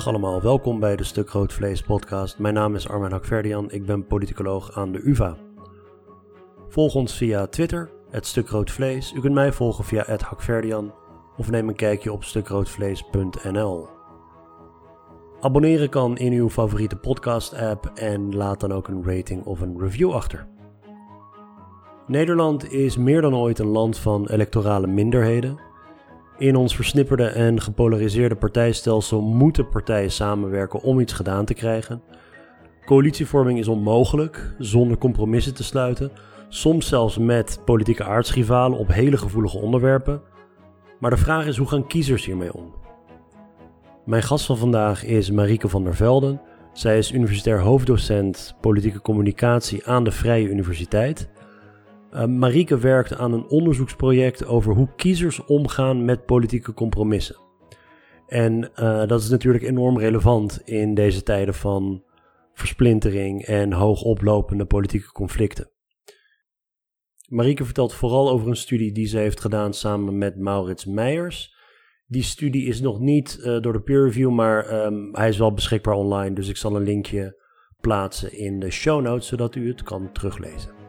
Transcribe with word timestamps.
Dag 0.00 0.08
allemaal, 0.08 0.42
welkom 0.42 0.80
bij 0.80 0.96
de 0.96 1.04
Stuk 1.04 1.28
Rood 1.28 1.52
Vlees 1.52 1.82
podcast. 1.82 2.38
Mijn 2.38 2.54
naam 2.54 2.74
is 2.74 2.88
Armin 2.88 3.10
Hakverdian, 3.10 3.70
ik 3.70 3.86
ben 3.86 4.06
politicoloog 4.06 4.76
aan 4.76 4.92
de 4.92 5.00
UvA. 5.02 5.36
Volg 6.68 6.94
ons 6.94 7.16
via 7.16 7.46
Twitter, 7.46 7.90
het 8.10 8.26
Stuk 8.26 8.70
Vlees. 8.70 9.12
U 9.12 9.20
kunt 9.20 9.34
mij 9.34 9.52
volgen 9.52 9.84
via 9.84 10.02
het 10.06 10.22
Hakverdian 10.22 10.92
of 11.36 11.50
neem 11.50 11.68
een 11.68 11.74
kijkje 11.74 12.12
op 12.12 12.24
stukroodvlees.nl. 12.24 13.88
Abonneren 15.40 15.88
kan 15.88 16.16
in 16.16 16.32
uw 16.32 16.50
favoriete 16.50 16.96
podcast 16.96 17.54
app 17.54 17.90
en 17.94 18.36
laat 18.36 18.60
dan 18.60 18.72
ook 18.72 18.88
een 18.88 19.04
rating 19.04 19.44
of 19.44 19.60
een 19.60 19.78
review 19.78 20.12
achter. 20.12 20.48
Nederland 22.06 22.72
is 22.72 22.96
meer 22.96 23.20
dan 23.20 23.34
ooit 23.34 23.58
een 23.58 23.66
land 23.66 23.98
van 23.98 24.28
electorale 24.28 24.86
minderheden 24.86 25.68
in 26.40 26.56
ons 26.56 26.74
versnipperde 26.74 27.24
en 27.26 27.60
gepolariseerde 27.60 28.34
partijstelsel 28.34 29.20
moeten 29.20 29.68
partijen 29.68 30.10
samenwerken 30.10 30.82
om 30.82 31.00
iets 31.00 31.12
gedaan 31.12 31.44
te 31.44 31.54
krijgen. 31.54 32.02
Coalitievorming 32.84 33.58
is 33.58 33.68
onmogelijk 33.68 34.54
zonder 34.58 34.98
compromissen 34.98 35.54
te 35.54 35.64
sluiten, 35.64 36.10
soms 36.48 36.88
zelfs 36.88 37.18
met 37.18 37.60
politieke 37.64 38.04
aardsrivalen 38.04 38.78
op 38.78 38.88
hele 38.88 39.16
gevoelige 39.16 39.58
onderwerpen. 39.58 40.22
Maar 40.98 41.10
de 41.10 41.16
vraag 41.16 41.46
is 41.46 41.56
hoe 41.56 41.68
gaan 41.68 41.86
kiezers 41.86 42.24
hiermee 42.24 42.54
om? 42.54 42.74
Mijn 44.04 44.22
gast 44.22 44.46
van 44.46 44.56
vandaag 44.56 45.04
is 45.04 45.30
Marieke 45.30 45.68
van 45.68 45.84
der 45.84 45.96
Velden. 45.96 46.40
Zij 46.72 46.98
is 46.98 47.12
universitair 47.12 47.60
hoofddocent 47.60 48.56
politieke 48.60 49.00
communicatie 49.00 49.86
aan 49.86 50.04
de 50.04 50.10
Vrije 50.10 50.48
Universiteit 50.48 51.28
uh, 52.12 52.24
Marieke 52.24 52.78
werkt 52.78 53.16
aan 53.16 53.32
een 53.32 53.48
onderzoeksproject 53.48 54.46
over 54.46 54.74
hoe 54.74 54.88
kiezers 54.96 55.44
omgaan 55.44 56.04
met 56.04 56.26
politieke 56.26 56.74
compromissen. 56.74 57.36
En 58.26 58.70
uh, 58.76 59.06
dat 59.06 59.20
is 59.20 59.28
natuurlijk 59.28 59.64
enorm 59.64 59.98
relevant 59.98 60.62
in 60.64 60.94
deze 60.94 61.22
tijden 61.22 61.54
van 61.54 62.04
versplintering 62.52 63.44
en 63.44 63.72
hoog 63.72 64.02
oplopende 64.02 64.64
politieke 64.64 65.12
conflicten. 65.12 65.70
Marieke 67.28 67.64
vertelt 67.64 67.94
vooral 67.94 68.30
over 68.30 68.48
een 68.48 68.56
studie 68.56 68.92
die 68.92 69.06
ze 69.06 69.18
heeft 69.18 69.40
gedaan 69.40 69.74
samen 69.74 70.18
met 70.18 70.38
Maurits 70.38 70.84
Meijers. 70.84 71.58
Die 72.06 72.22
studie 72.22 72.66
is 72.66 72.80
nog 72.80 73.00
niet 73.00 73.38
uh, 73.40 73.60
door 73.60 73.72
de 73.72 73.80
peer 73.80 74.04
review, 74.04 74.30
maar 74.30 74.84
um, 74.84 75.08
hij 75.12 75.28
is 75.28 75.38
wel 75.38 75.52
beschikbaar 75.52 75.94
online. 75.94 76.34
Dus 76.34 76.48
ik 76.48 76.56
zal 76.56 76.76
een 76.76 76.82
linkje 76.82 77.40
plaatsen 77.80 78.38
in 78.38 78.60
de 78.60 78.70
show 78.70 79.02
notes, 79.02 79.26
zodat 79.26 79.54
u 79.54 79.68
het 79.68 79.82
kan 79.82 80.12
teruglezen 80.12 80.79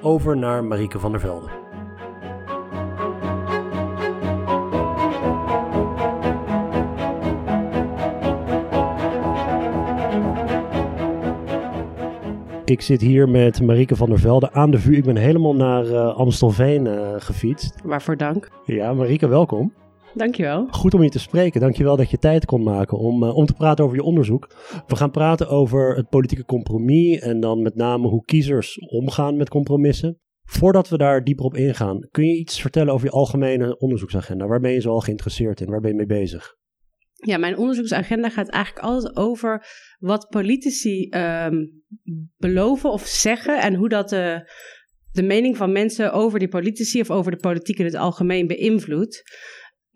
over 0.00 0.36
naar 0.36 0.64
Marieke 0.64 0.98
van 0.98 1.10
der 1.10 1.20
Velde. 1.20 1.64
Ik 12.64 12.80
zit 12.80 13.00
hier 13.00 13.28
met 13.28 13.62
Marieke 13.62 13.96
van 13.96 14.08
der 14.08 14.18
Velde 14.18 14.52
aan 14.52 14.70
de 14.70 14.78
vuur. 14.78 14.96
Ik 14.96 15.04
ben 15.04 15.16
helemaal 15.16 15.54
naar 15.54 15.84
uh, 15.84 16.16
Amstelveen 16.16 16.86
uh, 16.86 17.14
gefietst. 17.16 17.74
Waarvoor 17.84 18.16
dank. 18.16 18.48
Ja, 18.64 18.92
Marieke, 18.92 19.28
welkom. 19.28 19.72
Dankjewel. 20.16 20.66
Goed 20.70 20.94
om 20.94 21.02
je 21.02 21.08
te 21.08 21.18
spreken. 21.18 21.60
Dankjewel 21.60 21.96
dat 21.96 22.10
je 22.10 22.18
tijd 22.18 22.44
kon 22.44 22.62
maken 22.62 22.98
om, 22.98 23.22
uh, 23.22 23.36
om 23.36 23.46
te 23.46 23.54
praten 23.54 23.84
over 23.84 23.96
je 23.96 24.02
onderzoek. 24.02 24.54
We 24.86 24.96
gaan 24.96 25.10
praten 25.10 25.48
over 25.48 25.96
het 25.96 26.08
politieke 26.08 26.44
compromis 26.44 27.18
en 27.18 27.40
dan 27.40 27.62
met 27.62 27.74
name 27.74 28.08
hoe 28.08 28.24
kiezers 28.24 28.78
omgaan 28.78 29.36
met 29.36 29.48
compromissen. 29.48 30.20
Voordat 30.44 30.88
we 30.88 30.96
daar 30.96 31.24
dieper 31.24 31.44
op 31.44 31.54
ingaan, 31.54 32.08
kun 32.10 32.24
je 32.24 32.38
iets 32.38 32.60
vertellen 32.60 32.92
over 32.92 33.06
je 33.06 33.12
algemene 33.12 33.78
onderzoeksagenda? 33.78 34.46
Waar 34.46 34.60
ben 34.60 34.70
je 34.70 34.80
zo 34.80 34.90
al 34.90 35.00
geïnteresseerd 35.00 35.60
in? 35.60 35.70
Waar 35.70 35.80
ben 35.80 35.90
je 35.90 35.96
mee 35.96 36.06
bezig? 36.06 36.54
Ja, 37.12 37.38
mijn 37.38 37.56
onderzoeksagenda 37.56 38.28
gaat 38.28 38.48
eigenlijk 38.48 38.84
altijd 38.84 39.16
over 39.16 39.66
wat 39.98 40.28
politici 40.28 41.08
um, 41.10 41.82
beloven 42.36 42.90
of 42.90 43.06
zeggen 43.06 43.60
en 43.60 43.74
hoe 43.74 43.88
dat 43.88 44.08
de, 44.08 44.50
de 45.12 45.22
mening 45.22 45.56
van 45.56 45.72
mensen 45.72 46.12
over 46.12 46.38
die 46.38 46.48
politici 46.48 47.00
of 47.00 47.10
over 47.10 47.30
de 47.30 47.40
politiek 47.40 47.78
in 47.78 47.84
het 47.84 47.94
algemeen 47.94 48.46
beïnvloedt 48.46 49.22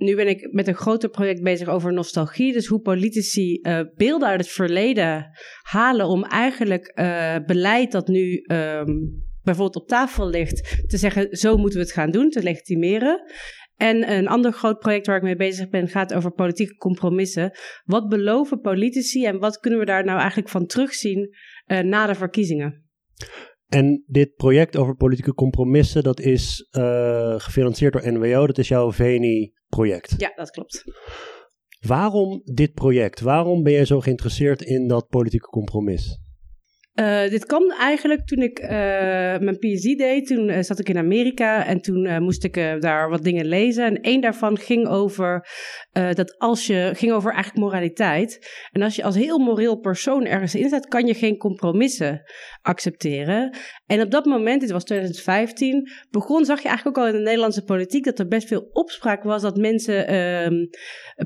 nu 0.01 0.17
ben 0.17 0.29
ik 0.29 0.53
met 0.53 0.69
een 0.69 0.75
groter 0.75 1.09
project 1.09 1.43
bezig 1.43 1.69
over 1.69 1.93
nostalgie. 1.93 2.53
Dus 2.53 2.67
hoe 2.67 2.81
politici 2.81 3.59
uh, 3.63 3.81
beelden 3.97 4.29
uit 4.29 4.41
het 4.41 4.51
verleden 4.51 5.31
halen 5.63 6.07
om 6.07 6.25
eigenlijk 6.25 6.93
uh, 6.95 7.37
beleid 7.47 7.93
dat 7.93 8.09
nu 8.09 8.45
um, 8.47 9.25
bijvoorbeeld 9.43 9.83
op 9.83 9.89
tafel 9.89 10.29
ligt, 10.29 10.85
te 10.87 10.97
zeggen 10.97 11.37
zo 11.37 11.57
moeten 11.57 11.79
we 11.79 11.85
het 11.85 11.95
gaan 11.95 12.11
doen, 12.11 12.31
te 12.31 12.43
legitimeren. 12.43 13.23
En 13.77 14.13
een 14.13 14.29
ander 14.29 14.53
groot 14.53 14.79
project 14.79 15.07
waar 15.07 15.17
ik 15.17 15.23
mee 15.23 15.37
bezig 15.37 15.69
ben 15.69 15.89
gaat 15.89 16.15
over 16.15 16.33
politieke 16.33 16.77
compromissen. 16.77 17.51
Wat 17.85 18.09
beloven 18.09 18.61
politici 18.61 19.25
en 19.25 19.39
wat 19.39 19.59
kunnen 19.59 19.79
we 19.79 19.85
daar 19.85 20.05
nou 20.05 20.19
eigenlijk 20.19 20.49
van 20.49 20.67
terugzien 20.67 21.37
uh, 21.67 21.79
na 21.79 22.07
de 22.07 22.15
verkiezingen? 22.15 22.89
En 23.71 24.05
dit 24.07 24.35
project 24.35 24.77
over 24.77 24.95
politieke 24.95 25.35
compromissen, 25.35 26.03
dat 26.03 26.21
is 26.21 26.69
uh, 26.79 27.35
gefinancierd 27.39 27.93
door 27.93 28.13
NWO. 28.13 28.47
Dat 28.47 28.59
is 28.59 28.69
jouw 28.69 28.93
VENI-project. 28.93 30.15
Ja, 30.17 30.33
dat 30.35 30.51
klopt. 30.51 30.85
Waarom 31.87 32.41
dit 32.45 32.73
project? 32.73 33.21
Waarom 33.21 33.63
ben 33.63 33.73
jij 33.73 33.85
zo 33.85 34.01
geïnteresseerd 34.01 34.63
in 34.63 34.89
dat 34.89 35.09
politieke 35.09 35.47
compromis? 35.47 36.19
Uh, 36.95 37.29
dit 37.29 37.47
kwam 37.47 37.71
eigenlijk 37.71 38.27
toen 38.27 38.43
ik 38.43 38.59
uh, 38.59 38.69
mijn 39.39 39.59
PhD 39.59 39.99
deed. 39.99 40.27
Toen 40.27 40.65
zat 40.65 40.79
ik 40.79 40.89
in 40.89 40.99
Amerika 40.99 41.67
en 41.67 41.81
toen 41.81 42.23
moest 42.23 42.45
ik 42.45 42.55
daar 42.81 43.11
wat 43.11 43.23
dingen 43.23 43.47
lezen. 43.47 43.85
En 43.85 44.01
één 44.01 44.21
daarvan 44.21 44.59
ging 44.59 44.89
over 44.89 45.47
dat 45.93 46.39
als 46.39 46.67
je 46.67 46.91
ging 46.95 47.13
over 47.13 47.33
eigenlijk 47.33 47.65
moraliteit. 47.65 48.51
En 48.71 48.83
als 48.83 48.97
je 48.97 49.03
als 49.03 49.17
heel 49.17 49.39
moreel 49.39 49.79
persoon 49.79 50.27
ergens 50.27 50.55
in 50.55 50.67
staat, 50.67 50.87
kan 50.87 51.07
je 51.07 51.15
geen 51.15 51.37
compromissen 51.37 52.23
accepteren. 52.63 53.57
En 53.87 54.03
op 54.03 54.11
dat 54.11 54.25
moment, 54.25 54.61
dit 54.61 54.71
was 54.71 54.85
2015, 54.85 55.91
begon, 56.11 56.45
zag 56.45 56.63
je 56.63 56.69
eigenlijk 56.69 56.99
ook 56.99 57.05
al 57.05 57.11
in 57.11 57.17
de 57.19 57.25
Nederlandse 57.25 57.65
politiek 57.65 58.05
dat 58.05 58.19
er 58.19 58.29
best 58.29 58.49
veel 58.49 58.69
opspraak 58.73 59.23
was 59.23 59.43
dat 59.43 59.57
mensen 59.57 60.07
ehm, 60.07 60.67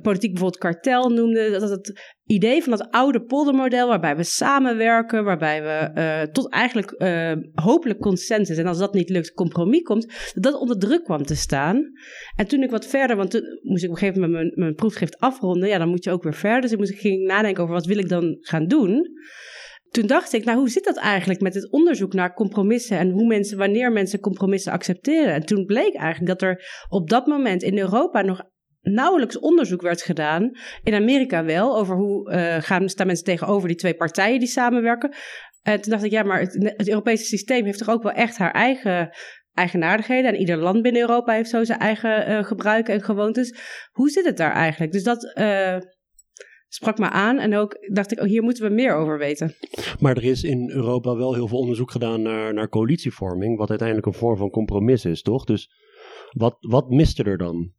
politiek 0.02 0.30
bijvoorbeeld 0.30 0.62
kartel 0.62 1.08
noemden. 1.08 1.52
Dat 1.52 1.70
het 1.70 2.14
idee 2.26 2.62
van 2.62 2.76
dat 2.76 2.90
oude 2.90 3.22
poldermodel 3.22 3.88
waarbij 3.88 4.16
we 4.16 4.22
samenwerken, 4.22 5.24
waarbij 5.24 5.62
we 5.62 6.00
uh, 6.00 6.32
tot 6.32 6.52
eigenlijk 6.52 6.94
uh, 6.98 7.32
hopelijk 7.54 8.00
consensus 8.00 8.56
en 8.56 8.66
als 8.66 8.78
dat 8.78 8.94
niet 8.94 9.08
lukt, 9.08 9.32
compromis 9.32 9.82
komt, 9.82 10.32
dat 10.34 10.42
dat 10.42 10.60
onder 10.60 10.78
druk 10.78 11.04
kwam 11.04 11.22
te 11.22 11.36
staan. 11.36 11.92
En 12.36 12.46
toen 12.46 12.62
ik 12.62 12.70
wat 12.70 12.86
verder, 12.86 13.16
want 13.16 13.30
toen 13.30 13.60
moest 13.62 13.82
ik 13.82 13.88
op 13.88 13.94
een 13.94 14.00
gegeven 14.00 14.20
moment 14.20 14.40
mijn, 14.40 14.52
mijn 14.54 14.74
proefschrift 14.74 15.18
afronden, 15.18 15.68
ja, 15.68 15.78
dan 15.78 15.88
moet 15.88 16.04
je 16.04 16.10
ook 16.10 16.22
weer 16.22 16.34
verder. 16.34 16.60
Dus 16.60 16.72
ik, 16.72 16.78
moest, 16.78 16.90
ik 16.90 16.98
ging 16.98 17.26
nadenken 17.26 17.62
over 17.62 17.74
wat 17.74 17.86
wil 17.86 17.98
ik 17.98 18.08
dan 18.08 18.36
gaan 18.40 18.66
doen. 18.66 19.08
Toen 19.94 20.06
dacht 20.06 20.32
ik, 20.32 20.44
nou, 20.44 20.58
hoe 20.58 20.68
zit 20.68 20.84
dat 20.84 20.96
eigenlijk 20.96 21.40
met 21.40 21.54
het 21.54 21.70
onderzoek 21.70 22.12
naar 22.12 22.34
compromissen 22.34 22.98
en 22.98 23.10
hoe 23.10 23.26
mensen, 23.26 23.58
wanneer 23.58 23.92
mensen 23.92 24.20
compromissen 24.20 24.72
accepteren? 24.72 25.34
En 25.34 25.46
toen 25.46 25.64
bleek 25.64 25.94
eigenlijk 25.94 26.26
dat 26.26 26.42
er 26.42 26.84
op 26.88 27.10
dat 27.10 27.26
moment 27.26 27.62
in 27.62 27.78
Europa 27.78 28.20
nog 28.20 28.42
nauwelijks 28.80 29.38
onderzoek 29.38 29.82
werd 29.82 30.02
gedaan. 30.02 30.50
In 30.82 30.94
Amerika 30.94 31.44
wel, 31.44 31.76
over 31.76 31.96
hoe 31.96 32.32
uh, 32.32 32.56
gaan, 32.58 32.88
staan 32.88 33.06
mensen 33.06 33.24
tegenover 33.24 33.68
die 33.68 33.76
twee 33.76 33.94
partijen 33.94 34.38
die 34.38 34.48
samenwerken. 34.48 35.14
En 35.62 35.80
toen 35.80 35.92
dacht 35.92 36.04
ik, 36.04 36.10
ja, 36.10 36.22
maar 36.22 36.40
het, 36.40 36.88
Europese 36.88 37.24
systeem 37.24 37.64
heeft 37.64 37.78
toch 37.78 37.90
ook 37.90 38.02
wel 38.02 38.12
echt 38.12 38.36
haar 38.36 38.52
eigen 38.52 39.10
eigenaardigheden. 39.52 40.32
En 40.32 40.38
ieder 40.38 40.56
land 40.56 40.82
binnen 40.82 41.00
Europa 41.00 41.32
heeft 41.32 41.50
zo 41.50 41.64
zijn 41.64 41.78
eigen 41.78 42.30
uh, 42.30 42.44
gebruiken 42.44 42.94
en 42.94 43.02
gewoontes. 43.02 43.54
Hoe 43.92 44.10
zit 44.10 44.24
het 44.24 44.36
daar 44.36 44.52
eigenlijk? 44.52 44.92
Dus 44.92 45.02
dat 45.02 45.32
uh, 45.38 45.76
sprak 46.74 46.98
me 46.98 47.10
aan. 47.10 47.38
En 47.38 47.54
ook 47.56 47.76
dacht 47.92 48.12
ik, 48.12 48.20
oh, 48.20 48.26
hier 48.26 48.42
moeten 48.42 48.68
we 48.68 48.74
meer 48.74 48.94
over 48.94 49.18
weten. 49.18 49.54
Maar 50.00 50.16
er 50.16 50.24
is 50.24 50.42
in 50.42 50.70
Europa 50.70 51.16
wel 51.16 51.34
heel 51.34 51.48
veel 51.48 51.58
onderzoek 51.58 51.90
gedaan 51.90 52.22
naar, 52.22 52.54
naar 52.54 52.68
coalitievorming. 52.68 53.58
Wat 53.58 53.68
uiteindelijk 53.68 54.06
een 54.06 54.14
vorm 54.14 54.36
van 54.36 54.50
compromis 54.50 55.04
is, 55.04 55.22
toch? 55.22 55.44
Dus 55.44 55.70
wat, 56.30 56.56
wat 56.60 56.90
miste 56.90 57.22
er 57.22 57.38
dan? 57.38 57.72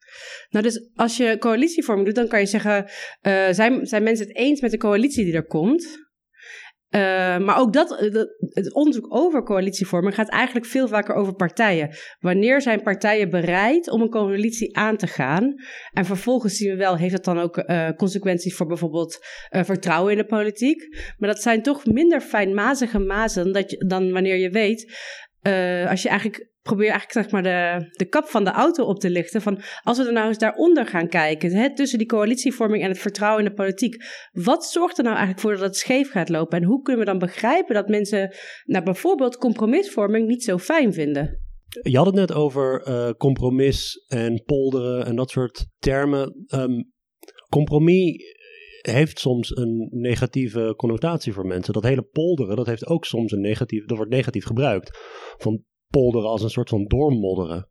Nou, 0.49 0.65
dus 0.65 0.89
als 0.95 1.17
je 1.17 1.37
coalitievorming 1.39 2.05
doet, 2.05 2.15
dan 2.15 2.27
kan 2.27 2.39
je 2.39 2.45
zeggen: 2.45 2.85
uh, 3.21 3.49
zijn, 3.49 3.85
zijn 3.85 4.03
mensen 4.03 4.27
het 4.27 4.35
eens 4.35 4.61
met 4.61 4.71
de 4.71 4.77
coalitie 4.77 5.25
die 5.25 5.33
er 5.33 5.47
komt? 5.47 6.04
Uh, 6.89 7.01
maar 7.37 7.57
ook 7.57 7.73
dat, 7.73 7.89
het 8.49 8.73
onderzoek 8.73 9.15
over 9.15 9.43
coalitievorming 9.43 10.15
gaat 10.15 10.29
eigenlijk 10.29 10.65
veel 10.65 10.87
vaker 10.87 11.15
over 11.15 11.35
partijen. 11.35 11.89
Wanneer 12.19 12.61
zijn 12.61 12.81
partijen 12.81 13.29
bereid 13.29 13.89
om 13.89 14.01
een 14.01 14.09
coalitie 14.09 14.77
aan 14.77 14.97
te 14.97 15.07
gaan? 15.07 15.55
En 15.93 16.05
vervolgens 16.05 16.57
zien 16.57 16.71
we 16.71 16.77
wel, 16.77 16.97
heeft 16.97 17.15
dat 17.15 17.25
dan 17.25 17.39
ook 17.39 17.57
uh, 17.57 17.89
consequenties 17.89 18.55
voor 18.55 18.67
bijvoorbeeld 18.67 19.17
vertrouwen 19.49 20.11
in 20.11 20.17
de 20.17 20.25
politiek? 20.25 20.97
Maar 21.17 21.29
dat 21.29 21.41
zijn 21.41 21.61
toch 21.61 21.85
minder 21.85 22.21
fijnmazige 22.21 22.99
mazen 22.99 23.53
dat 23.53 23.75
dan 23.87 24.11
wanneer 24.11 24.37
je 24.37 24.49
weet, 24.49 24.91
als 25.89 26.01
je 26.01 26.09
eigenlijk 26.09 26.53
probeer 26.65 26.89
eigenlijk 26.89 27.11
zeg 27.11 27.31
maar 27.31 27.43
de, 27.43 27.87
de 27.91 28.05
kap 28.05 28.25
van 28.27 28.43
de 28.43 28.49
auto 28.49 28.83
op 28.83 28.99
te 28.99 29.09
lichten. 29.09 29.41
Van 29.41 29.61
als 29.83 29.97
we 29.97 30.05
er 30.05 30.13
nou 30.13 30.27
eens 30.27 30.37
daaronder 30.37 30.87
gaan 30.87 31.07
kijken, 31.07 31.51
hè, 31.51 31.75
tussen 31.75 31.97
die 31.97 32.07
coalitievorming 32.07 32.83
en 32.83 32.89
het 32.89 32.99
vertrouwen 32.99 33.43
in 33.43 33.49
de 33.49 33.55
politiek. 33.55 34.03
Wat 34.31 34.65
zorgt 34.65 34.97
er 34.97 35.03
nou 35.03 35.15
eigenlijk 35.15 35.45
voor 35.45 35.55
dat 35.55 35.65
het 35.65 35.75
scheef 35.75 36.11
gaat 36.11 36.29
lopen? 36.29 36.57
En 36.57 36.63
hoe 36.63 36.81
kunnen 36.81 37.05
we 37.05 37.11
dan 37.11 37.19
begrijpen 37.19 37.75
dat 37.75 37.87
mensen 37.87 38.35
nou, 38.63 38.83
bijvoorbeeld 38.83 39.37
compromisvorming 39.37 40.27
niet 40.27 40.43
zo 40.43 40.57
fijn 40.57 40.93
vinden? 40.93 41.39
Je 41.81 41.97
had 41.97 42.05
het 42.05 42.15
net 42.15 42.33
over 42.33 42.87
uh, 42.87 43.09
compromis 43.09 44.05
en 44.07 44.43
polderen 44.45 45.05
en 45.05 45.15
dat 45.15 45.29
soort 45.29 45.67
termen. 45.77 46.45
Um, 46.53 46.91
compromis 47.49 48.33
heeft 48.81 49.19
soms 49.19 49.55
een 49.55 49.87
negatieve 49.91 50.73
connotatie 50.75 51.33
voor 51.33 51.45
mensen. 51.45 51.73
Dat 51.73 51.83
hele 51.83 52.03
polderen, 52.11 52.55
dat 52.55 52.65
heeft 52.65 52.87
ook 52.87 53.05
soms 53.05 53.31
een 53.31 53.41
negatief, 53.41 53.85
dat 53.85 53.97
wordt 53.97 54.11
negatief 54.11 54.45
gebruikt. 54.45 54.99
Van 55.37 55.63
polderen 55.89 56.29
als 56.29 56.41
een 56.41 56.49
soort 56.49 56.69
van 56.69 56.85
doormodderen. 56.85 57.67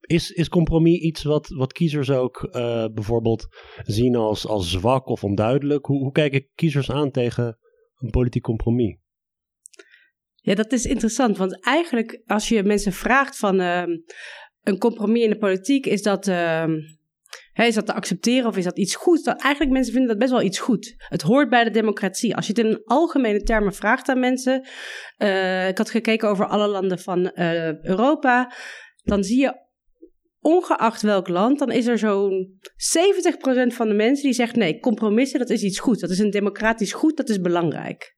Is, 0.00 0.30
is 0.30 0.48
compromis 0.48 1.00
iets 1.00 1.22
wat, 1.22 1.48
wat 1.48 1.72
kiezers 1.72 2.10
ook 2.10 2.48
uh, 2.52 2.86
bijvoorbeeld 2.94 3.46
zien 3.82 4.16
als, 4.16 4.46
als 4.46 4.70
zwak 4.70 5.06
of 5.06 5.24
onduidelijk? 5.24 5.86
Hoe, 5.86 5.98
hoe 5.98 6.12
kijken 6.12 6.48
kiezers 6.54 6.90
aan 6.90 7.10
tegen 7.10 7.58
een 7.96 8.10
politiek 8.10 8.42
compromis? 8.42 8.98
Ja, 10.34 10.54
dat 10.54 10.72
is 10.72 10.86
interessant, 10.86 11.36
want 11.36 11.64
eigenlijk 11.64 12.22
als 12.26 12.48
je 12.48 12.62
mensen 12.62 12.92
vraagt 12.92 13.36
van 13.36 13.60
uh, 13.60 13.82
een 14.62 14.78
compromis 14.78 15.22
in 15.22 15.30
de 15.30 15.38
politiek, 15.38 15.86
is 15.86 16.02
dat, 16.02 16.26
uh, 16.26 16.64
is 17.54 17.74
dat 17.74 17.86
te 17.86 17.94
accepteren 17.94 18.48
of 18.48 18.56
is 18.56 18.64
dat 18.64 18.78
iets 18.78 18.94
goed? 18.94 19.24
Dat, 19.24 19.40
eigenlijk 19.40 19.72
mensen 19.72 19.92
vinden 19.92 20.10
dat 20.10 20.18
best 20.18 20.30
wel 20.30 20.42
iets 20.42 20.58
goed. 20.58 20.94
Het 20.98 21.22
hoort 21.22 21.48
bij 21.48 21.64
de 21.64 21.70
democratie. 21.70 22.36
Als 22.36 22.46
je 22.46 22.52
het 22.52 22.66
in 22.66 22.82
algemene 22.84 23.42
termen 23.42 23.74
vraagt 23.74 24.08
aan 24.08 24.20
mensen, 24.20 24.66
uh, 25.18 25.68
ik 25.68 25.78
had 25.78 25.90
gekeken 25.90 26.28
over 26.28 26.46
alle 26.46 26.66
landen 26.66 26.98
van 26.98 27.30
Europa, 27.82 28.52
dan 29.02 29.24
zie 29.24 29.40
je 29.40 29.68
ongeacht 30.40 31.02
welk 31.02 31.28
land, 31.28 31.58
dan 31.58 31.70
is 31.70 31.86
er 31.86 31.98
zo'n 31.98 32.58
70% 32.60 33.74
van 33.74 33.88
de 33.88 33.94
mensen 33.94 34.24
die 34.24 34.32
zegt 34.32 34.56
nee, 34.56 34.78
compromissen, 34.78 35.38
dat 35.38 35.50
is 35.50 35.62
iets 35.62 35.78
goed. 35.78 36.00
Dat 36.00 36.10
is 36.10 36.18
een 36.18 36.30
democratisch 36.30 36.92
goed, 36.92 37.16
dat 37.16 37.28
is 37.28 37.40
belangrijk. 37.40 38.14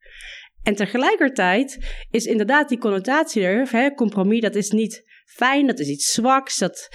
En 0.62 0.74
tegelijkertijd 0.74 1.78
is 2.10 2.24
inderdaad 2.24 2.68
die 2.68 2.78
connotatie 2.78 3.42
er, 3.42 3.68
hè, 3.70 3.94
compromis, 3.94 4.40
dat 4.40 4.54
is 4.54 4.70
niet 4.70 5.10
fijn, 5.34 5.66
dat 5.66 5.78
is 5.78 5.88
iets 5.88 6.12
zwaks, 6.12 6.58
dat 6.58 6.88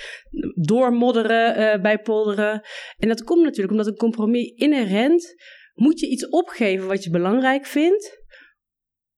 doormodderen 0.55 1.59
uh, 1.59 1.81
bij 1.81 1.99
polderen. 1.99 2.61
En 2.97 3.07
dat 3.07 3.23
komt 3.23 3.43
natuurlijk 3.43 3.71
omdat 3.71 3.87
een 3.87 3.95
compromis 3.95 4.51
inherent 4.55 5.35
moet 5.73 5.99
je 5.99 6.09
iets 6.09 6.29
opgeven 6.29 6.87
wat 6.87 7.03
je 7.03 7.09
belangrijk 7.09 7.65
vindt, 7.65 8.25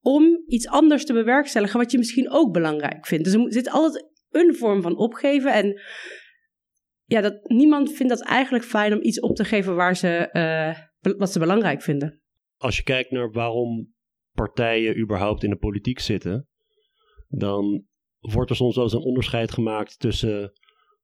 om 0.01 0.43
iets 0.47 0.67
anders 0.67 1.05
te 1.05 1.13
bewerkstelligen 1.13 1.79
wat 1.79 1.91
je 1.91 1.97
misschien 1.97 2.31
ook 2.31 2.53
belangrijk 2.53 3.05
vindt. 3.05 3.23
Dus 3.23 3.33
er 3.33 3.53
zit 3.53 3.69
altijd 3.69 4.07
een 4.29 4.55
vorm 4.55 4.81
van 4.81 4.97
opgeven. 4.97 5.53
En 5.53 5.81
ja, 7.03 7.21
dat, 7.21 7.49
niemand 7.49 7.93
vindt 7.93 8.11
dat 8.11 8.23
eigenlijk 8.23 8.63
fijn 8.63 8.93
om 8.93 9.01
iets 9.01 9.19
op 9.19 9.35
te 9.35 9.43
geven 9.43 9.75
waar 9.75 9.95
ze, 9.95 10.29
uh, 10.33 11.13
wat 11.17 11.31
ze 11.31 11.39
belangrijk 11.39 11.81
vinden. 11.81 12.21
Als 12.57 12.77
je 12.77 12.83
kijkt 12.83 13.11
naar 13.11 13.31
waarom 13.31 13.93
partijen 14.31 14.99
überhaupt 14.99 15.43
in 15.43 15.49
de 15.49 15.57
politiek 15.57 15.99
zitten, 15.99 16.47
dan 17.27 17.85
wordt 18.19 18.49
er 18.49 18.55
soms 18.55 18.75
wel 18.75 18.83
eens 18.83 18.93
een 18.93 18.99
onderscheid 18.99 19.51
gemaakt 19.51 19.99
tussen 19.99 20.53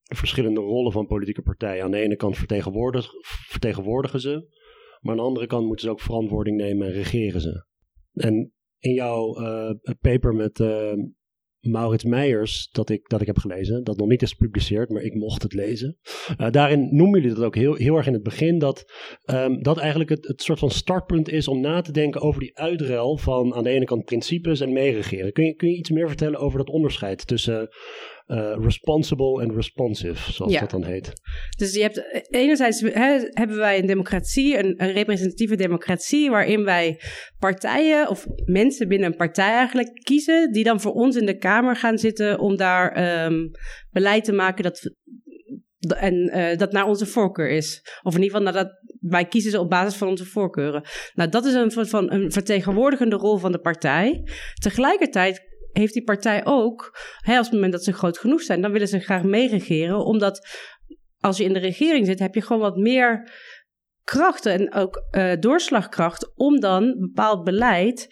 de 0.03 0.15
verschillende 0.15 0.59
rollen 0.61 0.91
van 0.91 1.05
politieke 1.05 1.41
partijen. 1.41 1.83
Aan 1.83 1.91
de 1.91 1.99
ene 2.01 2.15
kant 2.15 2.37
vertegenwoordigen, 2.37 4.19
ze, 4.19 4.47
maar 4.99 5.11
aan 5.11 5.17
de 5.17 5.23
andere 5.23 5.47
kant 5.47 5.65
moeten 5.65 5.85
ze 5.85 5.91
ook 5.91 6.01
verantwoording 6.01 6.57
nemen 6.57 6.87
en 6.87 6.93
regeren 6.93 7.41
ze. 7.41 7.65
En 8.13 8.53
in 8.79 8.93
jouw 8.93 9.41
uh, 9.41 9.71
paper 10.01 10.33
met 10.33 10.59
uh, 10.59 10.93
Maurits 11.65 12.03
Meijers, 12.03 12.69
dat 12.71 12.89
ik, 12.89 13.09
dat 13.09 13.21
ik 13.21 13.27
heb 13.27 13.37
gelezen, 13.37 13.83
dat 13.83 13.97
nog 13.97 14.07
niet 14.07 14.21
is 14.21 14.31
gepubliceerd, 14.31 14.89
maar 14.89 15.01
ik 15.01 15.13
mocht 15.13 15.41
het 15.41 15.53
lezen. 15.53 15.97
Uh, 16.37 16.51
daarin 16.51 16.87
noemen 16.91 17.21
jullie 17.21 17.35
dat 17.35 17.45
ook 17.45 17.55
heel, 17.55 17.73
heel 17.75 17.95
erg 17.95 18.07
in 18.07 18.13
het 18.13 18.23
begin, 18.23 18.59
dat 18.59 18.91
um, 19.25 19.63
dat 19.63 19.77
eigenlijk 19.77 20.09
het, 20.09 20.27
het 20.27 20.41
soort 20.41 20.59
van 20.59 20.71
startpunt 20.71 21.29
is 21.29 21.47
om 21.47 21.61
na 21.61 21.81
te 21.81 21.91
denken 21.91 22.21
over 22.21 22.39
die 22.39 22.57
uitruil 22.57 23.17
van 23.17 23.53
aan 23.53 23.63
de 23.63 23.69
ene 23.69 23.85
kant 23.85 24.05
principes 24.05 24.59
en 24.59 24.73
meeregeren. 24.73 25.31
Kun 25.31 25.45
je, 25.45 25.55
kun 25.55 25.69
je 25.69 25.77
iets 25.77 25.89
meer 25.89 26.07
vertellen 26.07 26.39
over 26.39 26.57
dat 26.57 26.69
onderscheid 26.69 27.27
tussen 27.27 27.69
uh, 28.27 28.55
responsible 28.59 29.41
en 29.41 29.55
responsive, 29.55 30.31
zoals 30.31 30.51
ja. 30.51 30.59
dat 30.59 30.69
dan 30.69 30.83
heet. 30.83 31.13
Dus 31.57 31.73
je 31.73 31.81
hebt 31.81 32.11
eh, 32.11 32.21
enerzijds 32.29 32.81
hebben 33.29 33.57
wij 33.57 33.79
een 33.79 33.85
democratie, 33.85 34.57
een, 34.57 34.83
een, 34.83 34.91
representatieve 34.91 35.55
democratie, 35.55 36.29
waarin 36.29 36.63
wij 36.63 36.99
partijen 37.39 38.09
of 38.09 38.27
mensen 38.45 38.87
binnen 38.87 39.11
een 39.11 39.17
partij 39.17 39.51
eigenlijk 39.51 40.03
kiezen, 40.03 40.51
die 40.51 40.63
dan 40.63 40.81
voor 40.81 40.93
ons 40.93 41.15
in 41.15 41.25
de 41.25 41.37
Kamer 41.37 41.75
gaan 41.75 41.97
zitten 41.97 42.39
om 42.39 42.55
daar 42.55 43.25
um, 43.25 43.51
beleid 43.91 44.23
te 44.23 44.33
maken 44.33 44.63
dat, 44.63 44.93
en, 45.93 46.13
uh, 46.13 46.57
dat 46.57 46.71
naar 46.71 46.85
onze 46.85 47.05
voorkeur 47.05 47.49
is. 47.49 47.81
Of 48.03 48.15
in 48.15 48.21
ieder 48.21 48.37
geval, 48.37 48.53
dat, 48.53 48.79
wij 48.99 49.25
kiezen 49.25 49.51
ze 49.51 49.59
op 49.59 49.69
basis 49.69 49.95
van 49.95 50.07
onze 50.07 50.25
voorkeuren. 50.25 50.83
Nou, 51.13 51.29
dat 51.29 51.45
is 51.45 51.53
een, 51.53 51.71
van, 51.71 52.11
een 52.11 52.31
vertegenwoordigende 52.31 53.15
rol 53.15 53.37
van 53.37 53.51
de 53.51 53.59
partij. 53.59 54.29
Tegelijkertijd 54.61 55.41
heeft 55.77 55.93
die 55.93 56.03
partij 56.03 56.45
ook, 56.45 56.97
hè, 57.17 57.37
als 57.37 57.45
het 57.45 57.55
moment 57.55 57.71
dat 57.71 57.83
ze 57.83 57.93
groot 57.93 58.17
genoeg 58.17 58.41
zijn, 58.41 58.61
dan 58.61 58.71
willen 58.71 58.87
ze 58.87 58.99
graag 58.99 59.23
meeregeren. 59.23 60.05
Omdat 60.05 60.47
als 61.19 61.37
je 61.37 61.43
in 61.43 61.53
de 61.53 61.59
regering 61.59 62.05
zit, 62.05 62.19
heb 62.19 62.35
je 62.35 62.41
gewoon 62.41 62.61
wat 62.61 62.77
meer 62.77 63.31
krachten 64.03 64.51
en 64.51 64.73
ook 64.73 65.07
uh, 65.11 65.33
doorslagkracht 65.39 66.35
om 66.35 66.59
dan 66.59 66.95
bepaald 66.99 67.43
beleid 67.43 68.07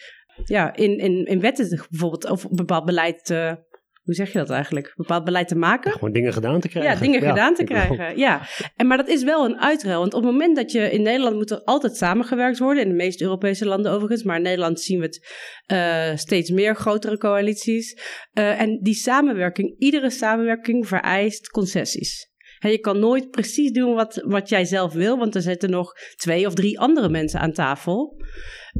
ja, 0.45 0.75
in, 0.75 0.98
in, 0.98 1.25
in 1.25 1.39
wetten 1.39 1.86
bijvoorbeeld, 1.89 2.30
of 2.30 2.50
bepaald 2.50 2.86
beleid 2.86 3.25
te 3.25 3.71
hoe 4.04 4.14
zeg 4.14 4.32
je 4.32 4.38
dat 4.38 4.50
eigenlijk? 4.50 4.94
Bepaald 4.96 5.24
beleid 5.24 5.48
te 5.48 5.56
maken. 5.56 5.92
gewoon 5.92 6.12
dingen 6.12 6.34
gedaan 6.34 6.60
te 6.60 6.68
krijgen. 6.68 6.94
Ja, 6.94 7.00
dingen 7.00 7.22
gedaan 7.22 7.56
te 7.56 7.64
krijgen. 7.64 8.18
Ja, 8.18 8.42
en, 8.76 8.88
maar 8.88 8.98
dat 8.98 9.08
is 9.08 9.24
wel 9.24 9.46
een 9.46 9.60
uitruil. 9.60 10.00
Want 10.00 10.14
op 10.14 10.24
het 10.24 10.32
moment 10.32 10.56
dat 10.56 10.72
je 10.72 10.92
in 10.92 11.02
Nederland 11.02 11.36
moet 11.36 11.52
er 11.52 11.64
altijd 11.64 11.96
samengewerkt 11.96 12.60
worden. 12.60 12.84
In 12.84 12.90
de 12.90 12.96
meeste 12.96 13.24
Europese 13.24 13.66
landen 13.66 13.92
overigens. 13.92 14.24
Maar 14.24 14.36
in 14.36 14.42
Nederland 14.42 14.80
zien 14.80 15.00
we 15.00 15.06
het 15.06 15.34
uh, 15.72 16.18
steeds 16.18 16.50
meer 16.50 16.76
grotere 16.76 17.18
coalities. 17.18 17.94
Uh, 18.34 18.62
en 18.62 18.80
die 18.82 18.94
samenwerking, 18.94 19.76
iedere 19.78 20.10
samenwerking 20.10 20.88
vereist 20.88 21.50
concessies. 21.50 22.32
Je 22.60 22.80
kan 22.80 23.00
nooit 23.00 23.30
precies 23.30 23.72
doen 23.72 23.94
wat, 23.94 24.24
wat 24.26 24.50
jij 24.50 24.66
zelf 24.66 24.94
wil, 24.94 25.18
want 25.18 25.36
er 25.36 25.42
zitten 25.42 25.70
nog 25.70 25.94
twee 26.16 26.46
of 26.46 26.54
drie 26.54 26.80
andere 26.80 27.10
mensen 27.10 27.40
aan 27.40 27.52
tafel. 27.52 28.22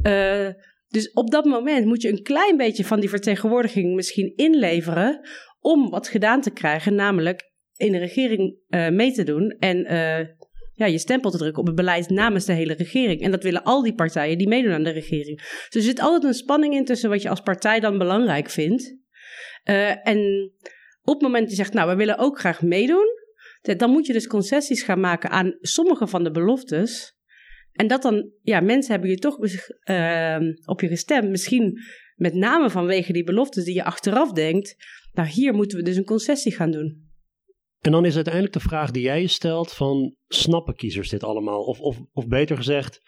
Uh, 0.02 0.48
dus 0.94 1.12
op 1.12 1.30
dat 1.30 1.44
moment 1.44 1.86
moet 1.86 2.02
je 2.02 2.08
een 2.08 2.22
klein 2.22 2.56
beetje 2.56 2.84
van 2.84 3.00
die 3.00 3.08
vertegenwoordiging 3.08 3.94
misschien 3.94 4.32
inleveren 4.36 5.20
om 5.60 5.90
wat 5.90 6.08
gedaan 6.08 6.40
te 6.40 6.50
krijgen, 6.50 6.94
namelijk 6.94 7.52
in 7.76 7.92
de 7.92 7.98
regering 7.98 8.56
uh, 8.68 8.88
mee 8.88 9.12
te 9.12 9.24
doen 9.24 9.56
en 9.58 9.92
uh, 9.92 10.28
ja, 10.72 10.86
je 10.86 10.98
stempel 10.98 11.30
te 11.30 11.38
drukken 11.38 11.60
op 11.60 11.66
het 11.66 11.76
beleid 11.76 12.08
namens 12.08 12.44
de 12.44 12.52
hele 12.52 12.74
regering. 12.74 13.20
En 13.20 13.30
dat 13.30 13.42
willen 13.42 13.62
al 13.62 13.82
die 13.82 13.94
partijen 13.94 14.38
die 14.38 14.48
meedoen 14.48 14.72
aan 14.72 14.82
de 14.82 14.90
regering. 14.90 15.38
Dus 15.38 15.74
er 15.74 15.80
zit 15.80 16.00
altijd 16.00 16.24
een 16.24 16.34
spanning 16.34 16.74
in 16.74 16.84
tussen 16.84 17.10
wat 17.10 17.22
je 17.22 17.28
als 17.28 17.40
partij 17.40 17.80
dan 17.80 17.98
belangrijk 17.98 18.50
vindt. 18.50 18.96
Uh, 19.64 20.08
en 20.08 20.50
op 21.02 21.14
het 21.14 21.22
moment 21.22 21.42
dat 21.42 21.50
je 21.50 21.56
zegt, 21.56 21.72
nou, 21.72 21.88
we 21.88 21.96
willen 21.96 22.18
ook 22.18 22.38
graag 22.38 22.62
meedoen, 22.62 23.06
dan 23.60 23.90
moet 23.90 24.06
je 24.06 24.12
dus 24.12 24.26
concessies 24.26 24.82
gaan 24.82 25.00
maken 25.00 25.30
aan 25.30 25.56
sommige 25.60 26.06
van 26.06 26.24
de 26.24 26.30
beloftes. 26.30 27.16
En 27.74 27.86
dat 27.86 28.02
dan, 28.02 28.30
ja, 28.42 28.60
mensen 28.60 28.92
hebben 28.92 29.10
je 29.10 29.16
toch 29.16 29.38
uh, 29.38 30.38
op 30.64 30.80
je 30.80 30.88
gestemd. 30.88 31.28
Misschien 31.28 31.78
met 32.14 32.34
name 32.34 32.70
vanwege 32.70 33.12
die 33.12 33.24
beloftes 33.24 33.64
die 33.64 33.74
je 33.74 33.84
achteraf 33.84 34.32
denkt. 34.32 34.76
Nou, 35.12 35.28
hier 35.28 35.54
moeten 35.54 35.78
we 35.78 35.84
dus 35.84 35.96
een 35.96 36.04
concessie 36.04 36.52
gaan 36.52 36.70
doen. 36.70 37.12
En 37.80 37.92
dan 37.92 38.04
is 38.04 38.14
uiteindelijk 38.14 38.54
de 38.54 38.60
vraag 38.60 38.90
die 38.90 39.02
jij 39.02 39.20
je 39.20 39.26
stelt 39.26 39.72
van, 39.72 40.14
snappen 40.26 40.74
kiezers 40.74 41.08
dit 41.08 41.24
allemaal? 41.24 41.62
Of, 41.62 41.80
of, 41.80 41.98
of 42.12 42.26
beter 42.26 42.56
gezegd, 42.56 43.00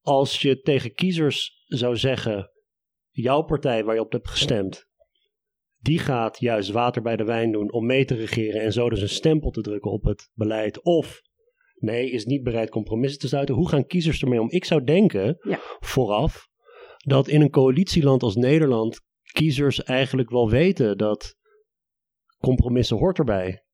als 0.00 0.40
je 0.40 0.60
tegen 0.60 0.94
kiezers 0.94 1.64
zou 1.64 1.96
zeggen, 1.96 2.50
jouw 3.10 3.42
partij 3.42 3.84
waar 3.84 3.94
je 3.94 4.00
op 4.00 4.12
hebt 4.12 4.28
gestemd, 4.28 4.86
die 5.78 5.98
gaat 5.98 6.40
juist 6.40 6.70
water 6.70 7.02
bij 7.02 7.16
de 7.16 7.24
wijn 7.24 7.52
doen 7.52 7.72
om 7.72 7.86
mee 7.86 8.04
te 8.04 8.14
regeren 8.14 8.60
en 8.60 8.72
zo 8.72 8.88
dus 8.88 9.00
een 9.00 9.08
stempel 9.08 9.50
te 9.50 9.60
drukken 9.60 9.90
op 9.90 10.04
het 10.04 10.30
beleid. 10.34 10.82
Of 10.82 11.20
Nee, 11.78 12.10
is 12.10 12.24
niet 12.24 12.42
bereid 12.42 12.70
compromissen 12.70 13.20
te 13.20 13.28
sluiten. 13.28 13.54
Hoe 13.54 13.68
gaan 13.68 13.86
kiezers 13.86 14.22
ermee 14.22 14.40
om? 14.40 14.50
Ik 14.50 14.64
zou 14.64 14.84
denken, 14.84 15.36
ja. 15.40 15.60
vooraf, 15.80 16.48
dat 16.96 17.28
in 17.28 17.40
een 17.40 17.50
coalitieland 17.50 18.22
als 18.22 18.36
Nederland 18.36 19.00
kiezers 19.32 19.82
eigenlijk 19.82 20.30
wel 20.30 20.50
weten 20.50 20.98
dat 20.98 21.34
compromissen 22.38 22.96
hoort 22.96 23.18
erbij. 23.18 23.64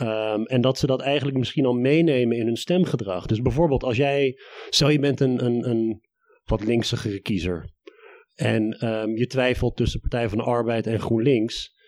Um, 0.00 0.46
en 0.46 0.60
dat 0.60 0.78
ze 0.78 0.86
dat 0.86 1.00
eigenlijk 1.00 1.38
misschien 1.38 1.66
al 1.66 1.72
meenemen 1.72 2.36
in 2.36 2.46
hun 2.46 2.56
stemgedrag. 2.56 3.26
Dus 3.26 3.40
bijvoorbeeld 3.40 3.82
als 3.82 3.96
jij, 3.96 4.38
stel 4.68 4.88
je 4.88 4.98
bent 4.98 5.20
een, 5.20 5.44
een, 5.44 5.70
een 5.70 6.00
wat 6.44 6.64
linksigere 6.64 7.20
kiezer. 7.20 7.70
En 8.34 8.86
um, 8.88 9.16
je 9.16 9.26
twijfelt 9.26 9.76
tussen 9.76 10.00
Partij 10.00 10.28
van 10.28 10.38
de 10.38 10.44
Arbeid 10.44 10.86
en 10.86 11.00
GroenLinks. 11.00 11.78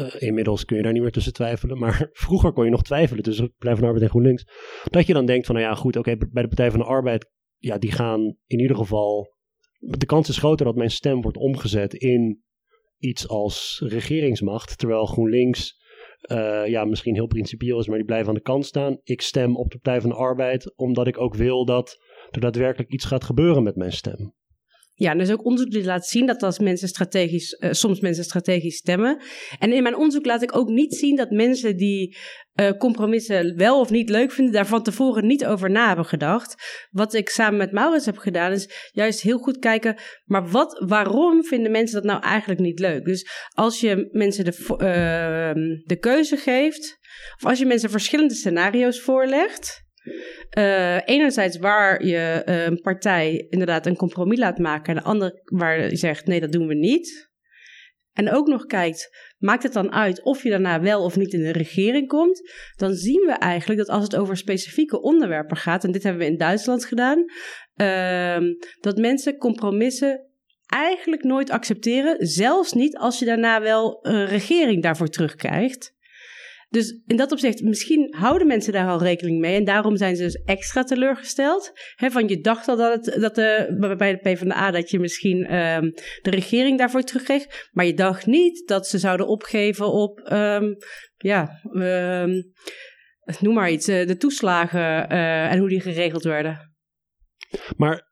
Uh, 0.00 0.14
inmiddels 0.18 0.64
kun 0.64 0.76
je 0.76 0.82
daar 0.82 0.92
niet 0.92 1.02
meer 1.02 1.10
tussen 1.10 1.32
twijfelen. 1.32 1.78
Maar 1.78 2.08
vroeger 2.26 2.52
kon 2.52 2.64
je 2.64 2.70
nog 2.70 2.82
twijfelen 2.82 3.22
tussen 3.22 3.54
Partij 3.58 3.72
van 3.72 3.80
de 3.80 3.86
Arbeid 3.86 4.02
en 4.02 4.08
GroenLinks. 4.08 4.46
Dat 4.84 5.06
je 5.06 5.12
dan 5.12 5.26
denkt 5.26 5.46
van, 5.46 5.54
nou 5.54 5.66
ja, 5.66 5.74
goed, 5.74 5.96
oké, 5.96 6.16
bij 6.16 6.42
de 6.42 6.48
Partij 6.48 6.70
van 6.70 6.80
de 6.80 6.86
Arbeid, 6.86 7.30
ja, 7.56 7.78
die 7.78 7.92
gaan 7.92 8.20
in 8.46 8.60
ieder 8.60 8.76
geval. 8.76 9.36
De 9.78 10.06
kans 10.06 10.28
is 10.28 10.38
groter 10.38 10.66
dat 10.66 10.76
mijn 10.76 10.90
stem 10.90 11.22
wordt 11.22 11.36
omgezet 11.36 11.94
in 11.94 12.42
iets 12.98 13.28
als 13.28 13.82
regeringsmacht. 13.86 14.78
Terwijl 14.78 15.06
GroenLinks, 15.06 15.76
uh, 16.30 16.66
ja, 16.66 16.84
misschien 16.84 17.14
heel 17.14 17.26
principieel 17.26 17.78
is, 17.78 17.86
maar 17.86 17.96
die 17.96 18.06
blijven 18.06 18.28
aan 18.28 18.34
de 18.34 18.40
kant 18.40 18.66
staan. 18.66 19.00
Ik 19.02 19.20
stem 19.20 19.56
op 19.56 19.70
de 19.70 19.78
Partij 19.78 20.00
van 20.00 20.10
de 20.10 20.16
Arbeid, 20.16 20.76
omdat 20.76 21.06
ik 21.06 21.20
ook 21.20 21.34
wil 21.34 21.64
dat 21.64 21.98
er 22.30 22.40
daadwerkelijk 22.40 22.92
iets 22.92 23.04
gaat 23.04 23.24
gebeuren 23.24 23.62
met 23.62 23.76
mijn 23.76 23.92
stem. 23.92 24.34
Ja, 24.98 25.10
en 25.10 25.16
er 25.16 25.24
is 25.24 25.32
ook 25.32 25.44
onderzoek 25.44 25.70
die 25.70 25.84
laat 25.84 26.06
zien 26.06 26.26
dat 26.26 26.42
als 26.42 26.58
mensen 26.58 26.88
strategisch, 26.88 27.56
uh, 27.60 27.72
soms 27.72 28.00
mensen 28.00 28.24
strategisch 28.24 28.76
stemmen. 28.76 29.22
En 29.58 29.72
in 29.72 29.82
mijn 29.82 29.96
onderzoek 29.96 30.26
laat 30.26 30.42
ik 30.42 30.56
ook 30.56 30.68
niet 30.68 30.94
zien 30.94 31.16
dat 31.16 31.30
mensen 31.30 31.76
die 31.76 32.16
uh, 32.60 32.70
compromissen 32.70 33.56
wel 33.56 33.80
of 33.80 33.90
niet 33.90 34.08
leuk 34.08 34.32
vinden, 34.32 34.54
daar 34.54 34.66
van 34.66 34.82
tevoren 34.82 35.26
niet 35.26 35.46
over 35.46 35.70
na 35.70 35.86
hebben 35.86 36.04
gedacht. 36.04 36.86
Wat 36.90 37.14
ik 37.14 37.28
samen 37.28 37.58
met 37.58 37.72
Maurits 37.72 38.06
heb 38.06 38.16
gedaan, 38.16 38.52
is 38.52 38.90
juist 38.92 39.20
heel 39.20 39.38
goed 39.38 39.58
kijken, 39.58 39.96
maar 40.24 40.48
wat, 40.48 40.84
waarom 40.86 41.44
vinden 41.44 41.70
mensen 41.70 42.02
dat 42.02 42.10
nou 42.10 42.22
eigenlijk 42.22 42.60
niet 42.60 42.78
leuk? 42.78 43.04
Dus 43.04 43.28
als 43.48 43.80
je 43.80 44.08
mensen 44.10 44.44
de, 44.44 44.56
uh, 44.70 45.82
de 45.84 45.98
keuze 46.00 46.36
geeft, 46.36 46.98
of 47.36 47.48
als 47.48 47.58
je 47.58 47.66
mensen 47.66 47.90
verschillende 47.90 48.34
scenario's 48.34 49.00
voorlegt. 49.00 49.86
Uh, 50.58 50.98
enerzijds 51.04 51.58
waar 51.58 52.04
je 52.04 52.42
een 52.44 52.80
partij 52.80 53.46
inderdaad 53.48 53.86
een 53.86 53.96
compromis 53.96 54.38
laat 54.38 54.58
maken, 54.58 54.96
en 54.96 55.02
de 55.02 55.08
andere 55.08 55.42
waar 55.44 55.90
je 55.90 55.96
zegt 55.96 56.26
nee, 56.26 56.40
dat 56.40 56.52
doen 56.52 56.66
we 56.66 56.74
niet. 56.74 57.26
En 58.12 58.30
ook 58.30 58.46
nog 58.46 58.66
kijkt, 58.66 59.08
maakt 59.38 59.62
het 59.62 59.72
dan 59.72 59.92
uit 59.92 60.22
of 60.22 60.42
je 60.42 60.50
daarna 60.50 60.80
wel 60.80 61.04
of 61.04 61.16
niet 61.16 61.32
in 61.32 61.42
de 61.42 61.52
regering 61.52 62.08
komt? 62.08 62.52
Dan 62.76 62.94
zien 62.94 63.26
we 63.26 63.32
eigenlijk 63.32 63.80
dat 63.80 63.88
als 63.88 64.02
het 64.02 64.16
over 64.16 64.36
specifieke 64.36 65.00
onderwerpen 65.00 65.56
gaat, 65.56 65.84
en 65.84 65.92
dit 65.92 66.02
hebben 66.02 66.22
we 66.22 66.28
in 66.28 66.36
Duitsland 66.36 66.84
gedaan, 66.84 67.24
uh, 67.76 68.54
dat 68.80 68.96
mensen 68.96 69.36
compromissen 69.36 70.26
eigenlijk 70.66 71.22
nooit 71.22 71.50
accepteren, 71.50 72.26
zelfs 72.26 72.72
niet 72.72 72.96
als 72.96 73.18
je 73.18 73.24
daarna 73.24 73.60
wel 73.60 73.98
een 74.02 74.26
regering 74.26 74.82
daarvoor 74.82 75.08
terugkrijgt. 75.08 75.96
Dus 76.68 77.00
in 77.06 77.16
dat 77.16 77.32
opzicht, 77.32 77.62
misschien 77.62 78.14
houden 78.16 78.46
mensen 78.46 78.72
daar 78.72 78.88
al 78.88 79.02
rekening 79.02 79.40
mee. 79.40 79.56
En 79.56 79.64
daarom 79.64 79.96
zijn 79.96 80.16
ze 80.16 80.22
dus 80.22 80.42
extra 80.44 80.84
teleurgesteld. 80.84 81.72
He, 81.94 82.10
van 82.10 82.28
je 82.28 82.40
dacht 82.40 82.68
al 82.68 82.76
dat, 82.76 83.06
het, 83.06 83.20
dat 83.20 83.34
de, 83.34 83.94
bij 83.98 84.12
de 84.12 84.18
PvdA 84.18 84.70
dat 84.70 84.90
je 84.90 84.98
misschien 84.98 85.54
um, 85.54 85.92
de 86.22 86.30
regering 86.30 86.78
daarvoor 86.78 87.02
terugkreeg. 87.02 87.68
Maar 87.70 87.84
je 87.84 87.94
dacht 87.94 88.26
niet 88.26 88.68
dat 88.68 88.86
ze 88.86 88.98
zouden 88.98 89.26
opgeven 89.26 89.92
op, 89.92 90.30
um, 90.32 90.76
ja, 91.16 91.60
um, 91.72 92.52
noem 93.40 93.54
maar 93.54 93.70
iets, 93.70 93.88
eh, 93.88 94.06
de 94.06 94.16
toeslagen 94.16 95.12
uh, 95.12 95.52
en 95.52 95.58
hoe 95.58 95.68
die 95.68 95.80
geregeld 95.80 96.22
werden. 96.22 96.76
Maar 97.76 98.07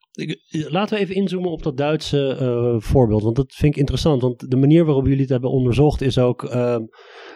Laten 0.49 0.96
we 0.96 1.02
even 1.02 1.14
inzoomen 1.14 1.50
op 1.50 1.62
dat 1.62 1.76
Duitse 1.76 2.38
uh, 2.40 2.80
voorbeeld, 2.80 3.23
want 3.23 3.37
dat 3.37 3.54
vind 3.54 3.73
ik 3.73 3.78
interessant. 3.78 4.23
Want 4.23 4.50
de 4.50 4.56
manier 4.56 4.85
waarop 4.85 5.06
jullie 5.06 5.20
het 5.20 5.30
hebben 5.30 5.50
onderzocht 5.50 6.00
is 6.00 6.18
ook, 6.18 6.42
uh, 6.42 6.78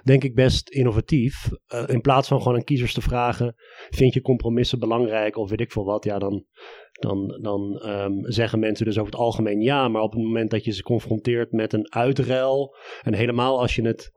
denk 0.02 0.24
ik, 0.24 0.34
best 0.34 0.68
innovatief. 0.68 1.48
Uh, 1.74 1.82
in 1.86 2.00
plaats 2.00 2.28
van 2.28 2.38
gewoon 2.38 2.56
aan 2.56 2.64
kiezers 2.64 2.94
te 2.94 3.00
vragen, 3.00 3.54
vind 3.90 4.14
je 4.14 4.20
compromissen 4.20 4.78
belangrijk 4.78 5.36
of 5.36 5.50
weet 5.50 5.60
ik 5.60 5.72
veel 5.72 5.84
wat, 5.84 6.04
ja, 6.04 6.18
dan, 6.18 6.44
dan, 6.92 7.38
dan 7.42 7.82
um, 7.86 8.32
zeggen 8.32 8.58
mensen 8.58 8.86
dus 8.86 8.98
over 8.98 9.12
het 9.12 9.20
algemeen 9.20 9.60
ja. 9.60 9.88
Maar 9.88 10.02
op 10.02 10.12
het 10.12 10.22
moment 10.22 10.50
dat 10.50 10.64
je 10.64 10.72
ze 10.72 10.82
confronteert 10.82 11.52
met 11.52 11.72
een 11.72 11.92
uitruil, 11.92 12.76
en 13.02 13.14
helemaal 13.14 13.60
als 13.60 13.74
je 13.74 13.82
het, 13.82 14.10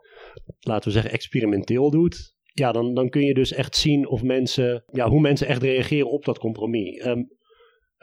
laten 0.60 0.88
we 0.88 0.93
zeggen, 0.93 1.12
experimenteel 1.12 1.89
doet, 1.89 2.36
ja, 2.53 2.72
dan, 2.72 2.93
dan 2.93 3.10
kun 3.10 3.22
je 3.22 3.34
dus 3.34 3.53
echt 3.53 3.75
zien 3.75 4.08
of 4.08 4.24
mensen, 4.24 4.84
ja, 4.91 5.10
hoe 5.10 5.22
mensen 5.22 5.48
echt 5.48 5.63
reageren 5.63 6.12
op 6.12 6.25
dat 6.25 6.39
compromis. 6.39 7.05
Um, 7.05 7.41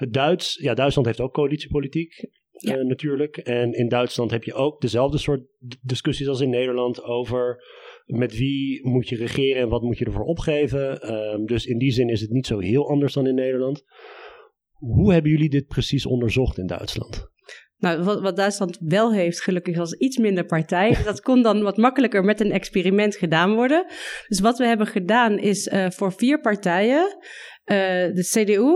het 0.00 0.12
Duits, 0.12 0.54
ja, 0.54 0.74
Duitsland 0.74 1.06
heeft 1.06 1.20
ook 1.20 1.32
coalitiepolitiek. 1.32 2.28
Ja. 2.50 2.76
Uh, 2.76 2.84
natuurlijk. 2.84 3.36
En 3.36 3.72
in 3.72 3.88
Duitsland 3.88 4.30
heb 4.30 4.44
je 4.44 4.54
ook 4.54 4.80
dezelfde 4.80 5.18
soort 5.18 5.42
discussies 5.82 6.28
als 6.28 6.40
in 6.40 6.50
Nederland 6.50 7.02
over 7.02 7.64
met 8.06 8.36
wie 8.36 8.88
moet 8.88 9.08
je 9.08 9.16
regeren 9.16 9.62
en 9.62 9.68
wat 9.68 9.82
moet 9.82 9.98
je 9.98 10.04
ervoor 10.04 10.24
opgeven. 10.24 11.12
Um, 11.12 11.46
dus 11.46 11.66
in 11.66 11.78
die 11.78 11.90
zin 11.90 12.08
is 12.08 12.20
het 12.20 12.30
niet 12.30 12.46
zo 12.46 12.58
heel 12.58 12.88
anders 12.88 13.12
dan 13.12 13.26
in 13.26 13.34
Nederland. 13.34 13.82
Hoe 14.72 15.12
hebben 15.12 15.30
jullie 15.30 15.50
dit 15.50 15.66
precies 15.66 16.06
onderzocht 16.06 16.58
in 16.58 16.66
Duitsland? 16.66 17.28
Nou, 17.76 18.02
wat, 18.02 18.20
wat, 18.20 18.36
Duitsland 18.36 18.78
wel 18.80 19.12
heeft, 19.12 19.42
gelukkig 19.42 19.78
als 19.78 19.94
iets 19.94 20.16
minder 20.16 20.44
partij. 20.44 20.96
dat 21.04 21.20
kon 21.20 21.42
dan 21.42 21.62
wat 21.62 21.76
makkelijker 21.76 22.24
met 22.24 22.40
een 22.40 22.52
experiment 22.52 23.16
gedaan 23.16 23.54
worden. 23.54 23.86
Dus 24.28 24.40
wat 24.40 24.58
we 24.58 24.66
hebben 24.66 24.86
gedaan 24.86 25.38
is 25.38 25.66
uh, 25.66 25.90
voor 25.90 26.12
vier 26.12 26.40
partijen, 26.40 27.16
uh, 27.64 27.76
de 28.14 28.28
CDU, 28.32 28.72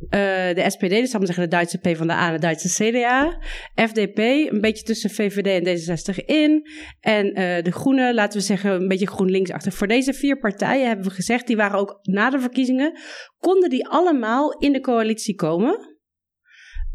uh, 0.00 0.10
de 0.54 0.64
SPD, 0.66 0.90
dus 0.90 1.10
zou 1.10 1.26
zeggen 1.26 1.44
de 1.44 1.50
Duitse 1.50 1.78
PvdA 1.78 2.26
en 2.26 2.32
de 2.32 2.40
Duitse 2.40 2.68
CDA. 2.68 3.38
FDP, 3.74 4.18
een 4.18 4.60
beetje 4.60 4.84
tussen 4.84 5.10
VVD 5.10 5.46
en 5.46 5.78
D66 5.78 6.24
in. 6.24 6.68
En 7.00 7.26
uh, 7.26 7.62
de 7.62 7.72
Groenen, 7.72 8.14
laten 8.14 8.38
we 8.38 8.44
zeggen, 8.44 8.70
een 8.70 8.88
beetje 8.88 9.06
GroenLinks 9.06 9.50
achter. 9.50 9.72
Voor 9.72 9.86
deze 9.86 10.12
vier 10.12 10.38
partijen 10.38 10.86
hebben 10.86 11.06
we 11.06 11.12
gezegd, 11.12 11.46
die 11.46 11.56
waren 11.56 11.78
ook 11.78 11.98
na 12.02 12.30
de 12.30 12.40
verkiezingen, 12.40 12.98
konden 13.38 13.70
die 13.70 13.88
allemaal 13.88 14.58
in 14.58 14.72
de 14.72 14.80
coalitie 14.80 15.34
komen. 15.34 15.97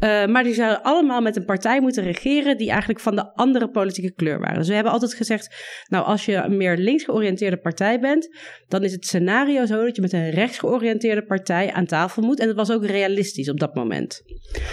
Uh, 0.04 0.26
maar 0.26 0.42
die 0.42 0.54
zouden 0.54 0.82
allemaal 0.82 1.20
met 1.20 1.36
een 1.36 1.44
partij 1.44 1.80
moeten 1.80 2.02
regeren 2.02 2.56
die 2.56 2.68
eigenlijk 2.68 3.00
van 3.00 3.14
de 3.14 3.34
andere 3.34 3.68
politieke 3.68 4.12
kleur 4.12 4.40
waren. 4.40 4.58
Dus 4.58 4.68
we 4.68 4.74
hebben 4.74 4.92
altijd 4.92 5.14
gezegd, 5.14 5.54
nou 5.88 6.04
als 6.04 6.24
je 6.24 6.34
een 6.34 6.56
meer 6.56 6.76
links 6.76 7.04
georiënteerde 7.04 7.56
partij 7.56 8.00
bent, 8.00 8.36
dan 8.68 8.82
is 8.82 8.92
het 8.92 9.06
scenario 9.06 9.66
zo 9.66 9.84
dat 9.84 9.96
je 9.96 10.02
met 10.02 10.12
een 10.12 10.30
rechts 10.30 10.58
georiënteerde 10.58 11.24
partij 11.24 11.72
aan 11.72 11.86
tafel 11.86 12.22
moet. 12.22 12.40
En 12.40 12.46
dat 12.46 12.56
was 12.56 12.72
ook 12.72 12.86
realistisch 12.86 13.50
op 13.50 13.58
dat 13.58 13.74
moment. 13.74 14.22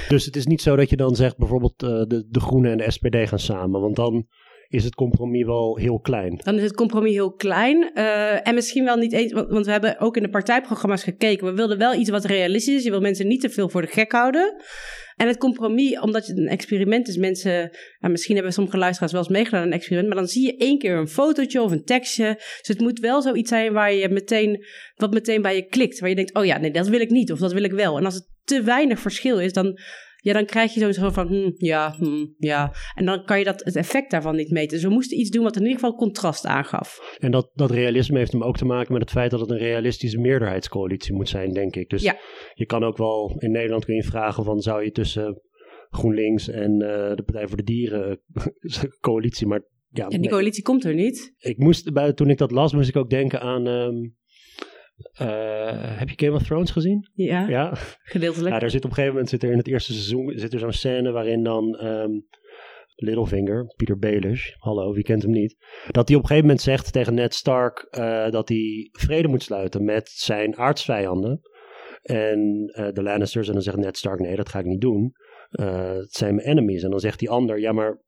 Dus 0.07 0.25
het 0.25 0.35
is 0.35 0.45
niet 0.45 0.61
zo 0.61 0.75
dat 0.75 0.89
je 0.89 0.95
dan 0.95 1.15
zegt 1.15 1.37
bijvoorbeeld 1.37 1.83
uh, 1.83 1.89
de, 1.89 2.25
de 2.29 2.39
Groenen 2.39 2.71
en 2.71 2.77
de 2.77 2.91
SPD 2.91 3.15
gaan 3.29 3.39
samen, 3.39 3.81
want 3.81 3.95
dan 3.95 4.27
is 4.71 4.83
het 4.83 4.95
compromis 4.95 5.45
wel 5.45 5.77
heel 5.77 5.99
klein. 5.99 6.39
Dan 6.43 6.55
is 6.55 6.63
het 6.63 6.75
compromis 6.75 7.13
heel 7.13 7.33
klein. 7.33 7.91
Uh, 7.93 8.47
en 8.47 8.55
misschien 8.55 8.83
wel 8.83 8.95
niet 8.95 9.13
eens, 9.13 9.31
want 9.31 9.65
we 9.65 9.71
hebben 9.71 9.99
ook 9.99 10.15
in 10.15 10.23
de 10.23 10.29
partijprogramma's 10.29 11.03
gekeken. 11.03 11.47
We 11.47 11.53
wilden 11.53 11.77
wel 11.77 11.93
iets 11.93 12.09
wat 12.09 12.25
realistisch 12.25 12.75
is. 12.75 12.83
Je 12.83 12.89
wil 12.89 13.01
mensen 13.01 13.27
niet 13.27 13.41
te 13.41 13.49
veel 13.49 13.69
voor 13.69 13.81
de 13.81 13.87
gek 13.87 14.11
houden. 14.11 14.55
En 15.21 15.27
het 15.27 15.37
compromis, 15.37 15.99
omdat 15.99 16.27
het 16.27 16.37
een 16.37 16.47
experiment 16.47 17.07
is, 17.07 17.17
mensen, 17.17 17.71
misschien 17.99 18.35
hebben 18.35 18.53
sommige 18.53 18.77
luisteraars 18.77 19.11
wel 19.11 19.21
eens 19.21 19.31
meegedaan 19.31 19.61
aan 19.61 19.67
een 19.67 19.73
experiment, 19.73 20.07
maar 20.07 20.17
dan 20.17 20.27
zie 20.27 20.45
je 20.45 20.57
één 20.57 20.77
keer 20.77 20.97
een 20.97 21.07
fotootje 21.07 21.61
of 21.61 21.71
een 21.71 21.83
tekstje. 21.83 22.33
Dus 22.35 22.67
het 22.67 22.79
moet 22.79 22.99
wel 22.99 23.21
zoiets 23.21 23.49
zijn 23.49 23.73
waar 23.73 23.93
je 23.93 24.09
meteen, 24.09 24.65
wat 24.95 25.13
meteen 25.13 25.41
bij 25.41 25.55
je 25.55 25.65
klikt. 25.65 25.99
Waar 25.99 26.09
je 26.09 26.15
denkt, 26.15 26.33
oh 26.33 26.45
ja, 26.45 26.57
nee, 26.57 26.71
dat 26.71 26.87
wil 26.87 26.99
ik 26.99 27.09
niet 27.09 27.31
of 27.31 27.39
dat 27.39 27.53
wil 27.53 27.63
ik 27.63 27.71
wel. 27.71 27.97
En 27.97 28.05
als 28.05 28.13
het 28.13 28.27
te 28.43 28.61
weinig 28.61 28.99
verschil 28.99 29.39
is, 29.39 29.53
dan 29.53 29.79
ja, 30.23 30.33
dan 30.33 30.45
krijg 30.45 30.73
je 30.73 30.93
zo'n 30.93 31.11
van, 31.11 31.27
hm, 31.27 31.51
ja, 31.53 31.95
hm, 31.97 32.25
ja. 32.37 32.73
En 32.95 33.05
dan 33.05 33.23
kan 33.23 33.39
je 33.39 33.43
dat, 33.43 33.63
het 33.63 33.75
effect 33.75 34.11
daarvan 34.11 34.35
niet 34.35 34.51
meten. 34.51 34.69
Dus 34.69 34.83
we 34.83 34.93
moesten 34.93 35.19
iets 35.19 35.29
doen 35.29 35.43
wat 35.43 35.55
in 35.55 35.61
ieder 35.61 35.79
geval 35.79 35.95
contrast 35.95 36.45
aangaf. 36.45 37.17
En 37.19 37.31
dat, 37.31 37.51
dat 37.53 37.71
realisme 37.71 38.17
heeft 38.17 38.31
hem 38.31 38.43
ook 38.43 38.57
te 38.57 38.65
maken 38.65 38.93
met 38.93 39.01
het 39.01 39.11
feit 39.11 39.31
dat 39.31 39.39
het 39.39 39.49
een 39.49 39.57
realistische 39.57 40.19
meerderheidscoalitie 40.19 41.13
moet 41.13 41.29
zijn, 41.29 41.53
denk 41.53 41.75
ik. 41.75 41.89
Dus 41.89 42.01
ja. 42.01 42.17
je 42.53 42.65
kan 42.65 42.83
ook 42.83 42.97
wel, 42.97 43.35
in 43.37 43.51
Nederland 43.51 43.85
kun 43.85 43.95
je 43.95 44.03
vragen 44.03 44.43
van, 44.43 44.59
zou 44.59 44.83
je 44.83 44.91
tussen 44.91 45.41
GroenLinks 45.89 46.47
en 46.47 46.71
uh, 46.71 47.15
de 47.15 47.23
Partij 47.25 47.47
voor 47.47 47.57
de 47.57 47.63
Dieren 47.63 48.21
coalitie, 48.99 49.47
maar 49.47 49.61
ja, 49.89 50.05
ja 50.09 50.17
die 50.17 50.29
coalitie 50.29 50.63
komt 50.63 50.85
er 50.85 50.93
niet. 50.93 51.33
Ik 51.37 51.57
moest, 51.57 51.93
bij, 51.93 52.13
toen 52.13 52.29
ik 52.29 52.37
dat 52.37 52.51
las, 52.51 52.73
moest 52.73 52.89
ik 52.89 52.95
ook 52.95 53.09
denken 53.09 53.41
aan... 53.41 53.67
Um, 53.67 54.19
uh, 55.21 55.97
heb 55.99 56.09
je 56.09 56.25
Game 56.25 56.37
of 56.37 56.43
Thrones 56.43 56.71
gezien? 56.71 57.09
Ja, 57.13 57.47
ja? 57.47 57.71
gedeeltelijk. 58.03 58.53
Ja, 58.53 58.59
daar 58.59 58.69
zit 58.69 58.83
op 58.83 58.89
een 58.89 58.95
gegeven 58.95 59.13
moment 59.13 59.29
zit 59.29 59.43
er 59.43 59.51
in 59.51 59.57
het 59.57 59.67
eerste 59.67 59.93
seizoen 59.93 60.33
zit 60.35 60.53
er 60.53 60.59
zo'n 60.59 60.71
scène 60.71 61.11
waarin 61.11 61.43
dan 61.43 61.85
um, 61.85 62.27
Littlefinger, 62.95 63.73
Peter 63.75 63.97
Baelish, 63.97 64.51
hallo, 64.57 64.93
wie 64.93 65.03
kent 65.03 65.21
hem 65.21 65.31
niet, 65.31 65.55
dat 65.91 66.07
hij 66.07 66.17
op 66.17 66.21
een 66.21 66.27
gegeven 66.27 66.47
moment 66.47 66.61
zegt 66.61 66.93
tegen 66.93 67.13
Ned 67.13 67.33
Stark 67.33 67.87
uh, 67.91 68.29
dat 68.29 68.49
hij 68.49 68.89
vrede 68.91 69.27
moet 69.27 69.43
sluiten 69.43 69.83
met 69.83 70.09
zijn 70.09 70.57
aardsvijanden 70.57 71.41
en 72.01 72.71
uh, 72.79 72.91
de 72.91 73.03
Lannisters. 73.03 73.47
En 73.47 73.53
dan 73.53 73.61
zegt 73.61 73.77
Ned 73.77 73.97
Stark, 73.97 74.19
nee, 74.19 74.35
dat 74.35 74.49
ga 74.49 74.59
ik 74.59 74.65
niet 74.65 74.81
doen. 74.81 75.13
het 75.51 76.13
zijn 76.13 76.35
mijn 76.35 76.47
enemies. 76.47 76.83
En 76.83 76.89
dan 76.89 76.99
zegt 76.99 77.19
die 77.19 77.29
ander, 77.29 77.59
ja, 77.59 77.71
maar 77.71 78.01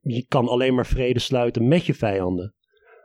je 0.00 0.26
kan 0.26 0.48
alleen 0.48 0.74
maar 0.74 0.86
vrede 0.86 1.18
sluiten 1.18 1.68
met 1.68 1.86
je 1.86 1.94
vijanden. 1.94 2.54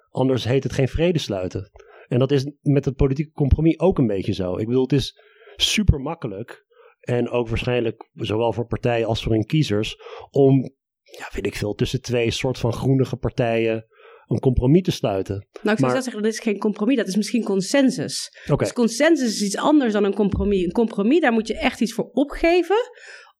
Anders 0.09 0.45
heet 0.45 0.63
het 0.63 0.73
geen 0.73 0.87
vrede 0.87 1.19
sluiten. 1.19 1.71
En 2.07 2.19
dat 2.19 2.31
is 2.31 2.51
met 2.61 2.85
het 2.85 2.95
politieke 2.95 3.31
compromis 3.31 3.79
ook 3.79 3.97
een 3.97 4.07
beetje 4.07 4.33
zo. 4.33 4.57
Ik 4.57 4.65
bedoel, 4.65 4.81
het 4.83 4.93
is 4.93 5.21
super 5.55 5.99
makkelijk. 5.99 6.65
En 6.99 7.29
ook 7.29 7.47
waarschijnlijk 7.47 8.09
zowel 8.13 8.53
voor 8.53 8.67
partijen 8.67 9.07
als 9.07 9.23
voor 9.23 9.31
hun 9.31 9.45
kiezers. 9.45 9.95
Om, 10.29 10.61
ja, 11.01 11.29
weet 11.31 11.45
ik 11.45 11.55
veel, 11.55 11.73
tussen 11.73 12.01
twee 12.01 12.31
soort 12.31 12.57
van 12.57 12.73
groenige 12.73 13.15
partijen 13.15 13.85
een 14.27 14.39
compromis 14.39 14.81
te 14.81 14.91
sluiten. 14.91 15.47
Nou, 15.61 15.77
ik 15.77 15.85
zou 15.85 16.01
zeggen, 16.01 16.23
dat 16.23 16.31
is 16.31 16.39
geen 16.39 16.57
compromis, 16.57 16.97
dat 16.97 17.07
is 17.07 17.15
misschien 17.15 17.43
consensus. 17.43 18.37
Okay. 18.43 18.57
Dus 18.57 18.73
consensus 18.73 19.27
is 19.27 19.41
iets 19.41 19.57
anders 19.57 19.93
dan 19.93 20.03
een 20.03 20.13
compromis. 20.13 20.63
Een 20.63 20.71
compromis, 20.71 21.19
daar 21.19 21.31
moet 21.31 21.47
je 21.47 21.57
echt 21.57 21.81
iets 21.81 21.93
voor 21.93 22.09
opgeven 22.11 22.77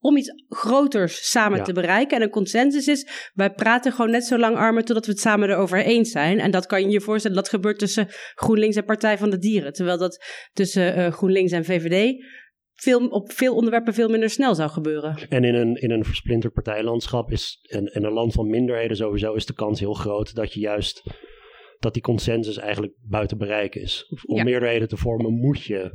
om 0.05 0.17
iets 0.17 0.31
groters 0.49 1.29
samen 1.29 1.63
te 1.63 1.73
bereiken. 1.73 2.17
En 2.17 2.23
een 2.23 2.29
consensus 2.29 2.87
is, 2.87 3.29
wij 3.33 3.53
praten 3.53 3.91
gewoon 3.91 4.11
net 4.11 4.23
zo 4.23 4.37
lang 4.37 4.55
armen 4.55 4.85
totdat 4.85 5.05
we 5.05 5.11
het 5.11 5.21
samen 5.21 5.49
erover 5.49 5.83
eens 5.83 6.11
zijn. 6.11 6.39
En 6.39 6.51
dat 6.51 6.65
kan 6.65 6.81
je 6.81 6.89
je 6.89 7.01
voorstellen, 7.01 7.37
dat 7.37 7.49
gebeurt 7.49 7.79
tussen 7.79 8.07
GroenLinks 8.35 8.75
en 8.75 8.85
Partij 8.85 9.17
van 9.17 9.29
de 9.29 9.37
Dieren. 9.37 9.73
Terwijl 9.73 9.97
dat 9.97 10.25
tussen 10.53 10.97
uh, 10.97 11.11
GroenLinks 11.11 11.51
en 11.51 11.65
VVD 11.65 12.23
veel, 12.73 13.07
op 13.07 13.31
veel 13.31 13.55
onderwerpen 13.55 13.93
veel 13.93 14.09
minder 14.09 14.29
snel 14.29 14.55
zou 14.55 14.69
gebeuren. 14.69 15.17
En 15.29 15.43
in 15.43 15.55
een, 15.55 15.75
in 15.75 15.91
een 15.91 16.05
versplinterd 16.05 16.53
partijlandschap 16.53 17.31
is, 17.31 17.59
en, 17.69 17.85
en 17.85 18.03
een 18.03 18.13
land 18.13 18.33
van 18.33 18.49
minderheden 18.49 18.97
sowieso, 18.97 19.33
is 19.33 19.45
de 19.45 19.53
kans 19.53 19.79
heel 19.79 19.93
groot 19.93 20.35
dat 20.35 20.53
je 20.53 20.59
juist 20.59 21.03
dat 21.79 21.93
die 21.93 22.03
consensus 22.03 22.57
eigenlijk 22.57 22.93
buiten 23.01 23.37
bereik 23.37 23.75
is. 23.75 24.13
Om 24.25 24.37
ja. 24.37 24.43
meerderheden 24.43 24.87
te 24.87 24.97
vormen 24.97 25.33
moet 25.33 25.63
je 25.63 25.91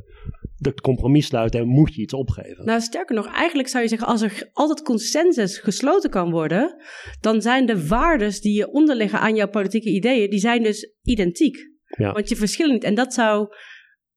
de 0.61 0.73
compromis 0.73 1.25
sluiten 1.25 1.59
en 1.59 1.67
moet 1.67 1.95
je 1.95 2.01
iets 2.01 2.13
opgeven. 2.13 2.65
Nou, 2.65 2.81
sterker 2.81 3.15
nog, 3.15 3.27
eigenlijk 3.27 3.69
zou 3.69 3.83
je 3.83 3.89
zeggen, 3.89 4.07
als 4.07 4.21
er 4.21 4.49
altijd 4.53 4.81
consensus 4.81 5.57
gesloten 5.57 6.09
kan 6.09 6.31
worden, 6.31 6.81
dan 7.19 7.41
zijn 7.41 7.65
de 7.65 7.87
waardes 7.87 8.41
die 8.41 8.53
je 8.53 8.71
onderliggen 8.71 9.19
aan 9.19 9.35
jouw 9.35 9.49
politieke 9.49 9.89
ideeën, 9.89 10.29
die 10.29 10.39
zijn 10.39 10.63
dus 10.63 10.93
identiek. 11.01 11.69
Ja. 11.85 12.11
Want 12.11 12.29
je 12.29 12.35
verschillen 12.35 12.73
niet. 12.73 12.83
En 12.83 12.95
dat 12.95 13.13
zou 13.13 13.47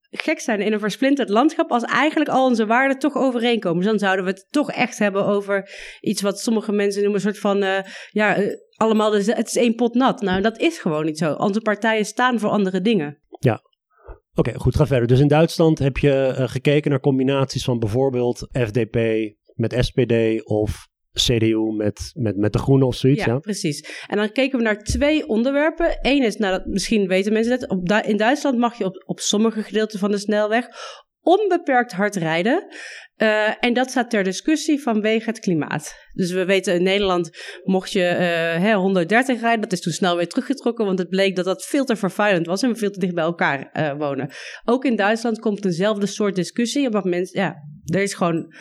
gek 0.09 0.39
zijn 0.39 0.61
in 0.61 0.73
een 0.73 0.79
versplinterd 0.79 1.29
landschap 1.29 1.71
als 1.71 1.83
eigenlijk 1.83 2.29
al 2.29 2.45
onze 2.45 2.65
waarden 2.65 2.99
toch 2.99 3.15
overeenkomen. 3.15 3.77
Dus 3.77 3.89
dan 3.89 3.99
zouden 3.99 4.25
we 4.25 4.31
het 4.31 4.47
toch 4.49 4.71
echt 4.71 4.99
hebben 4.99 5.25
over 5.25 5.69
iets 6.01 6.21
wat 6.21 6.39
sommige 6.39 6.71
mensen 6.71 7.01
noemen 7.01 7.19
een 7.19 7.25
soort 7.25 7.39
van, 7.39 7.63
uh, 7.63 7.79
ja, 8.11 8.39
uh, 8.39 8.53
allemaal, 8.75 9.11
de, 9.11 9.33
het 9.33 9.47
is 9.47 9.55
één 9.55 9.75
pot 9.75 9.93
nat. 9.93 10.21
Nou, 10.21 10.41
dat 10.41 10.59
is 10.59 10.77
gewoon 10.77 11.05
niet 11.05 11.17
zo. 11.17 11.33
Onze 11.33 11.61
partijen 11.61 12.05
staan 12.05 12.39
voor 12.39 12.49
andere 12.49 12.81
dingen. 12.81 13.19
Ja. 13.39 13.61
Oké, 14.35 14.49
okay, 14.49 14.61
goed, 14.61 14.75
ga 14.75 14.87
verder. 14.87 15.07
Dus 15.07 15.19
in 15.19 15.27
Duitsland 15.27 15.79
heb 15.79 15.97
je 15.97 16.35
uh, 16.39 16.47
gekeken 16.47 16.91
naar 16.91 16.99
combinaties 16.99 17.63
van 17.63 17.79
bijvoorbeeld 17.79 18.47
FDP 18.51 18.97
met 19.53 19.75
SPD 19.79 20.43
of 20.43 20.87
CDU 21.13 21.73
met, 21.77 22.11
met, 22.13 22.37
met 22.37 22.53
de 22.53 22.59
Groenen 22.59 22.87
of 22.87 22.95
zoiets. 22.95 23.25
Ja, 23.25 23.33
ja, 23.33 23.39
precies. 23.39 24.05
En 24.07 24.17
dan 24.17 24.31
keken 24.31 24.57
we 24.57 24.63
naar 24.63 24.83
twee 24.83 25.27
onderwerpen. 25.27 25.97
Eén 26.01 26.23
is, 26.23 26.35
nou, 26.35 26.57
dat, 26.57 26.65
misschien 26.65 27.07
weten 27.07 27.33
mensen 27.33 27.59
dat, 27.59 27.69
op, 27.69 27.89
in 28.05 28.17
Duitsland 28.17 28.57
mag 28.57 28.77
je 28.77 28.85
op, 28.85 29.03
op 29.05 29.19
sommige 29.19 29.63
gedeelten 29.63 29.99
van 29.99 30.11
de 30.11 30.17
snelweg 30.17 30.67
onbeperkt 31.21 31.91
hard 31.91 32.15
rijden. 32.15 32.65
Uh, 33.17 33.63
en 33.63 33.73
dat 33.73 33.89
staat 33.89 34.09
ter 34.09 34.23
discussie 34.23 34.81
vanwege 34.81 35.29
het 35.29 35.39
klimaat. 35.39 35.95
Dus 36.13 36.31
we 36.31 36.45
weten 36.45 36.75
in 36.75 36.83
Nederland 36.83 37.29
mocht 37.63 37.91
je 37.91 37.99
uh, 37.99 38.63
hè, 38.63 38.73
130 38.73 39.41
rijden. 39.41 39.61
Dat 39.61 39.71
is 39.71 39.81
toen 39.81 39.93
snel 39.93 40.15
weer 40.15 40.27
teruggetrokken, 40.27 40.85
want 40.85 40.99
het 40.99 41.09
bleek 41.09 41.35
dat 41.35 41.45
dat 41.45 41.65
veel 41.65 41.85
te 41.85 41.95
vervuilend 41.95 42.45
was 42.45 42.61
en 42.61 42.69
we 42.69 42.75
veel 42.75 42.91
te 42.91 42.99
dicht 42.99 43.13
bij 43.13 43.23
elkaar 43.23 43.69
uh, 43.73 43.97
wonen. 43.97 44.29
Ook 44.65 44.85
in 44.85 44.95
Duitsland 44.95 45.39
komt 45.39 45.63
dezelfde 45.63 46.05
soort 46.05 46.35
discussie. 46.35 46.85
Omdat 46.85 47.03
mensen, 47.03 47.39
ja, 47.39 47.55
er 47.85 48.01
is 48.01 48.13
gewoon 48.13 48.53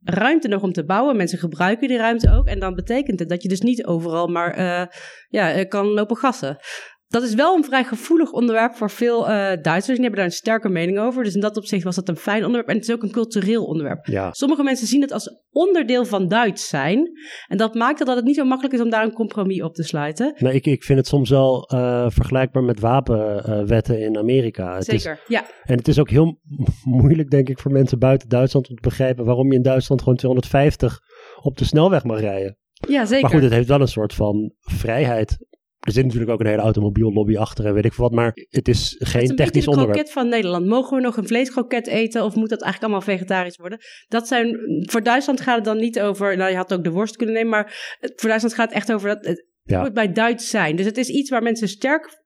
ruimte 0.00 0.48
nog 0.48 0.62
om 0.62 0.72
te 0.72 0.84
bouwen. 0.84 1.16
Mensen 1.16 1.38
gebruiken 1.38 1.88
die 1.88 1.96
ruimte 1.96 2.32
ook. 2.32 2.46
En 2.46 2.58
dan 2.58 2.74
betekent 2.74 3.18
het 3.18 3.28
dat 3.28 3.42
je 3.42 3.48
dus 3.48 3.60
niet 3.60 3.84
overal 3.84 4.26
maar 4.26 4.58
ja, 5.28 5.64
kan 5.64 5.86
lopen 5.86 6.16
gassen. 6.16 6.56
Dat 7.10 7.22
is 7.22 7.34
wel 7.34 7.56
een 7.56 7.64
vrij 7.64 7.84
gevoelig 7.84 8.32
onderwerp 8.32 8.74
voor 8.74 8.90
veel 8.90 9.20
uh, 9.20 9.28
Duitsers. 9.62 9.86
Die 9.86 10.00
hebben 10.00 10.16
daar 10.16 10.24
een 10.24 10.30
sterke 10.30 10.68
mening 10.68 10.98
over. 10.98 11.24
Dus 11.24 11.34
in 11.34 11.40
dat 11.40 11.56
opzicht 11.56 11.84
was 11.84 11.94
dat 11.94 12.08
een 12.08 12.16
fijn 12.16 12.40
onderwerp. 12.40 12.68
En 12.68 12.74
het 12.74 12.88
is 12.88 12.94
ook 12.94 13.02
een 13.02 13.10
cultureel 13.10 13.64
onderwerp. 13.64 14.06
Ja. 14.06 14.32
Sommige 14.32 14.62
mensen 14.62 14.86
zien 14.86 15.00
het 15.00 15.12
als 15.12 15.42
onderdeel 15.50 16.04
van 16.04 16.28
Duits 16.28 16.68
zijn. 16.68 17.10
En 17.48 17.56
dat 17.56 17.74
maakt 17.74 18.06
dat 18.06 18.16
het 18.16 18.24
niet 18.24 18.34
zo 18.34 18.44
makkelijk 18.44 18.74
is 18.74 18.80
om 18.80 18.90
daar 18.90 19.04
een 19.04 19.12
compromis 19.12 19.62
op 19.62 19.74
te 19.74 19.82
sluiten. 19.82 20.34
Nee, 20.38 20.54
ik, 20.54 20.66
ik 20.66 20.84
vind 20.84 20.98
het 20.98 21.08
soms 21.08 21.30
wel 21.30 21.70
uh, 21.74 22.10
vergelijkbaar 22.10 22.62
met 22.62 22.80
wapenwetten 22.80 23.98
uh, 23.98 24.04
in 24.04 24.18
Amerika. 24.18 24.74
Het 24.74 24.84
Zeker, 24.84 25.12
is, 25.12 25.28
ja. 25.28 25.46
En 25.64 25.76
het 25.76 25.88
is 25.88 25.98
ook 25.98 26.10
heel 26.10 26.38
moeilijk, 27.00 27.30
denk 27.30 27.48
ik, 27.48 27.58
voor 27.58 27.72
mensen 27.72 27.98
buiten 27.98 28.28
Duitsland 28.28 28.68
om 28.68 28.74
te 28.74 28.82
begrijpen 28.82 29.24
waarom 29.24 29.50
je 29.50 29.56
in 29.56 29.62
Duitsland 29.62 30.02
gewoon 30.02 30.16
250 30.16 31.00
op 31.42 31.58
de 31.58 31.64
snelweg 31.64 32.04
mag 32.04 32.20
rijden. 32.20 32.58
Ja, 32.88 33.04
zeker. 33.04 33.22
Maar 33.22 33.30
goed, 33.30 33.42
het 33.42 33.52
heeft 33.52 33.68
wel 33.68 33.80
een 33.80 33.88
soort 33.88 34.14
van 34.14 34.52
vrijheid 34.60 35.38
er 35.80 35.92
zit 35.92 36.04
natuurlijk 36.04 36.30
ook 36.30 36.40
een 36.40 36.46
hele 36.46 36.62
automobiellobby 36.62 37.36
achter 37.36 37.66
en 37.66 37.74
weet 37.74 37.84
ik 37.84 37.92
veel 37.92 38.04
wat, 38.04 38.14
maar 38.14 38.32
het 38.48 38.68
is 38.68 38.96
geen 38.98 39.20
het 39.20 39.30
is 39.30 39.36
technisch 39.36 39.62
een 39.62 39.68
onderwerp. 39.70 39.96
kroket 39.96 40.12
van 40.12 40.28
Nederland. 40.28 40.66
Mogen 40.66 40.96
we 40.96 41.02
nog 41.02 41.16
een 41.16 41.26
vleeskroket 41.26 41.86
eten 41.86 42.24
of 42.24 42.34
moet 42.34 42.48
dat 42.48 42.62
eigenlijk 42.62 42.92
allemaal 42.92 43.16
vegetarisch 43.16 43.56
worden? 43.56 43.78
Dat 44.08 44.28
zijn, 44.28 44.58
voor 44.90 45.02
Duitsland 45.02 45.40
gaat 45.40 45.56
het 45.56 45.64
dan 45.64 45.76
niet 45.76 46.00
over, 46.00 46.36
nou 46.36 46.50
je 46.50 46.56
had 46.56 46.72
ook 46.72 46.84
de 46.84 46.90
worst 46.90 47.16
kunnen 47.16 47.34
nemen, 47.34 47.50
maar 47.50 47.96
voor 48.00 48.28
Duitsland 48.28 48.54
gaat 48.54 48.68
het 48.68 48.76
echt 48.76 48.92
over 48.92 49.08
dat 49.08 49.26
het 49.26 49.46
Ja. 49.62 49.80
moet 49.80 49.94
bij 49.94 50.12
Duits 50.12 50.50
zijn. 50.50 50.76
Dus 50.76 50.86
het 50.86 50.96
is 50.98 51.08
iets 51.08 51.30
waar 51.30 51.42
mensen 51.42 51.68
sterk 51.68 52.18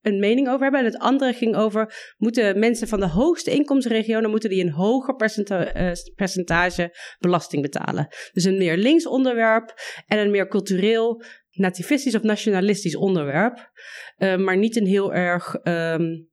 een 0.00 0.18
mening 0.18 0.48
over 0.48 0.62
hebben. 0.62 0.80
En 0.80 0.86
het 0.86 0.98
andere 0.98 1.32
ging 1.32 1.56
over, 1.56 2.14
moeten 2.16 2.58
mensen 2.58 2.88
van 2.88 3.00
de 3.00 3.08
hoogste 3.08 3.50
inkomensregionen, 3.50 4.30
moeten 4.30 4.50
die 4.50 4.64
een 4.64 4.70
hoger 4.72 5.14
percenta 5.16 5.72
eh, 5.72 5.92
percentage 6.14 6.96
belasting 7.18 7.62
betalen? 7.62 8.08
Dus 8.32 8.44
een 8.44 8.58
meer 8.58 8.76
links 8.76 9.06
onderwerp 9.06 9.74
en 10.06 10.18
een 10.18 10.30
meer 10.30 10.48
cultureel 10.48 11.22
nativistisch 11.60 12.14
of 12.14 12.22
nationalistisch 12.22 12.96
onderwerp. 12.96 13.70
Uh, 14.18 14.36
maar 14.36 14.56
niet 14.56 14.76
een 14.76 14.86
heel 14.86 15.14
erg 15.14 15.54
um, 15.54 16.28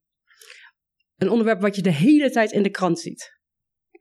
een 1.18 1.30
onderwerp 1.30 1.62
wat 1.62 1.76
je 1.76 1.82
de 1.82 1.92
hele 1.92 2.30
tijd 2.30 2.52
in 2.52 2.64
de 2.64 2.70
krant 2.70 3.00
ziet. 3.00 3.36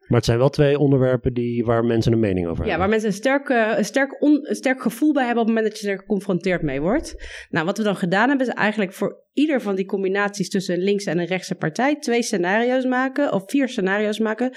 Maar 0.07 0.17
het 0.17 0.27
zijn 0.27 0.39
wel 0.39 0.49
twee 0.49 0.79
onderwerpen 0.79 1.35
die, 1.35 1.65
waar 1.65 1.85
mensen 1.85 2.13
een 2.13 2.21
mening 2.21 2.47
over 2.47 2.65
Ja, 2.65 2.71
hebben. 2.71 2.79
waar 2.79 2.89
mensen 2.89 3.09
een 3.09 3.15
sterk, 3.15 3.49
een, 3.79 3.85
sterk 3.85 4.23
on, 4.23 4.49
een 4.49 4.55
sterk 4.55 4.83
gevoel 4.83 5.13
bij 5.13 5.25
hebben 5.25 5.43
op 5.43 5.49
het 5.49 5.57
moment 5.57 5.75
dat 5.75 5.83
je 5.83 5.91
er 5.91 5.99
geconfronteerd 5.99 6.63
mee 6.63 6.81
wordt. 6.81 7.15
Nou, 7.51 7.67
wat 7.67 7.79
we 7.79 7.85
dan 7.85 7.97
gedaan 7.97 8.29
hebben, 8.29 8.47
is 8.47 8.53
eigenlijk 8.53 8.93
voor 8.93 9.25
ieder 9.33 9.61
van 9.61 9.75
die 9.75 9.87
combinaties 9.87 10.49
tussen 10.49 10.75
een 10.75 10.83
linkse 10.83 11.11
en 11.11 11.19
een 11.19 11.27
rechtse 11.27 11.55
partij 11.55 11.97
twee 11.97 12.23
scenario's 12.23 12.85
maken, 12.85 13.33
of 13.33 13.43
vier 13.47 13.69
scenario's 13.69 14.19
maken. 14.19 14.57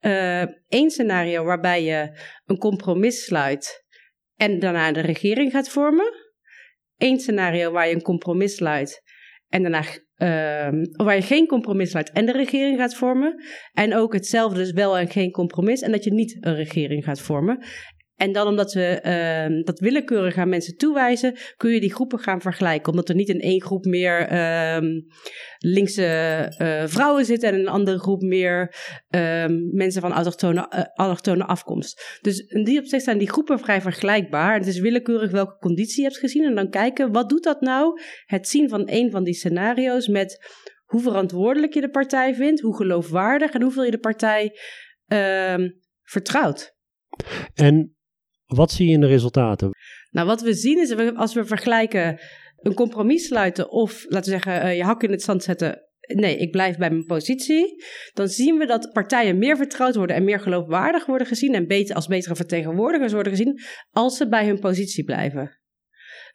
Eén 0.00 0.84
uh, 0.84 0.88
scenario 0.88 1.44
waarbij 1.44 1.84
je 1.84 2.20
een 2.44 2.58
compromis 2.58 3.24
sluit 3.24 3.84
en 4.36 4.58
daarna 4.58 4.92
de 4.92 5.00
regering 5.00 5.52
gaat 5.52 5.68
vormen. 5.68 6.12
Eén 6.96 7.20
scenario 7.20 7.70
waar 7.70 7.88
je 7.88 7.94
een 7.94 8.02
compromis 8.02 8.54
sluit 8.54 9.02
en 9.48 9.62
daarna 9.62 9.82
uh, 10.18 10.84
waar 10.92 11.14
je 11.14 11.22
geen 11.22 11.46
compromis 11.46 11.90
sluit 11.90 12.10
en 12.10 12.26
de 12.26 12.32
regering 12.32 12.78
gaat 12.78 12.94
vormen. 12.94 13.42
En 13.72 13.94
ook 13.94 14.12
hetzelfde, 14.12 14.58
dus 14.58 14.72
wel 14.72 14.98
en 14.98 15.08
geen 15.08 15.30
compromis 15.30 15.80
en 15.80 15.92
dat 15.92 16.04
je 16.04 16.12
niet 16.12 16.36
een 16.40 16.54
regering 16.54 17.04
gaat 17.04 17.20
vormen. 17.20 17.64
En 18.16 18.32
dan 18.32 18.46
omdat 18.46 18.72
we 18.72 19.00
uh, 19.04 19.64
dat 19.64 19.78
willekeurig 19.78 20.36
aan 20.36 20.48
mensen 20.48 20.76
toewijzen, 20.76 21.36
kun 21.56 21.70
je 21.70 21.80
die 21.80 21.94
groepen 21.94 22.18
gaan 22.18 22.40
vergelijken. 22.40 22.90
Omdat 22.90 23.08
er 23.08 23.14
niet 23.14 23.28
in 23.28 23.40
één 23.40 23.62
groep 23.62 23.84
meer 23.84 24.32
uh, 24.32 24.78
linkse 25.58 26.52
uh, 26.58 26.86
vrouwen 26.86 27.24
zitten 27.24 27.48
en 27.48 27.54
in 27.54 27.60
een 27.60 27.72
andere 27.72 27.98
groep 27.98 28.22
meer 28.22 28.74
mensen 29.72 30.00
van 30.00 30.12
autochtone, 30.12 30.72
uh, 30.74 30.82
allochtone 30.94 31.44
afkomst. 31.44 32.18
Dus 32.20 32.38
in 32.38 32.64
die 32.64 32.78
opzicht 32.78 33.04
zijn 33.04 33.18
die 33.18 33.30
groepen 33.30 33.58
vrij 33.58 33.80
vergelijkbaar. 33.80 34.54
Het 34.54 34.66
is 34.66 34.78
willekeurig 34.78 35.30
welke 35.30 35.58
conditie 35.58 36.02
je 36.02 36.08
hebt 36.08 36.20
gezien 36.20 36.44
en 36.44 36.54
dan 36.54 36.70
kijken 36.70 37.12
wat 37.12 37.28
doet 37.28 37.44
dat 37.44 37.60
nou, 37.60 38.00
het 38.24 38.48
zien 38.48 38.68
van 38.68 38.82
een 38.84 39.10
van 39.10 39.24
die 39.24 39.34
scenario's 39.34 40.06
met 40.08 40.44
hoe 40.84 41.00
verantwoordelijk 41.00 41.74
je 41.74 41.80
de 41.80 41.90
partij 41.90 42.34
vindt, 42.34 42.60
hoe 42.60 42.76
geloofwaardig 42.76 43.52
en 43.52 43.62
hoeveel 43.62 43.84
je 43.84 43.90
de 43.90 43.98
partij 43.98 44.58
vertrouwt. 46.02 46.74
En 47.54 47.95
wat 48.46 48.70
zie 48.70 48.86
je 48.86 48.92
in 48.92 49.00
de 49.00 49.06
resultaten? 49.06 49.70
Nou, 50.10 50.26
wat 50.26 50.40
we 50.40 50.54
zien 50.54 50.78
is, 50.78 51.14
als 51.14 51.34
we 51.34 51.44
vergelijken 51.44 52.20
een 52.56 52.74
compromis 52.74 53.26
sluiten 53.26 53.70
of, 53.70 54.04
laten 54.08 54.32
we 54.32 54.40
zeggen, 54.40 54.66
uh, 54.66 54.76
je 54.76 54.84
hak 54.84 55.02
in 55.02 55.10
het 55.10 55.22
zand 55.22 55.42
zetten. 55.42 55.80
Nee, 56.14 56.36
ik 56.36 56.50
blijf 56.50 56.76
bij 56.76 56.90
mijn 56.90 57.04
positie. 57.04 57.84
Dan 58.12 58.28
zien 58.28 58.58
we 58.58 58.66
dat 58.66 58.92
partijen 58.92 59.38
meer 59.38 59.56
vertrouwd 59.56 59.94
worden 59.94 60.16
en 60.16 60.24
meer 60.24 60.40
geloofwaardig 60.40 61.06
worden 61.06 61.26
gezien 61.26 61.54
en 61.54 61.66
beter, 61.66 61.94
als 61.94 62.06
betere 62.06 62.36
vertegenwoordigers 62.36 63.12
worden 63.12 63.32
gezien 63.32 63.60
als 63.90 64.16
ze 64.16 64.28
bij 64.28 64.46
hun 64.46 64.58
positie 64.58 65.04
blijven. 65.04 65.58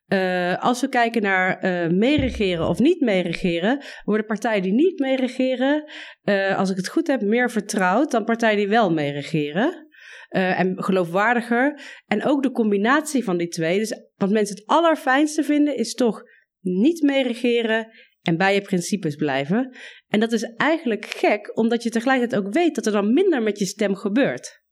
Uh, 0.08 0.64
als 0.64 0.82
we 0.82 0.90
kijken 0.90 1.22
naar 1.22 1.66
uh, 1.66 1.98
meeregeren 1.98 2.68
of 2.68 2.80
niet 2.80 3.02
meeregeren, 3.02 3.84
worden 4.04 4.26
partijen 4.26 4.62
die 4.62 4.74
niet 4.74 5.00
meeregeren, 5.00 5.92
uh, 6.24 6.58
als 6.58 6.70
ik 6.70 6.76
het 6.76 6.88
goed 6.88 7.08
heb, 7.08 7.22
meer 7.22 7.52
vertrouwd 7.52 8.12
dan 8.12 8.26
partijen 8.26 8.58
die 8.58 8.68
wel 8.68 8.92
meeregeren. 8.92 9.88
Uh, 10.32 10.60
en 10.60 10.84
geloofwaardiger. 10.84 11.82
En 12.06 12.26
ook 12.26 12.44
de 12.44 12.52
combinatie 12.52 13.24
van 13.24 13.38
die 13.38 13.48
twee. 13.48 13.78
Dus 13.78 14.02
wat 14.16 14.30
mensen 14.30 14.56
het 14.56 14.68
allerfijnste 14.68 15.44
vinden, 15.44 15.78
is 15.78 15.94
toch 15.94 16.24
niet 16.60 17.02
meeregeren 17.02 17.88
en 18.22 18.38
bij 18.38 18.54
je 18.54 18.62
principes 18.62 19.16
blijven. 19.16 19.76
En 20.08 20.20
dat 20.20 20.32
is 20.32 20.44
eigenlijk 20.44 21.06
gek, 21.06 21.58
omdat 21.58 21.84
je 21.84 21.90
tegelijkertijd 21.90 22.46
ook 22.46 22.54
weet 22.54 22.76
dat 22.76 22.86
er 22.86 22.92
dan 22.92 23.14
minder 23.14 23.44
met 23.44 23.60
je 23.60 23.66
stem 23.66 23.96
gebeurt. 23.96 24.64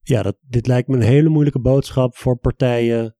Ja, 0.00 0.22
dat, 0.22 0.36
dit 0.40 0.66
lijkt 0.66 0.88
me 0.88 0.96
een 0.96 1.02
hele 1.02 1.28
moeilijke 1.28 1.60
boodschap 1.60 2.16
voor 2.16 2.38
partijen 2.38 3.16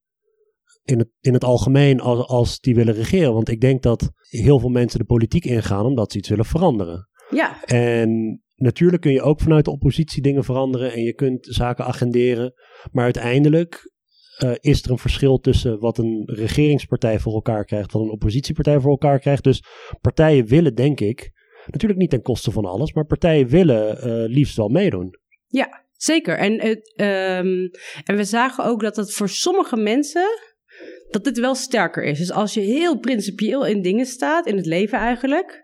in 0.84 0.98
het, 0.98 1.08
in 1.20 1.32
het 1.32 1.44
algemeen 1.44 2.00
als, 2.00 2.26
als 2.26 2.60
die 2.60 2.74
willen 2.74 2.94
regeren. 2.94 3.32
Want 3.32 3.48
ik 3.48 3.60
denk 3.60 3.82
dat 3.82 4.10
heel 4.28 4.58
veel 4.58 4.68
mensen 4.68 4.98
de 4.98 5.04
politiek 5.04 5.44
ingaan 5.44 5.84
omdat 5.84 6.12
ze 6.12 6.18
iets 6.18 6.28
willen 6.28 6.44
veranderen. 6.44 7.08
Ja. 7.30 7.64
En 7.64 8.42
natuurlijk 8.62 9.02
kun 9.02 9.12
je 9.12 9.22
ook 9.22 9.40
vanuit 9.40 9.64
de 9.64 9.70
oppositie 9.70 10.22
dingen 10.22 10.44
veranderen 10.44 10.92
en 10.92 11.02
je 11.02 11.14
kunt 11.14 11.46
zaken 11.50 11.84
agenderen. 11.84 12.52
Maar 12.92 13.04
uiteindelijk 13.04 13.90
uh, 14.44 14.52
is 14.60 14.82
er 14.82 14.90
een 14.90 14.98
verschil 14.98 15.38
tussen 15.38 15.78
wat 15.78 15.98
een 15.98 16.22
regeringspartij 16.24 17.18
voor 17.18 17.32
elkaar 17.32 17.64
krijgt, 17.64 17.92
wat 17.92 18.02
een 18.02 18.10
oppositiepartij 18.10 18.80
voor 18.80 18.90
elkaar 18.90 19.18
krijgt. 19.18 19.44
Dus 19.44 19.64
partijen 20.00 20.46
willen, 20.46 20.74
denk 20.74 21.00
ik, 21.00 21.30
natuurlijk 21.66 22.00
niet 22.00 22.10
ten 22.10 22.22
koste 22.22 22.50
van 22.50 22.64
alles, 22.64 22.92
maar 22.92 23.06
partijen 23.06 23.48
willen 23.48 23.96
uh, 23.96 24.34
liefst 24.34 24.56
wel 24.56 24.68
meedoen. 24.68 25.16
Ja, 25.46 25.84
zeker. 25.92 26.38
En, 26.38 26.66
um, 27.06 27.70
en 28.04 28.16
we 28.16 28.24
zagen 28.24 28.64
ook 28.64 28.80
dat 28.80 28.96
het 28.96 29.12
voor 29.12 29.28
sommige 29.28 29.76
mensen 29.76 30.26
dat 31.10 31.24
dit 31.24 31.38
wel 31.38 31.54
sterker 31.54 32.04
is. 32.04 32.18
Dus 32.18 32.32
als 32.32 32.54
je 32.54 32.60
heel 32.60 32.98
principieel 32.98 33.66
in 33.66 33.82
dingen 33.82 34.06
staat, 34.06 34.46
in 34.46 34.56
het 34.56 34.66
leven 34.66 34.98
eigenlijk, 34.98 35.61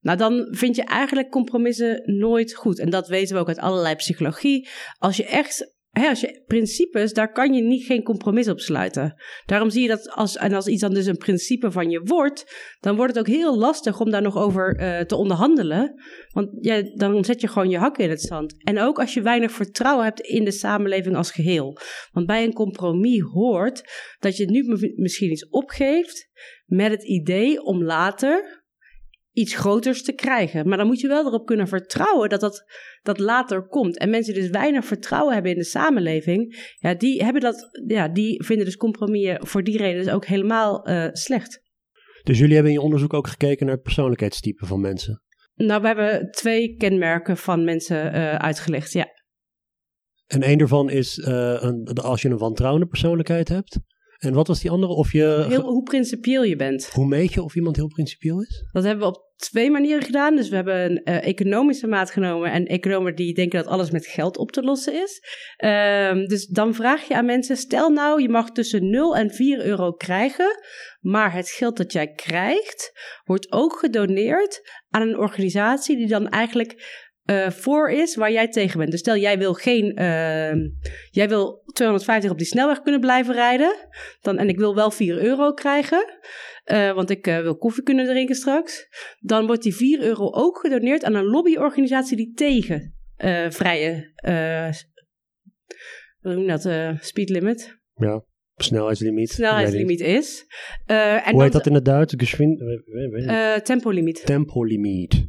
nou, 0.00 0.18
dan 0.18 0.46
vind 0.50 0.76
je 0.76 0.84
eigenlijk 0.84 1.30
compromissen 1.30 2.02
nooit 2.04 2.54
goed. 2.54 2.78
En 2.78 2.90
dat 2.90 3.08
weten 3.08 3.34
we 3.34 3.40
ook 3.40 3.48
uit 3.48 3.58
allerlei 3.58 3.94
psychologie. 3.94 4.68
Als 4.98 5.16
je 5.16 5.24
echt 5.24 5.78
als 5.92 6.20
je 6.20 6.42
principes, 6.46 7.12
daar 7.12 7.32
kan 7.32 7.54
je 7.54 7.62
niet 7.62 7.84
geen 7.84 8.02
compromis 8.02 8.48
op 8.48 8.60
sluiten. 8.60 9.14
Daarom 9.46 9.70
zie 9.70 9.82
je 9.82 9.88
dat 9.88 10.10
als, 10.10 10.36
en 10.36 10.52
als 10.52 10.66
iets 10.66 10.80
dan 10.80 10.94
dus 10.94 11.06
een 11.06 11.16
principe 11.16 11.70
van 11.70 11.90
je 11.90 12.00
wordt, 12.04 12.76
dan 12.80 12.96
wordt 12.96 13.14
het 13.14 13.28
ook 13.28 13.34
heel 13.34 13.58
lastig 13.58 14.00
om 14.00 14.10
daar 14.10 14.22
nog 14.22 14.36
over 14.36 14.80
uh, 14.80 15.00
te 15.00 15.16
onderhandelen. 15.16 15.94
Want 16.32 16.48
ja, 16.60 16.82
dan 16.94 17.24
zet 17.24 17.40
je 17.40 17.48
gewoon 17.48 17.70
je 17.70 17.78
hakken 17.78 18.04
in 18.04 18.10
het 18.10 18.20
zand. 18.20 18.54
En 18.64 18.78
ook 18.78 18.98
als 18.98 19.14
je 19.14 19.22
weinig 19.22 19.52
vertrouwen 19.52 20.04
hebt 20.04 20.20
in 20.20 20.44
de 20.44 20.52
samenleving 20.52 21.16
als 21.16 21.30
geheel. 21.30 21.78
Want 22.12 22.26
bij 22.26 22.44
een 22.44 22.52
compromis 22.52 23.20
hoort 23.20 23.82
dat 24.18 24.36
je 24.36 24.50
nu 24.50 24.92
misschien 24.96 25.30
iets 25.30 25.48
opgeeft 25.48 26.28
met 26.66 26.90
het 26.90 27.04
idee 27.04 27.62
om 27.62 27.82
later 27.82 28.59
iets 29.40 29.54
groters 29.54 30.02
te 30.02 30.12
krijgen. 30.12 30.68
Maar 30.68 30.78
dan 30.78 30.86
moet 30.86 31.00
je 31.00 31.08
wel 31.08 31.26
erop 31.26 31.46
kunnen 31.46 31.68
vertrouwen 31.68 32.28
dat 32.28 32.40
dat, 32.40 32.64
dat 33.02 33.18
later 33.18 33.66
komt. 33.66 33.98
En 33.98 34.10
mensen 34.10 34.34
die 34.34 34.42
dus 34.42 34.50
weinig 34.50 34.84
vertrouwen 34.84 35.34
hebben 35.34 35.52
in 35.52 35.58
de 35.58 35.64
samenleving, 35.64 36.74
ja, 36.78 36.94
die, 36.94 37.24
hebben 37.24 37.42
dat, 37.42 37.68
ja, 37.86 38.08
die 38.08 38.44
vinden 38.44 38.64
dus 38.64 38.76
compromissen 38.76 39.46
voor 39.46 39.62
die 39.62 39.76
reden 39.76 40.04
dus 40.04 40.12
ook 40.12 40.26
helemaal 40.26 40.88
uh, 40.88 41.08
slecht. 41.12 41.60
Dus 42.22 42.38
jullie 42.38 42.54
hebben 42.54 42.72
in 42.72 42.78
je 42.78 42.84
onderzoek 42.84 43.14
ook 43.14 43.26
gekeken 43.26 43.66
naar 43.66 43.74
het 43.74 43.84
persoonlijkheidstype 43.84 44.66
van 44.66 44.80
mensen? 44.80 45.22
Nou, 45.54 45.80
we 45.80 45.86
hebben 45.86 46.30
twee 46.30 46.76
kenmerken 46.76 47.36
van 47.36 47.64
mensen 47.64 48.14
uh, 48.14 48.34
uitgelegd, 48.34 48.92
ja. 48.92 49.06
En 50.26 50.42
één 50.42 50.58
daarvan 50.58 50.90
is 50.90 51.18
uh, 51.18 51.26
een, 51.60 51.84
als 51.84 52.22
je 52.22 52.28
een 52.28 52.38
wantrouwende 52.38 52.86
persoonlijkheid 52.86 53.48
hebt. 53.48 53.78
En 54.20 54.32
wat 54.32 54.46
was 54.46 54.60
die 54.60 54.70
andere? 54.70 54.92
Of 54.92 55.12
je... 55.12 55.44
Heel, 55.48 55.62
hoe 55.62 55.82
principieel 55.82 56.42
je 56.42 56.56
bent. 56.56 56.86
Hoe 56.86 57.06
meet 57.06 57.32
je 57.32 57.42
of 57.42 57.54
iemand 57.54 57.76
heel 57.76 57.88
principieel 57.88 58.42
is? 58.42 58.64
Dat 58.72 58.84
hebben 58.84 59.08
we 59.08 59.14
op 59.14 59.30
twee 59.36 59.70
manieren 59.70 60.02
gedaan. 60.02 60.36
Dus 60.36 60.48
we 60.48 60.54
hebben 60.54 60.84
een 60.84 61.00
uh, 61.04 61.26
economische 61.26 61.86
maat 61.86 62.10
genomen 62.10 62.52
en 62.52 62.66
economen 62.66 63.14
die 63.14 63.34
denken 63.34 63.58
dat 63.62 63.72
alles 63.72 63.90
met 63.90 64.06
geld 64.06 64.36
op 64.36 64.52
te 64.52 64.62
lossen 64.62 65.02
is. 65.02 65.22
Uh, 65.64 66.26
dus 66.26 66.46
dan 66.46 66.74
vraag 66.74 67.08
je 67.08 67.14
aan 67.14 67.24
mensen, 67.24 67.56
stel 67.56 67.90
nou 67.90 68.22
je 68.22 68.28
mag 68.28 68.50
tussen 68.50 68.90
0 68.90 69.16
en 69.16 69.30
4 69.30 69.64
euro 69.64 69.92
krijgen, 69.92 70.58
maar 71.00 71.32
het 71.32 71.50
geld 71.50 71.76
dat 71.76 71.92
jij 71.92 72.12
krijgt 72.12 72.92
wordt 73.24 73.52
ook 73.52 73.78
gedoneerd 73.78 74.60
aan 74.88 75.02
een 75.02 75.18
organisatie 75.18 75.96
die 75.96 76.08
dan 76.08 76.28
eigenlijk 76.28 77.08
uh, 77.30 77.50
voor 77.50 77.90
is 77.90 78.16
waar 78.16 78.32
jij 78.32 78.48
tegen 78.48 78.78
bent. 78.78 78.90
Dus 78.90 79.00
stel, 79.00 79.16
jij 79.16 79.38
wil 79.38 79.54
geen. 79.54 79.84
Uh, 79.84 80.52
jij 81.10 81.28
wil 81.28 81.62
250 81.72 82.30
op 82.30 82.38
die 82.38 82.46
snelweg 82.46 82.80
kunnen 82.80 83.00
blijven 83.00 83.34
rijden. 83.34 83.88
Dan, 84.20 84.38
en 84.38 84.48
ik 84.48 84.58
wil 84.58 84.74
wel 84.74 84.90
4 84.90 85.22
euro 85.22 85.52
krijgen. 85.52 86.18
Uh, 86.64 86.92
want 86.92 87.10
ik 87.10 87.24
wil 87.24 87.56
koffie 87.56 87.82
kunnen 87.82 88.06
drinken 88.06 88.34
straks. 88.34 88.88
Dan 89.18 89.46
wordt 89.46 89.62
die 89.62 89.74
4 89.74 90.02
euro 90.02 90.30
ook 90.32 90.58
gedoneerd 90.58 91.04
aan 91.04 91.14
een 91.14 91.24
lobbyorganisatie 91.24 92.16
die 92.16 92.32
tegen 92.34 92.94
vrije. 93.48 94.12
hoe 96.20 96.34
noem 96.34 96.46
dat? 96.46 96.68
speed 97.00 97.28
limit. 97.28 97.78
Ja. 97.94 98.24
Snelheidslimiet. 98.62 99.30
Snelheidslimiet 99.30 100.00
is. 100.00 100.44
Uh, 100.86 101.26
en 101.26 101.32
Hoe 101.32 101.42
heet 101.42 101.52
dat 101.52 101.66
in 101.66 101.74
het 101.74 101.84
Duits? 101.84 102.14
Geschwind... 102.16 102.60
Uh, 102.60 103.54
tempolimiet. 103.54 104.26
Tempolimiet. 104.26 105.28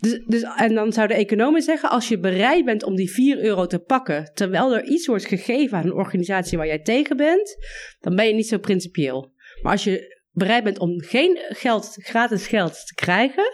Dus, 0.00 0.24
dus, 0.26 0.42
en 0.56 0.74
dan 0.74 0.92
zouden 0.92 1.16
economen 1.16 1.62
zeggen, 1.62 1.90
als 1.90 2.08
je 2.08 2.18
bereid 2.18 2.64
bent 2.64 2.84
om 2.84 2.94
die 2.94 3.10
4 3.10 3.44
euro 3.44 3.66
te 3.66 3.78
pakken, 3.78 4.30
terwijl 4.34 4.74
er 4.74 4.84
iets 4.84 5.06
wordt 5.06 5.26
gegeven 5.26 5.78
aan 5.78 5.84
een 5.84 5.92
organisatie 5.92 6.58
waar 6.58 6.66
jij 6.66 6.82
tegen 6.82 7.16
bent, 7.16 7.56
dan 7.98 8.16
ben 8.16 8.26
je 8.26 8.34
niet 8.34 8.48
zo 8.48 8.58
principieel. 8.58 9.32
Maar 9.62 9.72
als 9.72 9.84
je 9.84 10.20
bereid 10.30 10.64
bent 10.64 10.78
om 10.78 11.00
geen 11.00 11.38
geld, 11.48 11.94
gratis 11.98 12.46
geld 12.46 12.72
te 12.72 12.94
krijgen, 12.94 13.44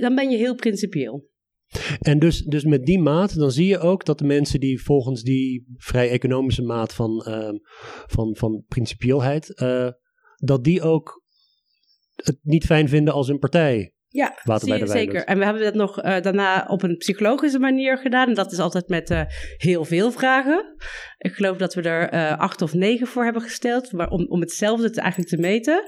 dan 0.00 0.14
ben 0.14 0.30
je 0.30 0.36
heel 0.36 0.54
principieel. 0.54 1.26
En 2.00 2.18
dus, 2.18 2.42
dus 2.42 2.64
met 2.64 2.84
die 2.84 2.98
maat, 2.98 3.34
dan 3.34 3.50
zie 3.50 3.66
je 3.66 3.78
ook 3.78 4.04
dat 4.04 4.18
de 4.18 4.24
mensen 4.24 4.60
die 4.60 4.82
volgens 4.82 5.22
die 5.22 5.66
vrij 5.76 6.10
economische 6.10 6.62
maat 6.62 6.94
van, 6.94 7.24
uh, 7.28 7.50
van, 8.06 8.36
van 8.36 8.64
principieelheid, 8.68 9.60
uh, 9.62 9.90
dat 10.36 10.64
die 10.64 10.82
ook 10.82 11.24
het 12.14 12.38
niet 12.42 12.64
fijn 12.64 12.88
vinden 12.88 13.14
als 13.14 13.28
een 13.28 13.38
partij 13.38 13.92
ja, 14.10 14.34
zeker. 14.86 15.24
En 15.24 15.38
we 15.38 15.44
hebben 15.44 15.62
dat 15.62 15.74
nog 15.74 16.04
uh, 16.04 16.20
daarna 16.20 16.66
op 16.68 16.82
een 16.82 16.96
psychologische 16.96 17.58
manier 17.58 17.98
gedaan. 17.98 18.28
En 18.28 18.34
dat 18.34 18.52
is 18.52 18.58
altijd 18.58 18.88
met 18.88 19.10
uh, 19.10 19.22
heel 19.56 19.84
veel 19.84 20.12
vragen. 20.12 20.74
Ik 21.18 21.32
geloof 21.32 21.56
dat 21.56 21.74
we 21.74 21.82
er 21.82 22.14
uh, 22.14 22.38
acht 22.38 22.62
of 22.62 22.74
negen 22.74 23.06
voor 23.06 23.24
hebben 23.24 23.42
gesteld. 23.42 23.92
Maar 23.92 24.08
om, 24.08 24.26
om 24.28 24.40
hetzelfde 24.40 24.90
te, 24.90 25.00
eigenlijk 25.00 25.30
te 25.30 25.38
meten. 25.38 25.82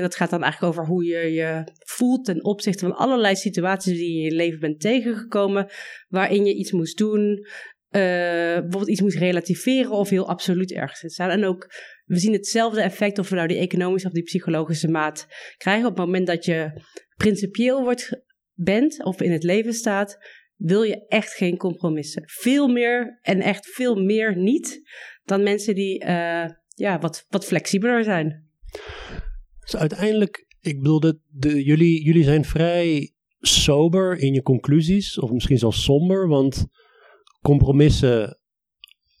dat 0.00 0.16
gaat 0.16 0.30
dan 0.30 0.42
eigenlijk 0.42 0.72
over 0.72 0.86
hoe 0.86 1.04
je 1.04 1.32
je 1.32 1.64
voelt 1.86 2.24
ten 2.24 2.44
opzichte 2.44 2.86
van 2.86 2.96
allerlei 2.96 3.36
situaties 3.36 3.98
die 3.98 4.12
je 4.12 4.18
in 4.18 4.24
je 4.24 4.34
leven 4.34 4.60
bent 4.60 4.80
tegengekomen. 4.80 5.70
Waarin 6.08 6.44
je 6.44 6.54
iets 6.54 6.72
moest 6.72 6.98
doen. 6.98 7.46
bijvoorbeeld 7.90 8.88
iets 8.88 9.00
moest 9.00 9.18
relativeren 9.18 9.90
of 9.90 10.08
heel 10.08 10.28
absoluut 10.28 10.72
ergens 10.72 11.12
staan. 11.12 11.30
En 11.30 11.44
ook 11.44 11.66
we 12.04 12.18
zien 12.18 12.32
hetzelfde 12.32 12.80
effect 12.80 13.18
of 13.18 13.28
we 13.28 13.36
nou 13.36 13.48
die 13.48 13.58
economische 13.58 14.06
of 14.06 14.12
die 14.12 14.22
psychologische 14.22 14.88
maat 14.88 15.26
krijgen. 15.56 15.86
Op 15.86 15.96
het 15.96 16.06
moment 16.06 16.26
dat 16.26 16.44
je 16.44 16.80
principieel 17.16 17.82
wordt, 17.82 18.22
bent 18.52 19.04
of 19.04 19.20
in 19.20 19.32
het 19.32 19.42
leven 19.42 19.72
staat, 19.72 20.18
wil 20.56 20.82
je 20.82 21.06
echt 21.06 21.32
geen 21.32 21.56
compromissen. 21.56 22.22
Veel 22.26 22.68
meer 22.68 23.18
en 23.22 23.40
echt 23.40 23.66
veel 23.66 23.94
meer 23.94 24.36
niet 24.36 24.82
dan 25.24 25.42
mensen 25.42 25.74
die 25.74 26.04
uh, 26.04 26.48
ja, 26.74 26.98
wat, 26.98 27.26
wat 27.28 27.44
flexibeler 27.44 28.04
zijn. 28.04 28.48
Dus 29.60 29.76
uiteindelijk, 29.76 30.46
ik 30.60 30.78
bedoel, 30.78 31.00
de, 31.00 31.64
jullie, 31.64 32.04
jullie 32.04 32.24
zijn 32.24 32.44
vrij 32.44 33.12
sober 33.40 34.18
in 34.18 34.34
je 34.34 34.42
conclusies, 34.42 35.18
of 35.18 35.30
misschien 35.30 35.58
zelfs 35.58 35.84
somber, 35.84 36.28
want 36.28 36.66
compromissen 37.42 38.38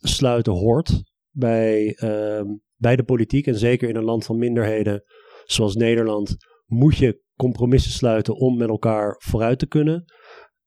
sluiten 0.00 0.52
hoort 0.52 1.02
bij, 1.30 1.98
uh, 2.02 2.42
bij 2.76 2.96
de 2.96 3.04
politiek 3.04 3.46
en 3.46 3.58
zeker 3.58 3.88
in 3.88 3.96
een 3.96 4.04
land 4.04 4.24
van 4.24 4.38
minderheden 4.38 5.04
zoals 5.44 5.74
Nederland 5.74 6.36
moet 6.66 6.96
je 6.96 7.22
compromissen 7.36 7.92
sluiten 7.92 8.36
om 8.36 8.56
met 8.56 8.68
elkaar 8.68 9.14
vooruit 9.18 9.58
te 9.58 9.66
kunnen. 9.66 10.04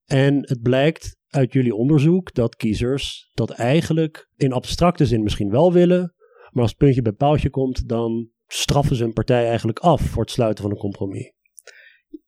En 0.05 0.35
het 0.41 0.61
blijkt 0.61 1.15
uit 1.27 1.53
jullie 1.53 1.75
onderzoek 1.75 2.33
dat 2.33 2.55
kiezers 2.55 3.29
dat 3.33 3.49
eigenlijk 3.49 4.29
in 4.35 4.51
abstracte 4.51 5.05
zin 5.05 5.23
misschien 5.23 5.49
wel 5.49 5.73
willen, 5.73 6.13
maar 6.51 6.61
als 6.61 6.71
het 6.71 6.79
puntje 6.79 7.01
bij 7.01 7.11
paaltje 7.11 7.49
komt, 7.49 7.87
dan 7.89 8.29
straffen 8.45 8.95
ze 8.95 9.03
een 9.03 9.13
partij 9.13 9.47
eigenlijk 9.47 9.79
af 9.79 10.01
voor 10.01 10.21
het 10.21 10.31
sluiten 10.31 10.63
van 10.63 10.71
een 10.71 10.79
compromis. 10.79 11.31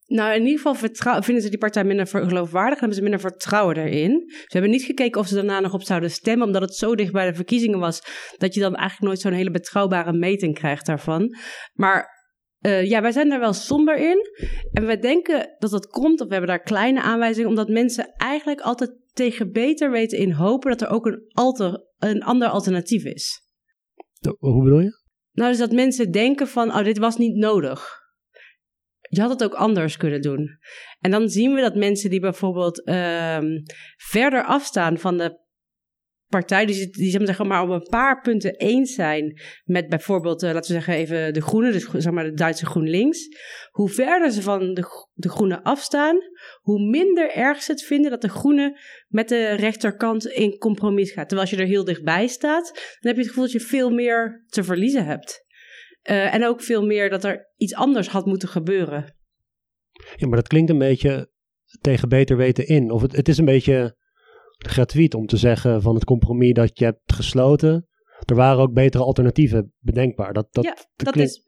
Nou, 0.06 0.36
in 0.36 0.46
ieder 0.46 0.58
geval 0.62 1.22
vinden 1.22 1.44
ze 1.44 1.50
die 1.50 1.58
partij 1.58 1.84
minder 1.84 2.08
geloofwaardig 2.08 2.74
en 2.74 2.80
hebben 2.80 2.98
ze 2.98 3.02
minder 3.02 3.20
vertrouwen 3.20 3.78
erin. 3.78 4.24
Ze 4.28 4.48
hebben 4.48 4.72
niet 4.72 4.84
gekeken 4.84 5.22
of 5.22 5.28
ze 5.28 5.36
daarna 5.36 5.60
nog 5.60 5.74
op 5.74 5.82
zouden 5.82 6.12
stemmen, 6.12 6.48
omdat 6.48 6.62
het 6.62 6.76
zo 6.76 6.96
dicht 6.96 7.12
bij 7.12 7.30
de 7.30 7.36
verkiezingen 7.36 7.80
was, 7.80 8.02
dat 8.38 8.54
je 8.54 8.60
dan 8.60 8.76
eigenlijk 8.76 9.08
nooit 9.08 9.20
zo'n 9.20 9.34
hele 9.34 9.52
betrouwbare 9.52 10.14
meting 10.14 10.54
krijgt 10.54 10.86
daarvan. 10.86 11.36
Maar 11.74 12.19
uh, 12.62 12.86
ja, 12.86 13.02
wij 13.02 13.12
zijn 13.12 13.30
daar 13.30 13.40
wel 13.40 13.54
somber 13.54 13.98
in. 13.98 14.20
En 14.72 14.86
we 14.86 15.00
denken 15.00 15.56
dat 15.60 15.72
dat 15.72 15.88
komt, 15.88 16.22
of 16.22 16.28
we 16.28 16.32
hebben 16.34 16.50
daar 16.50 16.64
kleine 16.64 17.02
aanwijzingen, 17.02 17.50
omdat 17.50 17.70
mensen 17.70 18.14
eigenlijk 18.18 18.62
altijd 18.62 18.92
tegen 19.14 19.52
beter 19.52 19.92
weten 19.92 20.18
in 20.18 20.32
hopen 20.32 20.70
dat 20.70 20.82
er 20.82 20.90
ook 20.90 21.06
een, 21.06 21.22
alter, 21.28 21.86
een 21.98 22.24
ander 22.24 22.48
alternatief 22.48 23.04
is. 23.04 23.42
Hoe 24.38 24.64
bedoel 24.64 24.80
je? 24.80 24.98
Nou, 25.32 25.50
dus 25.50 25.60
dat 25.60 25.72
mensen 25.72 26.12
denken 26.12 26.48
van, 26.48 26.70
oh, 26.70 26.84
dit 26.84 26.98
was 26.98 27.18
niet 27.18 27.36
nodig. 27.36 27.98
Je 29.10 29.22
had 29.22 29.30
het 29.30 29.44
ook 29.44 29.54
anders 29.54 29.98
kunnen 29.98 30.22
doen. 30.22 30.58
En 31.00 31.12
dan 31.12 31.30
zien 31.30 31.54
we 31.54 31.62
dat 31.62 31.76
mensen 31.76 32.10
die 32.10 32.20
bijvoorbeeld 32.20 32.88
uh, 32.88 33.40
verder 33.98 34.44
afstaan 34.44 34.98
van 34.98 35.18
de 35.18 35.48
partij 36.30 36.66
die, 36.66 36.90
die 36.90 37.12
zeg 37.12 37.44
maar, 37.44 37.64
op 37.64 37.70
een 37.70 37.88
paar 37.90 38.22
punten 38.22 38.56
eens 38.56 38.94
zijn 38.94 39.42
met 39.64 39.90
bijvoorbeeld, 39.90 40.44
uh, 40.44 40.54
laten 40.54 40.74
we 40.74 40.82
zeggen 40.82 40.94
even 40.94 41.34
de 41.34 41.42
Groenen, 41.42 41.72
dus 41.72 41.90
zeg 41.92 42.14
maar 42.14 42.24
de 42.24 42.34
Duitse 42.34 42.66
GroenLinks. 42.66 43.28
Hoe 43.70 43.90
verder 43.90 44.32
ze 44.32 44.42
van 44.42 44.74
de, 44.74 45.08
de 45.14 45.30
Groenen 45.30 45.62
afstaan, 45.62 46.18
hoe 46.62 46.90
minder 46.90 47.32
erg 47.32 47.62
ze 47.62 47.72
het 47.72 47.84
vinden 47.84 48.12
dat 48.12 48.22
de 48.22 48.30
Groenen 48.30 48.80
met 49.08 49.30
de 49.30 49.54
rechterkant 49.54 50.26
in 50.26 50.58
compromis 50.58 51.12
gaat. 51.12 51.28
Terwijl 51.28 51.50
als 51.50 51.58
je 51.58 51.64
er 51.64 51.70
heel 51.70 51.84
dichtbij 51.84 52.28
staat, 52.28 52.66
dan 52.74 53.12
heb 53.12 53.16
je 53.16 53.22
het 53.22 53.28
gevoel 53.28 53.44
dat 53.44 53.54
je 53.54 53.60
veel 53.60 53.90
meer 53.90 54.44
te 54.48 54.64
verliezen 54.64 55.06
hebt. 55.06 55.48
Uh, 56.10 56.34
en 56.34 56.46
ook 56.46 56.62
veel 56.62 56.86
meer 56.86 57.10
dat 57.10 57.24
er 57.24 57.52
iets 57.56 57.74
anders 57.74 58.08
had 58.08 58.26
moeten 58.26 58.50
gebeuren. 58.50 59.16
Ja, 60.16 60.28
maar 60.28 60.38
dat 60.38 60.48
klinkt 60.48 60.70
een 60.70 60.78
beetje 60.78 61.32
tegen 61.82 62.10
beter 62.10 62.38
weten 62.38 62.68
in. 62.68 62.92
Of 62.92 63.02
het, 63.02 63.16
het 63.16 63.28
is 63.28 63.38
een 63.38 63.46
beetje 63.46 63.98
gratuit 64.68 65.14
om 65.14 65.26
te 65.26 65.38
zeggen 65.38 65.82
van 65.82 65.96
het 65.96 66.04
compromis 66.04 66.54
dat 66.54 66.80
je 66.80 66.86
hebt 66.86 67.14
gesloten. 67.14 67.88
Er 68.26 68.36
waren 68.36 68.62
ook 68.62 68.74
betere 68.74 69.04
alternatieven 69.04 69.74
bedenkbaar. 69.80 70.34
Dat, 70.34 70.48
dat, 70.52 70.64
ja, 70.64 70.76
dat 70.96 71.16
is. 71.16 71.44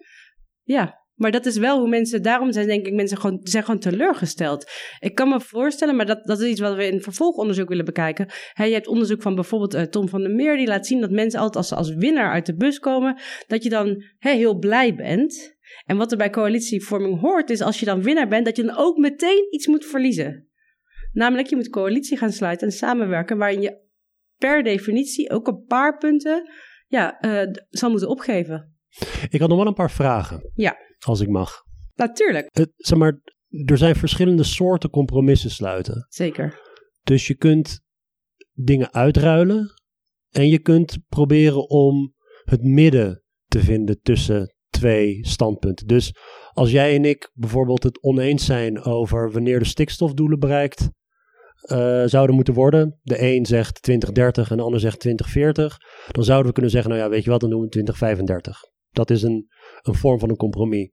Ja, 0.63 1.02
maar 1.21 1.32
dat 1.32 1.45
is 1.45 1.58
wel 1.58 1.80
hoe 1.80 1.89
mensen, 1.89 2.21
daarom 2.21 2.52
zijn 2.52 2.67
denk 2.67 2.88
ik 2.88 2.93
mensen 2.93 3.17
gewoon, 3.17 3.39
zijn 3.43 3.63
gewoon 3.63 3.80
teleurgesteld. 3.80 4.71
Ik 5.00 5.15
kan 5.15 5.30
me 5.30 5.41
voorstellen, 5.41 5.95
maar 5.95 6.06
dat, 6.06 6.26
dat 6.26 6.39
is 6.39 6.50
iets 6.50 6.60
wat 6.60 6.76
we 6.76 6.88
in 6.88 7.02
vervolgonderzoek 7.02 7.69
willen 7.69 7.86
bekijken. 7.86 8.28
He, 8.54 8.63
je 8.63 8.74
hebt 8.74 8.88
onderzoek 8.88 9.21
van 9.21 9.36
bijvoorbeeld 9.36 9.76
uh, 9.76 9.82
Tom 9.82 10.10
van 10.10 10.21
der 10.21 10.32
Meer, 10.32 10.58
die 10.58 10.67
laat 10.67 10.88
zien 10.88 11.02
dat 11.02 11.12
mensen 11.12 11.39
altijd 11.39 11.58
als 11.58 11.67
ze 11.67 11.76
als 11.76 11.95
winnaar 11.95 12.32
uit 12.32 12.45
de 12.45 12.56
bus 12.56 12.80
komen, 12.80 13.19
dat 13.47 13.63
je 13.63 13.69
dan 13.69 14.04
heel 14.17 14.58
blij 14.58 14.95
bent. 14.95 15.60
En 15.86 15.97
wat 15.97 16.12
er 16.12 16.17
bij 16.17 16.30
coalitievorming 16.30 17.19
hoort, 17.19 17.50
is 17.50 17.62
als 17.62 17.80
je 17.80 17.86
dan 17.86 18.04
winnaar 18.04 18.28
bent, 18.28 18.45
dat 18.45 18.56
je 18.56 18.63
dan 18.63 18.78
ook 18.78 18.97
meteen 18.97 19.47
iets 19.50 19.67
moet 19.67 19.86
verliezen. 19.86 20.50
Namelijk, 21.13 21.47
je 21.47 21.56
moet 21.56 21.69
coalitie 21.69 22.17
gaan 22.17 22.32
sluiten 22.32 22.67
en 22.67 22.74
samenwerken 22.74 23.38
waarin 23.38 23.62
je 23.62 23.89
per 24.38 24.63
definitie 24.63 25.32
ook 25.32 25.47
een 25.47 25.63
paar 25.65 25.97
punten 25.97 26.50
ja, 26.88 27.26
uh, 27.26 27.54
zal 27.69 27.89
moeten 27.89 28.10
opgeven. 28.10 28.76
Ik 29.30 29.39
had 29.39 29.50
nog 29.50 29.58
wel 29.58 29.67
een 29.67 29.74
paar 29.74 29.91
vragen. 29.91 30.52
Ja. 30.54 30.78
Als 31.00 31.19
ik 31.19 31.30
mag. 31.30 31.63
Natuurlijk. 31.95 32.47
Het, 32.52 32.71
zeg 32.76 32.97
maar, 32.97 33.21
er 33.65 33.78
zijn 33.78 33.95
verschillende 33.95 34.43
soorten 34.43 34.89
compromissen 34.89 35.50
sluiten. 35.50 36.06
Zeker. 36.10 36.60
Dus 37.04 37.28
je 37.28 37.36
kunt 37.36 37.82
dingen 38.54 38.93
uitruilen 38.93 39.74
en 40.30 40.47
je 40.47 40.60
kunt 40.60 40.97
proberen 41.08 41.69
om 41.69 42.13
het 42.43 42.63
midden 42.63 43.24
te 43.45 43.60
vinden 43.60 44.02
tussen 44.02 44.56
twee 44.69 45.28
standpunten. 45.28 45.88
Dus 45.88 46.15
als 46.52 46.71
jij 46.71 46.95
en 46.95 47.06
ik 47.06 47.32
bijvoorbeeld 47.34 47.84
het 47.84 48.04
oneens 48.04 48.45
zijn 48.45 48.82
over 48.82 49.32
wanneer 49.32 49.60
de 49.60 49.65
stikstofdoelen 49.65 50.39
bereikt 50.39 50.89
uh, 51.71 52.04
zouden 52.06 52.36
moeten 52.36 52.54
worden. 52.54 53.00
De 53.02 53.21
een 53.21 53.45
zegt 53.45 53.82
2030 53.82 54.52
en 54.52 54.58
de 54.58 54.63
ander 54.63 54.80
zegt 54.80 55.00
2040. 55.00 55.78
Dan 56.12 56.24
zouden 56.24 56.47
we 56.47 56.54
kunnen 56.54 56.71
zeggen, 56.71 56.89
nou 56.89 57.04
ja, 57.04 57.10
weet 57.10 57.24
je 57.24 57.30
wat, 57.30 57.39
dan 57.39 57.50
doen 57.50 57.62
we 57.62 57.67
2035. 57.67 58.60
Dat 58.89 59.10
is 59.10 59.24
een, 59.24 59.47
een 59.82 59.95
vorm 59.95 60.19
van 60.19 60.30
een 60.30 60.36
compromis. 60.36 60.89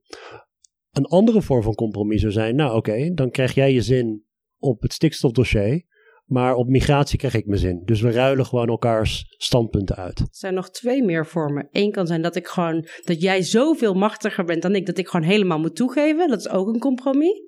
Een 0.91 1.07
andere 1.07 1.43
vorm 1.43 1.63
van 1.63 1.75
compromis 1.75 2.21
zou 2.21 2.33
zijn, 2.33 2.57
nou 2.57 2.77
oké, 2.77 3.15
dan 3.15 3.31
krijg 3.31 3.55
jij 3.55 3.73
je 3.73 3.83
zin 3.83 4.25
op 4.59 4.83
het 4.83 4.93
stikstofdossier. 4.93 5.87
Maar 6.29 6.55
op 6.55 6.69
migratie 6.69 7.19
krijg 7.19 7.35
ik 7.35 7.47
mijn 7.47 7.61
zin. 7.61 7.83
Dus 7.85 8.01
we 8.01 8.11
ruilen 8.11 8.47
gewoon 8.47 8.69
elkaars 8.69 9.25
standpunten 9.29 9.97
uit. 9.97 10.19
Er 10.19 10.27
zijn 10.31 10.55
nog 10.55 10.71
twee 10.71 11.03
meer 11.03 11.27
vormen. 11.27 11.69
Eén 11.71 11.91
kan 11.91 12.07
zijn 12.07 12.23
dat 12.23 12.37
ik 12.37 12.47
gewoon 12.47 12.87
dat 13.05 13.23
jij 13.23 13.43
zoveel 13.43 13.95
machtiger 13.95 14.45
bent 14.45 14.63
dan 14.63 14.75
ik, 14.75 14.87
dat 14.87 14.99
ik 14.99 15.09
gewoon 15.09 15.27
helemaal 15.27 15.59
moet 15.59 15.77
toegeven. 15.77 16.29
Dat 16.29 16.39
is 16.39 16.49
ook 16.49 16.69
een 16.69 16.79
compromis. 16.79 17.48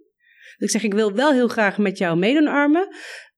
Dus 0.61 0.75
ik 0.75 0.81
zeg, 0.81 0.83
ik 0.83 0.95
wil 0.95 1.13
wel 1.13 1.33
heel 1.33 1.49
graag 1.49 1.79
met 1.79 1.99
jou 1.99 2.19
meedoen, 2.19 2.47
Armen. 2.47 2.89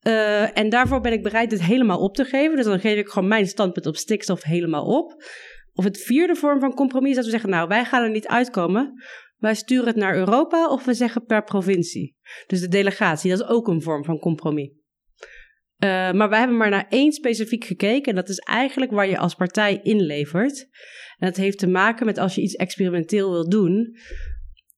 Uh, 0.06 0.58
en 0.58 0.68
daarvoor 0.68 1.00
ben 1.00 1.12
ik 1.12 1.22
bereid 1.22 1.50
het 1.50 1.62
helemaal 1.62 1.98
op 1.98 2.14
te 2.14 2.24
geven. 2.24 2.56
Dus 2.56 2.64
dan 2.64 2.80
geef 2.80 2.96
ik 2.96 3.08
gewoon 3.08 3.28
mijn 3.28 3.46
standpunt 3.46 3.87
op 3.87 3.96
stikstof 3.96 4.42
helemaal 4.42 4.85
op. 4.85 5.24
Of 5.72 5.85
het 5.85 5.98
vierde 5.98 6.35
vorm 6.35 6.61
van 6.61 6.74
compromis 6.74 7.11
is 7.11 7.16
dat 7.16 7.24
we 7.24 7.30
zeggen, 7.30 7.50
nou, 7.50 7.68
wij 7.68 7.85
gaan 7.85 8.02
er 8.02 8.11
niet 8.11 8.26
uitkomen. 8.26 9.02
Wij 9.37 9.54
sturen 9.54 9.87
het 9.87 9.96
naar 9.96 10.16
Europa 10.16 10.68
of 10.68 10.85
we 10.85 10.94
zeggen 10.94 11.24
per 11.24 11.44
provincie. 11.44 12.16
Dus 12.46 12.61
de 12.61 12.68
delegatie, 12.68 13.30
dat 13.30 13.40
is 13.40 13.46
ook 13.46 13.68
een 13.68 13.82
vorm 13.82 14.04
van 14.04 14.18
compromis. 14.18 14.70
Uh, 15.85 16.12
maar 16.12 16.28
wij 16.28 16.38
hebben 16.38 16.56
maar 16.56 16.70
naar 16.70 16.87
één 16.88 17.12
specifiek 17.12 17.64
gekeken. 17.64 18.04
En 18.04 18.14
dat 18.14 18.28
is 18.28 18.38
eigenlijk 18.38 18.92
waar 18.92 19.08
je 19.08 19.18
als 19.18 19.35
partij 19.35 19.80
inlevert. 19.82 20.68
En 21.18 21.26
dat 21.26 21.37
heeft 21.37 21.58
te 21.58 21.68
maken 21.68 22.06
met 22.06 22.18
als 22.18 22.35
je 22.35 22.40
iets 22.40 22.54
experimenteel 22.54 23.30
wil 23.30 23.48
doen. 23.48 23.96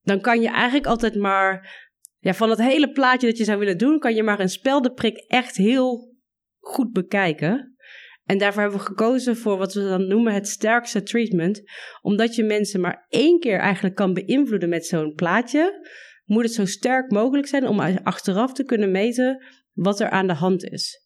Dan 0.02 0.20
kan 0.20 0.40
je 0.40 0.48
eigenlijk 0.48 0.86
altijd 0.86 1.14
maar 1.14 1.83
ja, 2.24 2.34
van 2.34 2.50
het 2.50 2.58
hele 2.58 2.92
plaatje 2.92 3.26
dat 3.26 3.38
je 3.38 3.44
zou 3.44 3.58
willen 3.58 3.78
doen, 3.78 3.98
kan 3.98 4.14
je 4.14 4.22
maar 4.22 4.40
een 4.40 4.48
speldenprik 4.48 5.16
echt 5.16 5.56
heel 5.56 6.14
goed 6.58 6.92
bekijken. 6.92 7.76
En 8.24 8.38
daarvoor 8.38 8.62
hebben 8.62 8.80
we 8.80 8.86
gekozen 8.86 9.36
voor 9.36 9.58
wat 9.58 9.74
we 9.74 9.80
dan 9.80 10.06
noemen 10.06 10.34
het 10.34 10.48
sterkste 10.48 11.02
treatment. 11.02 11.62
Omdat 12.02 12.34
je 12.34 12.44
mensen 12.44 12.80
maar 12.80 13.06
één 13.08 13.40
keer 13.40 13.58
eigenlijk 13.58 13.94
kan 13.94 14.14
beïnvloeden 14.14 14.68
met 14.68 14.86
zo'n 14.86 15.14
plaatje, 15.14 15.88
moet 16.24 16.42
het 16.42 16.52
zo 16.52 16.64
sterk 16.64 17.10
mogelijk 17.10 17.46
zijn 17.46 17.68
om 17.68 17.80
achteraf 17.80 18.52
te 18.52 18.64
kunnen 18.64 18.90
meten 18.90 19.44
wat 19.72 20.00
er 20.00 20.10
aan 20.10 20.26
de 20.26 20.34
hand 20.34 20.64
is. 20.64 21.02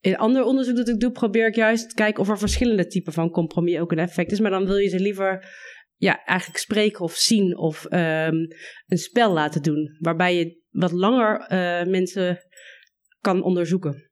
In 0.00 0.16
ander 0.16 0.44
onderzoek 0.44 0.76
dat 0.76 0.88
ik 0.88 1.00
doe, 1.00 1.10
probeer 1.10 1.46
ik 1.46 1.54
juist 1.54 1.88
te 1.88 1.94
kijken 1.94 2.22
of 2.22 2.28
er 2.28 2.38
verschillende 2.38 2.86
typen 2.86 3.12
van 3.12 3.30
compromis 3.30 3.78
ook 3.78 3.92
een 3.92 3.98
effect 3.98 4.32
is. 4.32 4.40
Maar 4.40 4.50
dan 4.50 4.66
wil 4.66 4.76
je 4.76 4.88
ze 4.88 5.00
liever 5.00 5.44
ja, 6.04 6.24
eigenlijk 6.24 6.58
spreken 6.58 7.00
of 7.00 7.12
zien 7.12 7.56
of 7.56 7.84
um, 7.84 8.48
een 8.86 8.98
spel 8.98 9.32
laten 9.32 9.62
doen. 9.62 9.96
Waarbij 9.98 10.36
je 10.36 10.62
wat 10.70 10.92
langer 10.92 11.40
uh, 11.40 11.90
mensen 11.90 12.38
kan 13.20 13.42
onderzoeken. 13.42 14.10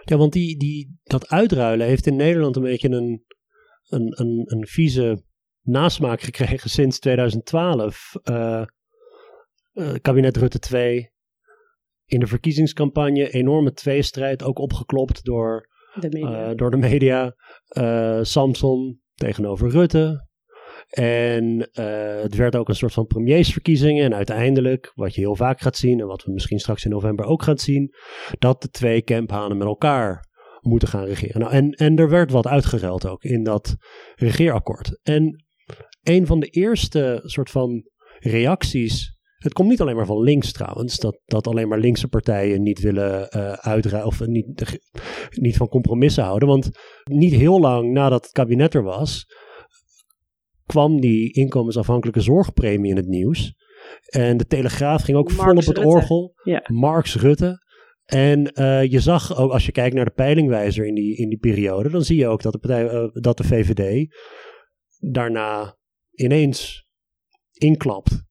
Ja, 0.00 0.16
want 0.16 0.32
die, 0.32 0.58
die, 0.58 0.98
dat 1.02 1.28
uitruilen 1.28 1.86
heeft 1.86 2.06
in 2.06 2.16
Nederland 2.16 2.56
een 2.56 2.62
beetje 2.62 2.88
een, 2.88 3.24
een, 3.88 4.20
een, 4.20 4.42
een 4.44 4.66
vieze 4.66 5.24
nasmaak 5.62 6.20
gekregen 6.20 6.70
sinds 6.70 6.98
2012. 6.98 8.12
Uh, 8.30 8.64
uh, 9.72 9.94
kabinet 10.02 10.36
Rutte 10.36 10.58
2. 10.58 11.12
In 12.04 12.20
de 12.20 12.26
verkiezingscampagne 12.26 13.30
enorme 13.30 13.72
tweestrijd, 13.72 14.42
ook 14.42 14.58
opgeklopt 14.58 15.24
door 15.24 15.68
de 16.00 16.08
media. 16.08 16.54
Door 16.54 16.70
de 16.70 16.76
media. 16.76 17.34
Samson 18.22 19.00
tegenover 19.14 19.70
Rutte, 19.70 20.27
en 20.88 21.44
uh, 21.72 22.22
het 22.22 22.34
werd 22.34 22.56
ook 22.56 22.68
een 22.68 22.74
soort 22.74 22.92
van 22.92 23.06
premiersverkiezingen. 23.06 24.04
En 24.04 24.14
uiteindelijk, 24.14 24.92
wat 24.94 25.14
je 25.14 25.20
heel 25.20 25.36
vaak 25.36 25.60
gaat 25.60 25.76
zien, 25.76 26.00
en 26.00 26.06
wat 26.06 26.24
we 26.24 26.32
misschien 26.32 26.58
straks 26.58 26.84
in 26.84 26.90
november 26.90 27.24
ook 27.24 27.42
gaan 27.42 27.58
zien, 27.58 27.94
dat 28.38 28.62
de 28.62 28.68
twee 28.68 29.02
camphanen 29.02 29.56
met 29.56 29.66
elkaar 29.66 30.26
moeten 30.60 30.88
gaan 30.88 31.04
regeren. 31.04 31.40
Nou, 31.40 31.52
en, 31.52 31.70
en 31.70 31.96
er 31.96 32.08
werd 32.08 32.30
wat 32.30 32.46
uitgeruild 32.46 33.06
ook 33.06 33.22
in 33.22 33.42
dat 33.42 33.76
regeerakkoord. 34.14 35.00
En 35.02 35.44
een 36.02 36.26
van 36.26 36.40
de 36.40 36.46
eerste 36.46 37.20
soort 37.24 37.50
van 37.50 37.82
reacties. 38.18 39.16
Het 39.38 39.52
komt 39.52 39.68
niet 39.68 39.80
alleen 39.80 39.96
maar 39.96 40.06
van 40.06 40.22
links 40.22 40.52
trouwens, 40.52 40.98
dat, 40.98 41.20
dat 41.24 41.46
alleen 41.46 41.68
maar 41.68 41.78
linkse 41.78 42.08
partijen 42.08 42.62
niet 42.62 42.80
willen 42.80 43.28
uh, 43.36 44.06
of 44.06 44.26
niet, 44.26 44.78
niet 45.30 45.56
van 45.56 45.68
compromissen 45.68 46.24
houden. 46.24 46.48
Want 46.48 46.70
niet 47.04 47.34
heel 47.34 47.60
lang 47.60 47.92
nadat 47.92 48.22
het 48.22 48.32
kabinet 48.32 48.74
er 48.74 48.82
was, 48.82 49.26
kwam 50.68 51.00
die 51.00 51.32
inkomensafhankelijke 51.32 52.20
zorgpremie 52.20 52.90
in 52.90 52.96
het 52.96 53.06
nieuws. 53.06 53.54
En 54.06 54.36
de 54.36 54.46
Telegraaf 54.46 55.02
ging 55.02 55.16
ook 55.16 55.30
vol 55.30 55.56
op 55.56 55.64
het 55.64 55.84
orgel. 55.84 56.32
Ja. 56.42 56.62
Marx 56.66 57.16
Rutte. 57.16 57.66
En 58.04 58.50
uh, 58.54 58.84
je 58.84 59.00
zag 59.00 59.36
ook, 59.36 59.52
als 59.52 59.66
je 59.66 59.72
kijkt 59.72 59.94
naar 59.94 60.04
de 60.04 60.10
peilingwijzer 60.10 60.86
in 60.86 60.94
die, 60.94 61.16
in 61.16 61.28
die 61.28 61.38
periode, 61.38 61.90
dan 61.90 62.02
zie 62.02 62.16
je 62.16 62.26
ook 62.26 62.42
dat 62.42 62.52
de, 62.52 62.58
partij, 62.58 62.92
uh, 62.92 63.08
dat 63.12 63.36
de 63.36 63.44
VVD 63.44 64.14
daarna 64.98 65.76
ineens 66.14 66.86
inklapt. 67.52 68.26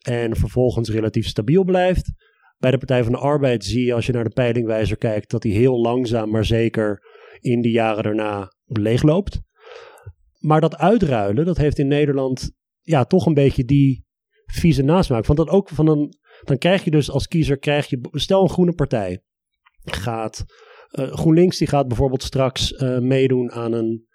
En 0.00 0.36
vervolgens 0.36 0.90
relatief 0.90 1.26
stabiel 1.26 1.64
blijft. 1.64 2.12
Bij 2.58 2.70
de 2.70 2.78
Partij 2.78 3.02
van 3.02 3.12
de 3.12 3.18
Arbeid 3.18 3.64
zie 3.64 3.84
je, 3.84 3.94
als 3.94 4.06
je 4.06 4.12
naar 4.12 4.24
de 4.24 4.30
peilingwijzer 4.30 4.96
kijkt, 4.96 5.30
dat 5.30 5.42
hij 5.42 5.52
heel 5.52 5.80
langzaam 5.80 6.30
maar 6.30 6.44
zeker 6.44 7.02
in 7.40 7.60
de 7.60 7.70
jaren 7.70 8.02
daarna 8.02 8.52
leegloopt. 8.64 9.40
Maar 10.40 10.60
dat 10.60 10.76
uitruilen, 10.76 11.44
dat 11.44 11.56
heeft 11.56 11.78
in 11.78 11.88
Nederland 11.88 12.50
ja, 12.80 13.04
toch 13.04 13.26
een 13.26 13.34
beetje 13.34 13.64
die 13.64 14.04
vieze 14.44 14.82
nasmaak. 14.82 15.26
Want 15.26 15.38
dat 15.38 15.48
ook 15.48 15.68
van 15.68 15.88
een, 15.88 16.18
dan 16.44 16.58
krijg 16.58 16.84
je 16.84 16.90
dus 16.90 17.10
als 17.10 17.26
kiezer, 17.26 17.58
krijg 17.58 17.86
je, 17.86 18.08
stel 18.10 18.42
een 18.42 18.50
groene 18.50 18.74
partij 18.74 19.22
gaat, 19.84 20.44
uh, 20.90 21.12
GroenLinks 21.12 21.58
die 21.58 21.68
gaat 21.68 21.88
bijvoorbeeld 21.88 22.22
straks 22.22 22.72
uh, 22.72 22.98
meedoen 22.98 23.52
aan 23.52 23.72
een, 23.72 24.06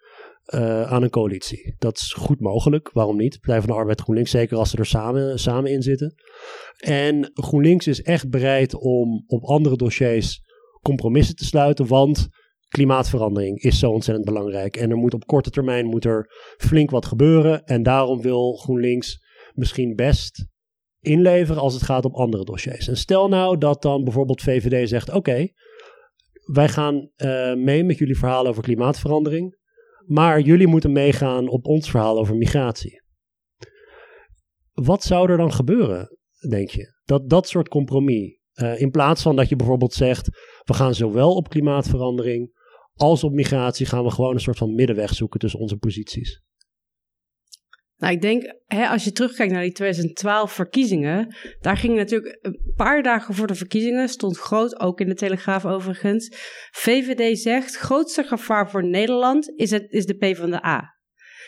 uh, 0.53 0.91
aan 0.91 1.03
een 1.03 1.09
coalitie. 1.09 1.75
Dat 1.77 1.97
is 1.97 2.13
goed 2.13 2.39
mogelijk, 2.39 2.91
waarom 2.91 3.17
niet? 3.17 3.39
Partij 3.39 3.59
van 3.59 3.69
de 3.69 3.75
Arbeid 3.75 4.01
GroenLinks, 4.01 4.31
zeker 4.31 4.57
als 4.57 4.69
ze 4.69 4.77
er 4.77 4.85
samen, 4.85 5.39
samen 5.39 5.71
in 5.71 5.81
zitten. 5.81 6.15
En 6.77 7.31
GroenLinks 7.33 7.87
is 7.87 8.01
echt 8.01 8.29
bereid 8.29 8.75
om 8.75 9.23
op 9.27 9.43
andere 9.43 9.75
dossiers 9.75 10.43
compromissen 10.81 11.35
te 11.35 11.45
sluiten, 11.45 11.87
want 11.87 12.27
klimaatverandering 12.67 13.59
is 13.59 13.79
zo 13.79 13.91
ontzettend 13.91 14.25
belangrijk. 14.25 14.77
En 14.77 14.89
er 14.89 14.97
moet 14.97 15.13
op 15.13 15.25
korte 15.25 15.49
termijn 15.49 15.85
moet 15.85 16.05
er 16.05 16.31
flink 16.57 16.89
wat 16.89 17.05
gebeuren. 17.05 17.63
En 17.65 17.83
daarom 17.83 18.21
wil 18.21 18.53
GroenLinks 18.53 19.23
misschien 19.53 19.95
best 19.95 20.45
inleveren 20.99 21.61
als 21.61 21.73
het 21.73 21.83
gaat 21.83 22.05
om 22.05 22.13
andere 22.13 22.43
dossiers. 22.43 22.87
En 22.87 22.97
stel 22.97 23.27
nou 23.27 23.57
dat 23.57 23.81
dan 23.81 24.03
bijvoorbeeld 24.03 24.41
VVD 24.41 24.89
zegt: 24.89 25.11
Oké, 25.11 25.47
wij 26.45 26.69
gaan 26.69 27.09
uh, 27.17 27.53
mee 27.53 27.83
met 27.83 27.97
jullie 27.97 28.17
verhaal 28.17 28.47
over 28.47 28.63
klimaatverandering. 28.63 29.63
Maar 30.05 30.39
jullie 30.39 30.67
moeten 30.67 30.91
meegaan 30.91 31.47
op 31.47 31.65
ons 31.65 31.89
verhaal 31.89 32.17
over 32.19 32.35
migratie. 32.35 33.03
Wat 34.71 35.03
zou 35.03 35.31
er 35.31 35.37
dan 35.37 35.53
gebeuren, 35.53 36.17
denk 36.49 36.69
je? 36.69 36.93
Dat 37.03 37.29
dat 37.29 37.47
soort 37.47 37.67
compromis. 37.67 38.43
Uh, 38.55 38.81
in 38.81 38.91
plaats 38.91 39.21
van 39.21 39.35
dat 39.35 39.49
je 39.49 39.55
bijvoorbeeld 39.55 39.93
zegt: 39.93 40.29
we 40.65 40.73
gaan 40.73 40.95
zowel 40.95 41.35
op 41.35 41.49
klimaatverandering 41.49 42.53
als 42.93 43.23
op 43.23 43.31
migratie 43.31 43.85
gaan 43.85 44.03
we 44.03 44.11
gewoon 44.11 44.33
een 44.33 44.39
soort 44.39 44.57
van 44.57 44.75
middenweg 44.75 45.13
zoeken 45.13 45.39
tussen 45.39 45.59
onze 45.59 45.77
posities. 45.77 46.43
Nou, 47.97 48.13
ik 48.13 48.21
denk, 48.21 48.55
hè, 48.65 48.87
als 48.87 49.03
je 49.03 49.11
terugkijkt 49.11 49.53
naar 49.53 49.61
die 49.61 49.71
2012 49.71 50.51
verkiezingen, 50.51 51.35
daar 51.59 51.77
ging 51.77 51.95
natuurlijk 51.95 52.37
een 52.41 52.73
paar 52.75 53.03
dagen 53.03 53.33
voor 53.33 53.47
de 53.47 53.55
verkiezingen, 53.55 54.09
stond 54.09 54.37
groot, 54.37 54.79
ook 54.79 54.99
in 54.99 55.07
de 55.07 55.13
Telegraaf 55.13 55.65
overigens, 55.65 56.35
VVD 56.71 57.39
zegt, 57.39 57.75
grootste 57.75 58.23
gevaar 58.23 58.69
voor 58.69 58.87
Nederland 58.87 59.51
is, 59.55 59.71
het, 59.71 59.91
is 59.91 60.05
de 60.05 60.15
PvdA. 60.17 60.94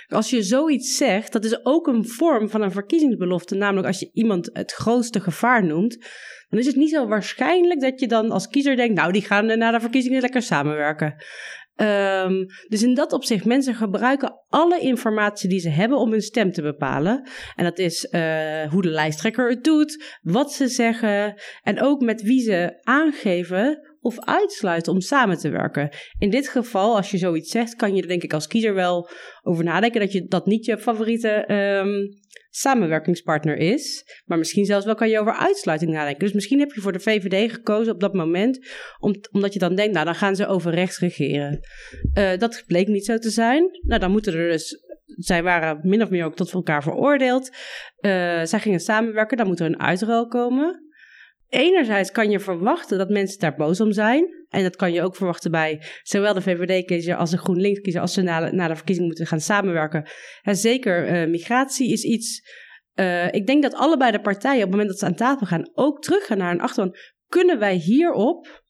Als 0.07 0.29
je 0.29 0.43
zoiets 0.43 0.97
zegt, 0.97 1.33
dat 1.33 1.45
is 1.45 1.65
ook 1.65 1.87
een 1.87 2.07
vorm 2.07 2.49
van 2.49 2.61
een 2.61 2.71
verkiezingsbelofte, 2.71 3.55
namelijk 3.55 3.87
als 3.87 3.99
je 3.99 4.09
iemand 4.13 4.49
het 4.53 4.71
grootste 4.71 5.19
gevaar 5.19 5.65
noemt, 5.65 5.97
dan 6.49 6.59
is 6.59 6.65
het 6.65 6.75
niet 6.75 6.89
zo 6.89 7.07
waarschijnlijk 7.07 7.81
dat 7.81 7.99
je 7.99 8.07
dan 8.07 8.31
als 8.31 8.47
kiezer 8.47 8.75
denkt, 8.75 8.95
nou, 8.95 9.11
die 9.11 9.21
gaan 9.21 9.57
na 9.57 9.71
de 9.71 9.79
verkiezingen 9.79 10.21
lekker 10.21 10.41
samenwerken. 10.41 11.15
Um, 11.81 12.45
dus 12.67 12.83
in 12.83 12.93
dat 12.93 13.13
opzicht, 13.13 13.45
mensen 13.45 13.75
gebruiken 13.75 14.41
alle 14.49 14.79
informatie 14.79 15.49
die 15.49 15.59
ze 15.59 15.69
hebben 15.69 15.97
om 15.97 16.11
hun 16.11 16.21
stem 16.21 16.51
te 16.51 16.61
bepalen. 16.61 17.29
En 17.55 17.63
dat 17.63 17.79
is 17.79 18.07
uh, 18.11 18.71
hoe 18.71 18.81
de 18.81 18.89
lijsttrekker 18.89 19.49
het 19.49 19.63
doet, 19.63 20.17
wat 20.21 20.53
ze 20.53 20.67
zeggen 20.67 21.41
en 21.63 21.81
ook 21.81 22.01
met 22.01 22.21
wie 22.21 22.41
ze 22.41 22.77
aangeven 22.81 23.86
of 24.01 24.19
uitsluiten 24.19 24.93
om 24.93 25.01
samen 25.01 25.37
te 25.37 25.49
werken. 25.49 25.89
In 26.19 26.29
dit 26.29 26.49
geval, 26.49 26.95
als 26.95 27.11
je 27.11 27.17
zoiets 27.17 27.51
zegt, 27.51 27.75
kan 27.75 27.95
je 27.95 28.01
er 28.01 28.07
denk 28.07 28.23
ik 28.23 28.33
als 28.33 28.47
kiezer 28.47 28.73
wel 28.73 29.09
over 29.41 29.63
nadenken 29.63 29.99
dat 29.99 30.11
je 30.11 30.25
dat 30.27 30.45
niet 30.45 30.65
je 30.65 30.77
favoriete 30.77 31.29
ehm, 31.29 32.05
samenwerkingspartner 32.49 33.57
is. 33.57 34.05
Maar 34.25 34.37
misschien 34.37 34.65
zelfs 34.65 34.85
wel 34.85 34.95
kan 34.95 35.09
je 35.09 35.19
over 35.19 35.33
uitsluiting 35.33 35.91
nadenken. 35.91 36.25
Dus 36.25 36.33
misschien 36.33 36.59
heb 36.59 36.71
je 36.71 36.81
voor 36.81 36.91
de 36.91 36.99
VVD 36.99 37.51
gekozen 37.51 37.93
op 37.93 37.99
dat 37.99 38.13
moment, 38.13 38.59
omdat 39.31 39.53
je 39.53 39.59
dan 39.59 39.75
denkt, 39.75 39.93
nou 39.93 40.05
dan 40.05 40.15
gaan 40.15 40.35
ze 40.35 40.47
over 40.47 40.73
rechts 40.73 40.99
regeren. 40.99 41.59
Uh, 42.17 42.37
dat 42.37 42.63
bleek 42.67 42.87
niet 42.87 43.05
zo 43.05 43.17
te 43.17 43.29
zijn. 43.29 43.69
Nou, 43.81 43.99
dan 43.99 44.11
moeten 44.11 44.33
er 44.33 44.49
dus 44.51 44.85
zij 45.17 45.43
waren 45.43 45.79
min 45.83 46.01
of 46.01 46.09
meer 46.09 46.25
ook 46.25 46.35
tot 46.35 46.51
elkaar 46.51 46.83
veroordeeld. 46.83 47.49
Uh, 47.49 48.43
zij 48.43 48.59
gingen 48.59 48.79
samenwerken, 48.79 49.37
dan 49.37 49.47
moet 49.47 49.59
er 49.59 49.65
een 49.65 49.79
uitruil 49.79 50.27
komen. 50.27 50.86
Enerzijds 51.49 52.11
kan 52.11 52.29
je 52.29 52.39
verwachten 52.39 52.97
dat 52.97 53.09
mensen 53.09 53.39
daar 53.39 53.55
boos 53.55 53.81
om 53.81 53.91
zijn. 53.91 54.45
En 54.49 54.63
dat 54.63 54.75
kan 54.75 54.93
je 54.93 55.01
ook 55.01 55.15
verwachten 55.15 55.51
bij 55.51 55.83
zowel 56.03 56.33
de 56.33 56.41
VVD-kiezer 56.41 57.15
als 57.15 57.31
de 57.31 57.37
GroenLinks-kiezer, 57.37 58.01
als 58.01 58.13
ze 58.13 58.21
na, 58.21 58.67
de 58.67 58.75
verkiezing 58.75 59.07
moeten 59.07 59.27
gaan 59.27 59.39
samenwerken. 59.39 60.09
En 60.41 60.55
zeker 60.55 61.21
uh, 61.21 61.29
migratie 61.29 61.91
is 61.91 62.03
iets. 62.03 62.41
Uh, 62.95 63.33
ik 63.33 63.47
denk 63.47 63.63
dat 63.63 63.73
allebei 63.73 64.11
de 64.11 64.21
partijen 64.21 64.57
op 64.57 64.61
het 64.61 64.71
moment 64.71 64.89
dat 64.89 64.99
ze 64.99 65.05
aan 65.05 65.15
tafel 65.15 65.45
gaan 65.45 65.69
ook 65.73 66.01
teruggaan 66.01 66.37
naar 66.37 66.51
een 66.51 66.61
achterban. 66.61 66.95
Kunnen 67.27 67.59
wij 67.59 67.75
hierop 67.75 68.63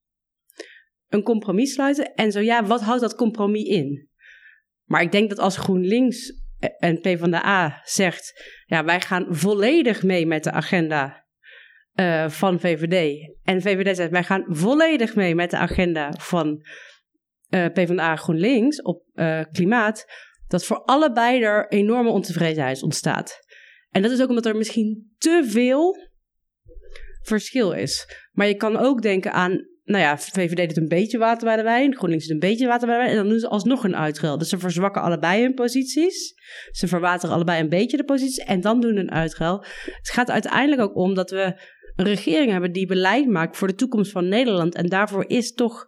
een 1.08 1.24
compromis 1.24 1.74
sluiten? 1.74 2.14
En 2.14 2.32
zo 2.32 2.40
ja, 2.40 2.66
wat 2.66 2.82
houdt 2.82 3.02
dat 3.02 3.16
compromis 3.16 3.64
in? 3.64 4.10
Maar 4.84 5.02
ik 5.02 5.12
denk 5.12 5.30
dat 5.30 5.40
als 5.40 5.58
GroenLinks 5.58 6.34
en 6.80 7.00
PvdA 7.00 7.82
zegt, 7.84 8.54
ja, 8.66 8.84
wij 8.84 9.02
gaan 9.02 9.26
volledig 9.30 10.04
mee 10.04 10.26
met 10.26 10.44
de 10.44 10.52
agenda 10.52 11.27
uh, 12.00 12.30
van 12.30 12.60
VVD. 12.60 13.28
En 13.44 13.62
VVD 13.62 13.96
zegt, 13.96 14.12
wij 14.12 14.24
gaan 14.24 14.46
volledig 14.48 15.16
mee 15.16 15.36
met 15.36 15.50
de 15.50 15.58
agenda 15.58 16.14
van 16.18 16.66
uh, 17.50 17.66
PvdA 17.66 18.16
GroenLinks 18.16 18.82
op 18.82 19.04
uh, 19.14 19.42
klimaat. 19.52 20.06
Dat 20.48 20.66
voor 20.66 20.84
allebei 20.84 21.42
er 21.42 21.68
enorme 21.68 22.10
ontevredenheid 22.10 22.84
ontstaat. 22.84 23.40
En 23.90 24.02
dat 24.02 24.12
is 24.12 24.22
ook 24.22 24.30
omdat 24.30 24.46
er 24.46 24.56
misschien 24.56 25.16
te 25.18 25.44
veel 25.48 25.96
verschil 27.22 27.72
is. 27.72 28.18
Maar 28.32 28.48
je 28.48 28.56
kan 28.56 28.78
ook 28.78 29.02
denken 29.02 29.34
aan 29.34 29.66
nou 29.88 30.04
ja, 30.04 30.18
VVD 30.18 30.68
doet 30.68 30.78
een 30.78 30.88
beetje 30.88 31.18
water 31.18 31.48
bij 31.48 31.56
de 31.56 31.64
wijn, 31.64 31.96
GroenLinks 31.96 32.26
doet 32.26 32.34
een 32.34 32.50
beetje 32.50 32.68
water 32.68 32.88
bij 32.88 32.96
de 32.98 33.04
wijn. 33.04 33.16
En 33.16 33.22
dan 33.22 33.30
doen 33.30 33.40
ze 33.40 33.48
alsnog 33.48 33.84
een 33.84 33.96
uitruil. 33.96 34.38
Dus 34.38 34.50
ze 34.50 34.58
verzwakken 34.58 35.02
allebei 35.02 35.42
hun 35.42 35.54
posities. 35.54 36.34
Ze 36.72 36.88
verwateren 36.88 37.36
allebei 37.36 37.62
een 37.62 37.70
beetje 37.70 37.98
de 37.98 38.04
posities 38.04 38.38
en 38.38 38.62
dan 38.62 38.82
doen 38.82 38.98
een 38.98 39.12
uitruil. 39.12 39.64
Het 39.84 40.10
gaat 40.10 40.32
uiteindelijk 40.32 40.82
ook 40.82 40.96
om 40.96 41.14
dat 41.14 41.30
we 41.30 41.62
een 41.98 42.06
regering 42.06 42.52
hebben 42.52 42.72
die 42.72 42.88
beleid 42.88 43.28
maakt 43.28 43.58
voor 43.58 43.68
de 43.68 43.76
toekomst 43.76 44.12
van 44.12 44.28
Nederland. 44.28 44.76
En 44.76 44.86
daarvoor 44.86 45.26
is 45.28 45.54
toch 45.54 45.86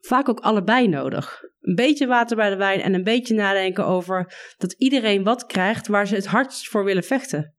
vaak 0.00 0.28
ook 0.28 0.40
allebei 0.40 0.88
nodig. 0.88 1.42
Een 1.60 1.74
beetje 1.74 2.06
water 2.06 2.36
bij 2.36 2.50
de 2.50 2.56
wijn 2.56 2.80
en 2.80 2.94
een 2.94 3.04
beetje 3.04 3.34
nadenken 3.34 3.86
over 3.86 4.34
dat 4.58 4.72
iedereen 4.72 5.22
wat 5.22 5.46
krijgt 5.46 5.86
waar 5.86 6.06
ze 6.06 6.14
het 6.14 6.26
hardst 6.26 6.68
voor 6.68 6.84
willen 6.84 7.04
vechten. 7.04 7.54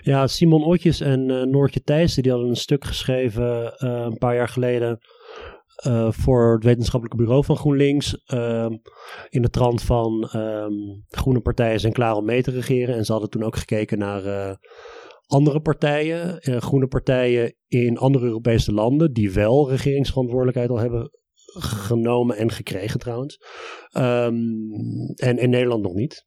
Ja, 0.00 0.26
Simon 0.26 0.64
Otjes 0.64 1.00
en 1.00 1.28
uh, 1.28 1.42
Noortje 1.42 1.82
Thijssen 1.82 2.22
die 2.22 2.32
hadden 2.32 2.50
een 2.50 2.56
stuk 2.56 2.84
geschreven 2.84 3.74
uh, 3.78 3.90
een 3.90 4.18
paar 4.18 4.34
jaar 4.34 4.48
geleden 4.48 4.98
uh, 5.86 6.12
voor 6.12 6.52
het 6.52 6.64
wetenschappelijke 6.64 7.22
bureau 7.22 7.44
van 7.44 7.56
GroenLinks. 7.56 8.22
Ehm, 8.24 8.72
in 9.28 9.42
de 9.42 9.50
trant 9.50 9.82
van 9.82 10.30
um, 10.34 11.04
groene 11.08 11.40
partijen 11.40 11.80
zijn 11.80 11.92
klaar 11.92 12.14
om 12.14 12.24
mee 12.24 12.42
te 12.42 12.50
regeren. 12.50 12.94
En 12.94 13.04
ze 13.04 13.12
hadden 13.12 13.30
toen 13.30 13.42
ook 13.42 13.56
gekeken 13.56 13.98
naar 13.98 14.58
andere 15.28 15.60
partijen, 15.60 16.38
groene 16.62 16.86
partijen 16.86 17.54
in 17.66 17.98
andere 17.98 18.26
Europese 18.26 18.72
landen, 18.72 19.12
die 19.12 19.32
wel 19.32 19.70
regeringsverantwoordelijkheid 19.70 20.70
al 20.70 20.78
hebben 20.78 21.10
genomen 21.58 22.36
en 22.36 22.50
gekregen 22.50 23.00
trouwens. 23.00 23.38
Um, 23.96 25.14
en 25.14 25.38
in 25.38 25.50
Nederland 25.50 25.82
nog 25.82 25.94
niet. 25.94 26.26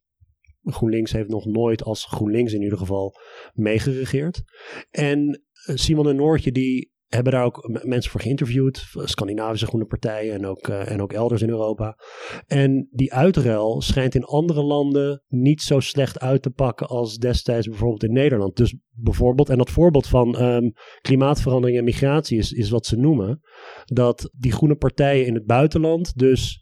GroenLinks 0.62 1.12
heeft 1.12 1.28
nog 1.28 1.44
nooit 1.44 1.82
als 1.84 2.04
GroenLinks 2.04 2.52
in 2.52 2.62
ieder 2.62 2.78
geval 2.78 3.14
meegeregeerd. 3.52 4.42
En 4.90 5.42
eh, 5.66 5.76
Simon 5.76 6.08
en 6.08 6.16
Noortje 6.16 6.52
die 6.52 6.92
hebben 7.14 7.32
daar 7.32 7.44
ook 7.44 7.80
mensen 7.82 8.10
voor 8.10 8.20
geïnterviewd. 8.20 8.86
Scandinavische 8.92 9.66
groene 9.66 9.86
partijen 9.86 10.34
en 10.34 10.46
ook, 10.46 10.68
uh, 10.68 10.90
en 10.90 11.02
ook 11.02 11.12
elders 11.12 11.42
in 11.42 11.48
Europa. 11.48 11.98
En 12.46 12.88
die 12.90 13.14
uitruil 13.14 13.80
schijnt 13.80 14.14
in 14.14 14.24
andere 14.24 14.62
landen 14.62 15.22
niet 15.28 15.62
zo 15.62 15.80
slecht 15.80 16.20
uit 16.20 16.42
te 16.42 16.50
pakken 16.50 16.86
als 16.86 17.16
destijds 17.16 17.68
bijvoorbeeld 17.68 18.04
in 18.04 18.12
Nederland. 18.12 18.56
Dus 18.56 18.76
bijvoorbeeld, 18.90 19.48
en 19.48 19.58
dat 19.58 19.70
voorbeeld 19.70 20.06
van 20.06 20.42
um, 20.42 20.72
klimaatverandering 21.00 21.78
en 21.78 21.84
migratie 21.84 22.38
is, 22.38 22.52
is 22.52 22.70
wat 22.70 22.86
ze 22.86 22.96
noemen. 22.96 23.40
Dat 23.84 24.30
die 24.38 24.52
groene 24.52 24.76
partijen 24.76 25.26
in 25.26 25.34
het 25.34 25.46
buitenland 25.46 26.18
dus 26.18 26.61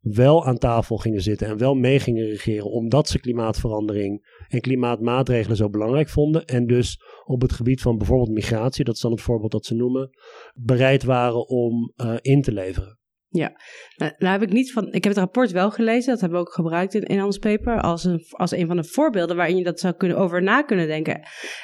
wel 0.00 0.46
aan 0.46 0.58
tafel 0.58 0.96
gingen 0.96 1.22
zitten 1.22 1.46
en 1.46 1.58
wel 1.58 1.74
mee 1.74 2.00
gingen 2.00 2.26
regeren, 2.26 2.70
omdat 2.70 3.08
ze 3.08 3.20
klimaatverandering 3.20 4.44
en 4.48 4.60
klimaatmaatregelen 4.60 5.56
zo 5.56 5.68
belangrijk 5.68 6.08
vonden. 6.08 6.44
En 6.44 6.66
dus 6.66 7.00
op 7.24 7.42
het 7.42 7.52
gebied 7.52 7.80
van 7.80 7.98
bijvoorbeeld 7.98 8.30
migratie, 8.30 8.84
dat 8.84 8.94
is 8.94 9.00
dan 9.00 9.10
het 9.10 9.20
voorbeeld 9.20 9.52
dat 9.52 9.66
ze 9.66 9.74
noemen, 9.74 10.10
bereid 10.54 11.02
waren 11.02 11.48
om 11.48 11.92
uh, 11.96 12.14
in 12.20 12.42
te 12.42 12.52
leveren. 12.52 12.99
Ja, 13.32 13.52
nou, 13.96 14.12
nou, 14.18 14.32
heb 14.32 14.42
ik 14.42 14.52
niet 14.52 14.72
van. 14.72 14.86
Ik 14.86 15.04
heb 15.04 15.12
het 15.12 15.22
rapport 15.22 15.50
wel 15.50 15.70
gelezen, 15.70 16.10
dat 16.10 16.20
hebben 16.20 16.38
we 16.38 16.46
ook 16.46 16.52
gebruikt 16.52 16.94
in, 16.94 17.02
in 17.02 17.22
ons 17.22 17.38
paper. 17.38 17.80
Als 17.80 18.04
een, 18.04 18.24
als 18.30 18.50
een 18.50 18.66
van 18.66 18.76
de 18.76 18.84
voorbeelden 18.84 19.36
waarin 19.36 19.56
je 19.56 19.64
dat 19.64 19.80
zou 19.80 19.94
kunnen 19.94 20.16
over 20.16 20.42
na 20.42 20.62
kunnen 20.62 20.86
denken. 20.86 21.20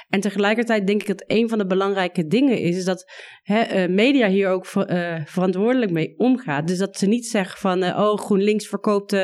En 0.09 0.21
tegelijkertijd 0.21 0.87
denk 0.87 1.01
ik 1.01 1.07
dat 1.07 1.25
een 1.27 1.49
van 1.49 1.59
de 1.59 1.67
belangrijke 1.67 2.27
dingen 2.27 2.59
is, 2.59 2.77
is 2.77 2.85
dat 2.85 3.13
hè, 3.43 3.89
uh, 3.89 3.95
media 3.95 4.29
hier 4.29 4.49
ook 4.49 4.67
uh, 4.75 5.21
verantwoordelijk 5.25 5.93
mee 5.93 6.15
omgaat. 6.19 6.67
Dus 6.67 6.79
dat 6.79 6.97
ze 6.97 7.07
niet 7.07 7.27
zeggen 7.27 7.59
van, 7.59 7.83
uh, 7.83 7.99
oh, 7.99 8.19
GroenLinks 8.19 8.69
verkoopt 8.69 9.17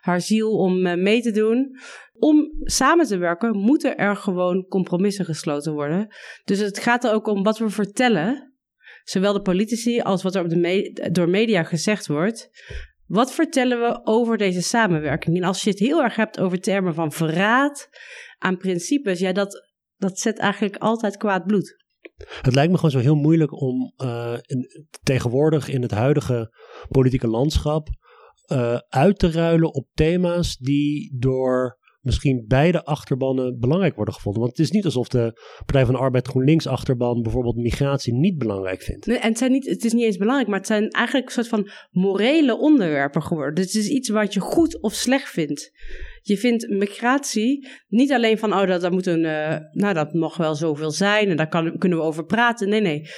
haar 0.00 0.20
ziel 0.20 0.50
om 0.50 1.02
mee 1.02 1.20
te 1.20 1.30
doen. 1.30 1.78
Om 2.12 2.52
samen 2.62 3.06
te 3.06 3.16
werken 3.16 3.56
moeten 3.56 3.96
er 3.96 4.16
gewoon 4.16 4.66
compromissen 4.68 5.24
gesloten 5.24 5.72
worden. 5.72 6.14
Dus 6.44 6.58
het 6.58 6.78
gaat 6.78 7.04
er 7.04 7.12
ook 7.12 7.26
om 7.26 7.42
wat 7.42 7.58
we 7.58 7.68
vertellen 7.68 8.53
zowel 9.04 9.32
de 9.32 9.42
politici 9.42 10.00
als 10.00 10.22
wat 10.22 10.34
er 10.34 10.44
op 10.44 10.48
de 10.48 11.08
door 11.12 11.28
media 11.28 11.62
gezegd 11.62 12.06
wordt. 12.06 12.50
Wat 13.06 13.32
vertellen 13.32 13.80
we 13.80 14.00
over 14.04 14.36
deze 14.36 14.62
samenwerking? 14.62 15.36
En 15.36 15.44
als 15.44 15.62
je 15.62 15.70
het 15.70 15.78
heel 15.78 16.02
erg 16.02 16.16
hebt 16.16 16.40
over 16.40 16.60
termen 16.60 16.94
van 16.94 17.12
verraad 17.12 17.88
aan 18.38 18.56
principes, 18.56 19.18
ja, 19.18 19.32
dat, 19.32 19.68
dat 19.96 20.18
zet 20.18 20.38
eigenlijk 20.38 20.76
altijd 20.76 21.16
kwaad 21.16 21.46
bloed. 21.46 21.82
Het 22.42 22.54
lijkt 22.54 22.70
me 22.70 22.76
gewoon 22.76 22.90
zo 22.90 22.98
heel 22.98 23.14
moeilijk 23.14 23.60
om 23.60 23.92
uh, 24.04 24.36
in, 24.42 24.88
tegenwoordig 25.02 25.68
in 25.68 25.82
het 25.82 25.90
huidige 25.90 26.54
politieke 26.88 27.28
landschap 27.28 27.88
uh, 28.52 28.78
uit 28.88 29.18
te 29.18 29.30
ruilen 29.30 29.74
op 29.74 29.88
thema's 29.94 30.56
die 30.56 31.16
door 31.18 31.78
misschien 32.04 32.44
beide 32.48 32.84
achterbannen 32.84 33.58
belangrijk 33.58 33.94
worden 33.96 34.14
gevonden. 34.14 34.42
Want 34.42 34.56
het 34.56 34.66
is 34.66 34.72
niet 34.72 34.84
alsof 34.84 35.08
de 35.08 35.40
Partij 35.64 35.84
van 35.84 35.94
de 35.94 36.00
Arbeid 36.00 36.28
GroenLinks 36.28 36.66
achterban 36.66 37.22
bijvoorbeeld 37.22 37.56
migratie 37.56 38.14
niet 38.14 38.38
belangrijk 38.38 38.82
vindt. 38.82 39.06
Nee, 39.06 39.18
en 39.18 39.28
het, 39.28 39.38
zijn 39.38 39.52
niet, 39.52 39.66
het 39.66 39.84
is 39.84 39.92
niet 39.92 40.04
eens 40.04 40.16
belangrijk, 40.16 40.48
maar 40.48 40.58
het 40.58 40.66
zijn 40.66 40.90
eigenlijk 40.90 41.26
een 41.26 41.32
soort 41.32 41.48
van 41.48 41.70
morele 41.90 42.58
onderwerpen 42.58 43.22
geworden. 43.22 43.54
Dus 43.54 43.72
het 43.72 43.82
is 43.82 43.88
iets 43.88 44.08
wat 44.08 44.34
je 44.34 44.40
goed 44.40 44.80
of 44.80 44.92
slecht 44.92 45.30
vindt. 45.30 45.72
Je 46.22 46.36
vindt 46.36 46.68
migratie 46.68 47.68
niet 47.88 48.12
alleen 48.12 48.38
van, 48.38 48.52
oh, 48.52 48.66
dat, 48.66 48.80
dat 48.80 48.92
moet 48.92 49.06
een, 49.06 49.24
uh, 49.24 49.56
nou, 49.70 49.94
dat 49.94 50.12
mag 50.12 50.36
wel 50.36 50.54
zoveel 50.54 50.90
zijn 50.90 51.28
en 51.28 51.36
daar 51.36 51.48
kan, 51.48 51.78
kunnen 51.78 51.98
we 51.98 52.04
over 52.04 52.24
praten. 52.24 52.68
Nee, 52.68 52.80
nee. 52.80 53.08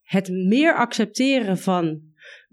Het 0.00 0.28
meer 0.28 0.74
accepteren 0.74 1.58
van 1.58 2.05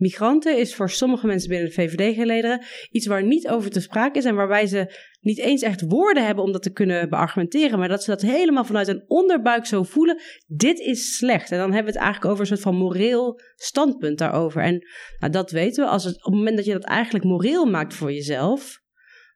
migranten 0.04 0.58
is 0.58 0.76
voor 0.76 0.90
sommige 0.90 1.28
mensen 1.28 1.50
binnen 1.50 1.68
de 1.68 1.74
VVD-gelederen 1.74 2.66
iets 2.92 3.06
waar 3.06 3.24
niet 3.24 3.48
over 3.48 3.70
te 3.70 3.82
sprake 3.82 4.18
is 4.18 4.26
en 4.26 4.36
waarbij 4.36 4.68
ze 4.68 5.12
niet 5.20 5.40
eens 5.40 5.62
echt 5.62 5.82
woorden 5.82 6.26
hebben 6.26 6.44
om 6.44 6.52
dat 6.52 6.64
te 6.64 6.72
kunnen 6.72 7.10
beargumenteren, 7.10 7.80
maar 7.80 7.88
dat 7.88 8.04
ze 8.04 8.10
dat 8.10 8.22
helemaal 8.22 8.66
vanuit 8.66 8.88
een 8.88 9.04
onderbuik 9.08 9.66
zo 9.66 9.84
voelen. 9.84 10.22
Dit 10.48 10.80
is 10.80 11.16
slecht. 11.18 11.52
En 11.52 11.58
dan 11.58 11.72
hebben 11.72 11.94
we 11.94 11.98
het 11.98 12.08
eigenlijk 12.08 12.32
over 12.32 12.42
een 12.42 12.58
soort 12.58 12.62
van 12.62 12.76
moreel 12.76 13.40
standpunt 13.56 14.18
daarover. 14.18 14.62
En 14.62 14.88
nou, 15.20 15.32
dat 15.32 15.52
weten 15.52 15.84
we. 15.84 15.90
Als 15.90 16.04
het, 16.04 16.16
op 16.16 16.24
het 16.24 16.34
moment 16.34 16.56
dat 16.56 16.66
je 16.66 16.74
dat 16.74 16.84
eigenlijk 16.84 17.26
moreel 17.26 17.66
maakt 17.66 17.94
voor 17.94 18.12
jezelf, 18.12 18.82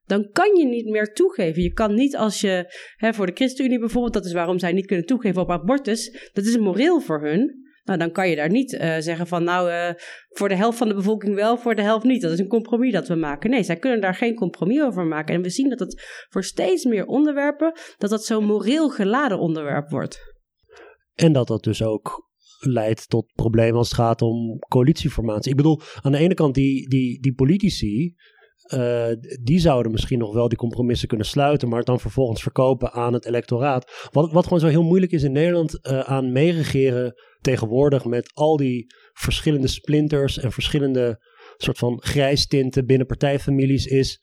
dan 0.06 0.30
kan 0.32 0.56
je 0.56 0.66
niet 0.66 0.90
meer 0.90 1.14
toegeven. 1.14 1.62
Je 1.62 1.74
kan 1.74 1.94
niet 1.94 2.16
als 2.16 2.42
je, 2.42 2.74
hè, 2.96 3.14
voor 3.14 3.26
de 3.26 3.36
ChristenUnie 3.36 3.80
bijvoorbeeld, 3.80 4.14
dat 4.14 4.26
is 4.26 4.34
waarom 4.34 4.60
zij 4.60 4.72
niet 4.72 4.86
kunnen 4.86 5.06
toegeven 5.06 5.42
op 5.42 5.52
abortus, 5.52 6.30
dat 6.34 6.46
is 6.46 6.58
moreel 6.58 7.00
voor 7.00 7.22
hun. 7.22 7.67
Nou, 7.88 8.00
dan 8.00 8.12
kan 8.12 8.30
je 8.30 8.36
daar 8.36 8.50
niet 8.50 8.74
uh, 8.74 8.98
zeggen 9.00 9.28
van, 9.28 9.44
nou, 9.44 9.70
uh, 9.70 9.90
voor 10.30 10.50
de 10.50 10.56
helft 10.56 10.78
van 10.78 10.88
de 10.88 10.94
bevolking 10.94 11.36
wel, 11.36 11.58
voor 11.58 11.76
de 11.76 11.82
helft 11.82 12.06
niet. 12.06 12.22
Dat 12.22 12.32
is 12.32 12.40
een 12.40 12.48
compromis 12.48 12.94
dat 12.94 13.08
we 13.08 13.16
maken. 13.16 13.50
Nee, 13.50 13.64
zij 13.64 13.78
kunnen 13.78 14.02
daar 14.02 14.16
geen 14.16 14.36
compromis 14.36 14.82
over 14.82 15.06
maken. 15.06 15.36
En 15.36 15.42
we 15.42 15.50
zien 15.50 15.70
dat 15.70 15.80
het 15.80 16.26
voor 16.30 16.44
steeds 16.44 16.86
meer 16.86 17.06
onderwerpen, 17.06 17.80
dat 17.98 18.10
dat 18.10 18.26
zo'n 18.26 18.46
moreel 18.46 18.90
geladen 18.90 19.40
onderwerp 19.40 19.90
wordt. 19.90 20.20
En 21.16 21.34
dat 21.34 21.48
dat 21.48 21.64
dus 21.64 21.84
ook 21.84 22.26
leidt 22.60 23.10
tot 23.10 23.32
problemen 23.34 23.78
als 23.78 23.90
het 23.90 23.98
gaat 23.98 24.22
om 24.22 24.60
coalitieformatie. 24.60 25.52
Ik 25.52 25.58
bedoel, 25.58 25.82
aan 26.02 26.12
de 26.12 26.18
ene 26.18 26.34
kant 26.34 26.56
die, 26.56 26.90
die, 26.90 27.22
die 27.22 27.34
politici, 27.34 28.16
uh, 28.74 29.08
die 29.44 29.60
zouden 29.60 29.92
misschien 29.92 30.20
nog 30.20 30.34
wel 30.34 30.48
die 30.48 30.58
compromissen 30.58 31.08
kunnen 31.08 31.28
sluiten, 31.28 31.68
maar 31.68 31.78
het 31.78 31.88
dan 31.88 32.00
vervolgens 32.00 32.42
verkopen 32.42 32.92
aan 32.92 33.14
het 33.14 33.26
electoraat. 33.26 34.10
Wat, 34.12 34.32
wat 34.32 34.44
gewoon 34.44 34.60
zo 34.60 34.68
heel 34.68 34.84
moeilijk 34.84 35.12
is 35.12 35.24
in 35.24 35.32
Nederland 35.32 35.80
uh, 35.82 36.00
aan 36.00 36.32
meeregeren 36.32 37.14
tegenwoordig 37.42 38.06
met 38.06 38.32
al 38.34 38.58
die 38.58 38.94
verschillende 39.14 39.68
splinters 39.68 40.38
en 40.38 40.52
verschillende 40.52 41.26
soort 41.58 41.78
van 41.78 42.02
grijstinten 42.02 42.86
binnen 42.86 43.08
partijfamilies 43.08 43.86
is, 43.86 44.22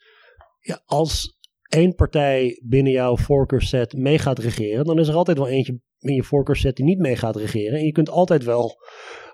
ja, 0.60 0.82
als 0.84 1.38
één 1.68 1.94
partij 1.94 2.60
binnen 2.64 2.92
jouw 2.92 3.16
voorkeurset 3.16 3.92
mee 3.92 4.18
gaat 4.18 4.38
regeren, 4.38 4.84
dan 4.84 4.98
is 4.98 5.08
er 5.08 5.14
altijd 5.14 5.38
wel 5.38 5.48
eentje 5.48 5.80
in 5.98 6.14
je 6.14 6.22
voorkeurset 6.22 6.76
die 6.76 6.84
niet 6.84 6.98
mee 6.98 7.16
gaat 7.16 7.36
regeren. 7.36 7.78
En 7.78 7.84
je 7.84 7.92
kunt 7.92 8.10
altijd 8.10 8.44
wel 8.44 8.72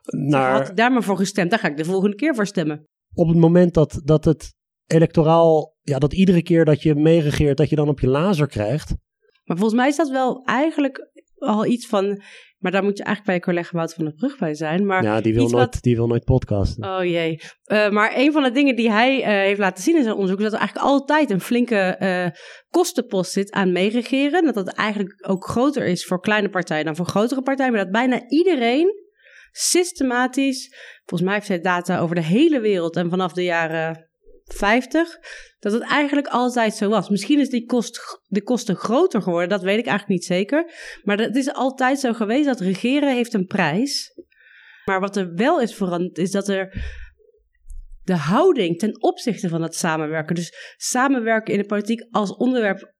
naar... 0.04 0.52
Had 0.52 0.68
ik 0.68 0.76
daar 0.76 0.92
maar 0.92 1.02
voor 1.02 1.16
gestemd, 1.16 1.50
daar 1.50 1.58
ga 1.58 1.68
ik 1.68 1.76
de 1.76 1.84
volgende 1.84 2.16
keer 2.16 2.34
voor 2.34 2.46
stemmen. 2.46 2.86
Op 3.14 3.28
het 3.28 3.36
moment 3.36 3.74
dat, 3.74 4.00
dat 4.04 4.24
het 4.24 4.54
electoraal, 4.92 5.76
ja, 5.82 5.98
dat 5.98 6.12
iedere 6.12 6.42
keer 6.42 6.64
dat 6.64 6.82
je 6.82 6.94
meeregeert, 6.94 7.56
dat 7.56 7.70
je 7.70 7.76
dan 7.76 7.88
op 7.88 8.00
je 8.00 8.08
lazer 8.08 8.46
krijgt. 8.46 8.94
Maar 9.44 9.56
volgens 9.56 9.80
mij 9.80 9.88
is 9.88 9.96
dat 9.96 10.10
wel 10.10 10.42
eigenlijk 10.44 11.10
al 11.38 11.66
iets 11.66 11.86
van. 11.86 12.22
Maar 12.58 12.72
daar 12.72 12.82
moet 12.82 12.98
je 12.98 13.04
eigenlijk 13.04 13.26
bij 13.26 13.34
je 13.34 13.40
collega 13.40 13.76
Wout 13.76 13.94
van 13.94 14.04
der 14.04 14.14
Brug 14.14 14.38
bij 14.38 14.54
zijn. 14.54 14.86
Maar 14.86 15.02
ja, 15.02 15.20
die 15.20 15.34
wil, 15.34 15.48
nooit, 15.48 15.82
die 15.82 15.96
wil 15.96 16.06
nooit 16.06 16.24
podcasten. 16.24 16.84
Oh 16.84 17.04
jee. 17.04 17.40
Uh, 17.66 17.90
maar 17.90 18.12
een 18.16 18.32
van 18.32 18.42
de 18.42 18.50
dingen 18.50 18.76
die 18.76 18.90
hij 18.90 19.18
uh, 19.18 19.26
heeft 19.26 19.58
laten 19.58 19.82
zien 19.82 19.96
in 19.96 20.02
zijn 20.02 20.14
onderzoek... 20.14 20.38
is 20.38 20.44
dat 20.44 20.52
er 20.52 20.58
eigenlijk 20.58 20.88
altijd 20.88 21.30
een 21.30 21.40
flinke 21.40 21.96
uh, 22.00 22.26
kostenpost 22.68 23.32
zit 23.32 23.50
aan 23.50 23.72
meeregeren. 23.72 24.44
Dat 24.44 24.54
dat 24.54 24.68
eigenlijk 24.68 25.28
ook 25.28 25.44
groter 25.44 25.86
is 25.86 26.04
voor 26.04 26.20
kleine 26.20 26.48
partijen 26.48 26.84
dan 26.84 26.96
voor 26.96 27.06
grotere 27.06 27.42
partijen. 27.42 27.72
Maar 27.72 27.82
dat 27.82 27.92
bijna 27.92 28.28
iedereen 28.28 28.94
systematisch... 29.50 30.74
Volgens 31.04 31.30
mij 31.30 31.38
heeft 31.38 31.48
hij 31.48 31.60
data 31.60 31.98
over 31.98 32.14
de 32.14 32.24
hele 32.24 32.60
wereld 32.60 32.96
en 32.96 33.10
vanaf 33.10 33.32
de 33.32 33.44
jaren 33.44 34.09
50, 34.54 35.18
dat 35.58 35.72
het 35.72 35.82
eigenlijk 35.82 36.26
altijd 36.26 36.74
zo 36.74 36.88
was. 36.88 37.08
Misschien 37.08 37.38
is 37.38 37.48
die 37.48 37.66
kost, 37.66 38.20
de 38.26 38.42
kosten 38.42 38.76
groter 38.76 39.22
geworden, 39.22 39.48
dat 39.48 39.62
weet 39.62 39.78
ik 39.78 39.86
eigenlijk 39.86 40.20
niet 40.20 40.28
zeker. 40.28 40.72
Maar 41.02 41.18
het 41.18 41.36
is 41.36 41.52
altijd 41.52 42.00
zo 42.00 42.12
geweest 42.12 42.44
dat 42.44 42.60
regeren 42.60 43.14
heeft 43.14 43.34
een 43.34 43.46
prijs. 43.46 44.12
Maar 44.84 45.00
wat 45.00 45.16
er 45.16 45.34
wel 45.34 45.60
is 45.60 45.74
veranderd, 45.74 46.18
is 46.18 46.30
dat 46.30 46.48
er 46.48 46.82
de 48.04 48.16
houding 48.16 48.78
ten 48.78 49.02
opzichte 49.02 49.48
van 49.48 49.62
het 49.62 49.74
samenwerken. 49.74 50.34
Dus 50.34 50.74
samenwerken 50.76 51.54
in 51.54 51.60
de 51.60 51.66
politiek 51.66 52.06
als 52.10 52.36
onderwerp 52.36 52.94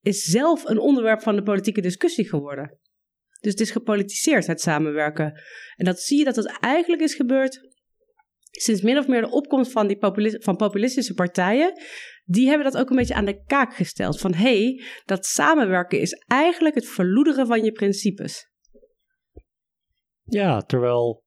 is 0.00 0.22
zelf 0.22 0.64
een 0.64 0.78
onderwerp 0.78 1.22
van 1.22 1.36
de 1.36 1.42
politieke 1.42 1.80
discussie 1.80 2.28
geworden. 2.28 2.78
Dus 3.40 3.52
het 3.52 3.60
is 3.60 3.70
gepolitiseerd, 3.70 4.46
het 4.46 4.60
samenwerken. 4.60 5.40
En 5.76 5.84
dat 5.84 6.00
zie 6.00 6.18
je 6.18 6.24
dat 6.24 6.34
dat 6.34 6.58
eigenlijk 6.60 7.02
is 7.02 7.14
gebeurd 7.14 7.67
sinds 8.62 8.82
min 8.82 8.98
of 8.98 9.06
meer 9.06 9.20
de 9.20 9.30
opkomst 9.30 9.72
van, 9.72 9.86
die 9.86 9.98
van 10.40 10.56
populistische 10.56 11.14
partijen, 11.14 11.72
die 12.24 12.48
hebben 12.48 12.72
dat 12.72 12.80
ook 12.80 12.90
een 12.90 12.96
beetje 12.96 13.14
aan 13.14 13.24
de 13.24 13.42
kaak 13.44 13.74
gesteld. 13.74 14.20
Van 14.20 14.34
hé, 14.34 14.64
hey, 14.64 14.82
dat 15.04 15.26
samenwerken 15.26 16.00
is 16.00 16.24
eigenlijk 16.26 16.74
het 16.74 16.88
verloederen 16.88 17.46
van 17.46 17.64
je 17.64 17.72
principes. 17.72 18.50
Ja, 20.24 20.60
terwijl 20.60 21.24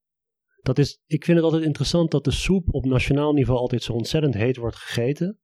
dat 0.61 0.77
is, 0.77 1.01
ik 1.05 1.25
vind 1.25 1.37
het 1.37 1.45
altijd 1.45 1.63
interessant 1.63 2.11
dat 2.11 2.23
de 2.23 2.31
soep 2.31 2.67
op 2.71 2.85
nationaal 2.85 3.33
niveau 3.33 3.59
altijd 3.59 3.83
zo 3.83 3.93
ontzettend 3.93 4.33
heet 4.33 4.57
wordt 4.57 4.75
gegeten. 4.75 5.39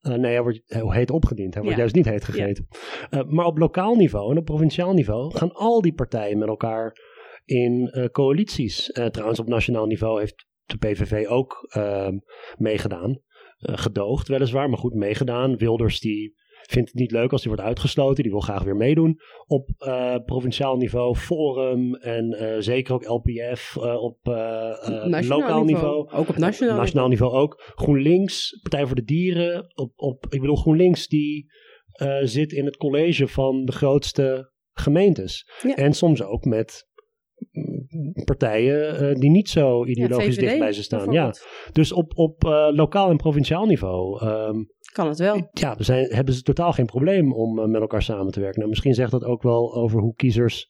Uh, 0.00 0.14
nee, 0.14 0.32
hij 0.32 0.42
wordt 0.42 0.60
heet 0.66 1.10
opgediend. 1.10 1.54
Hij 1.54 1.62
wordt 1.62 1.78
juist 1.78 1.94
niet 1.94 2.04
heet 2.04 2.24
gegeten. 2.24 2.66
Uh, 3.10 3.22
maar 3.24 3.46
op 3.46 3.58
lokaal 3.58 3.94
niveau 3.94 4.30
en 4.30 4.38
op 4.38 4.44
provinciaal 4.44 4.92
niveau 4.92 5.36
gaan 5.36 5.52
al 5.52 5.80
die 5.80 5.94
partijen 5.94 6.38
met 6.38 6.48
elkaar 6.48 6.96
in 7.44 7.90
uh, 7.92 8.04
coalities. 8.04 8.90
trouwens, 9.10 9.38
op 9.38 9.48
nationaal 9.48 9.86
niveau 9.86 10.20
heeft 10.20 10.46
de 10.72 10.88
PVV 10.88 11.26
ook 11.26 11.68
ehm, 11.70 12.16
meegedaan. 12.56 13.10
Uh, 13.10 13.76
gedoogd 13.78 14.28
weliswaar, 14.28 14.68
maar 14.68 14.78
goed 14.78 14.94
meegedaan. 14.94 15.56
Wilders 15.56 16.00
die 16.00 16.40
vindt 16.62 16.90
het 16.90 16.98
niet 16.98 17.10
leuk 17.10 17.32
als 17.32 17.44
hij 17.44 17.52
wordt 17.52 17.68
uitgesloten. 17.68 18.22
Die 18.22 18.32
wil 18.32 18.40
graag 18.40 18.62
weer 18.62 18.76
meedoen 18.76 19.20
op 19.46 19.68
uh, 19.78 20.16
provinciaal 20.24 20.76
niveau, 20.76 21.16
Forum 21.16 21.94
en 21.94 22.36
uh, 22.40 22.56
zeker 22.58 22.94
ook 22.94 23.04
LPF 23.04 23.76
op 23.76 24.18
lokaal 25.26 25.64
niveau. 25.64 26.10
Ook 26.10 26.28
op 26.28 26.36
nationaal, 26.36 26.76
nationaal 26.76 27.08
niveau. 27.08 27.32
ook. 27.32 27.72
GroenLinks, 27.74 28.60
Partij 28.62 28.86
voor 28.86 28.96
de 28.96 29.04
Dieren. 29.04 29.72
Op, 29.74 29.92
op, 29.96 30.26
ik 30.28 30.40
bedoel, 30.40 30.56
GroenLinks 30.56 31.08
die 31.08 31.50
zit 32.22 32.52
in 32.52 32.64
het 32.64 32.76
college 32.76 33.28
van 33.28 33.64
de 33.64 33.72
grootste 33.72 34.52
gemeentes. 34.72 35.50
Ja. 35.62 35.74
En 35.74 35.92
soms 35.92 36.22
ook 36.22 36.44
met 36.44 36.90
partijen 38.24 39.02
uh, 39.02 39.14
die 39.14 39.30
niet 39.30 39.48
zo 39.48 39.84
ideologisch 39.84 40.36
dicht 40.36 40.58
bij 40.58 40.72
ze 40.72 40.82
staan. 40.82 41.10
Ja. 41.10 41.34
Dus 41.72 41.92
op, 41.92 42.12
op 42.14 42.44
uh, 42.44 42.68
lokaal 42.70 43.10
en 43.10 43.16
provinciaal 43.16 43.66
niveau. 43.66 44.26
Um, 44.26 44.66
kan 44.92 45.08
het 45.08 45.18
wel. 45.18 45.48
Ja, 45.52 45.74
zijn, 45.78 46.14
hebben 46.14 46.34
ze 46.34 46.42
totaal 46.42 46.72
geen 46.72 46.86
probleem 46.86 47.32
om 47.32 47.58
uh, 47.58 47.64
met 47.64 47.80
elkaar 47.80 48.02
samen 48.02 48.32
te 48.32 48.40
werken. 48.40 48.58
Nou, 48.58 48.70
misschien 48.70 48.94
zegt 48.94 49.10
dat 49.10 49.24
ook 49.24 49.42
wel 49.42 49.74
over 49.74 50.00
hoe 50.00 50.14
kiezers 50.14 50.66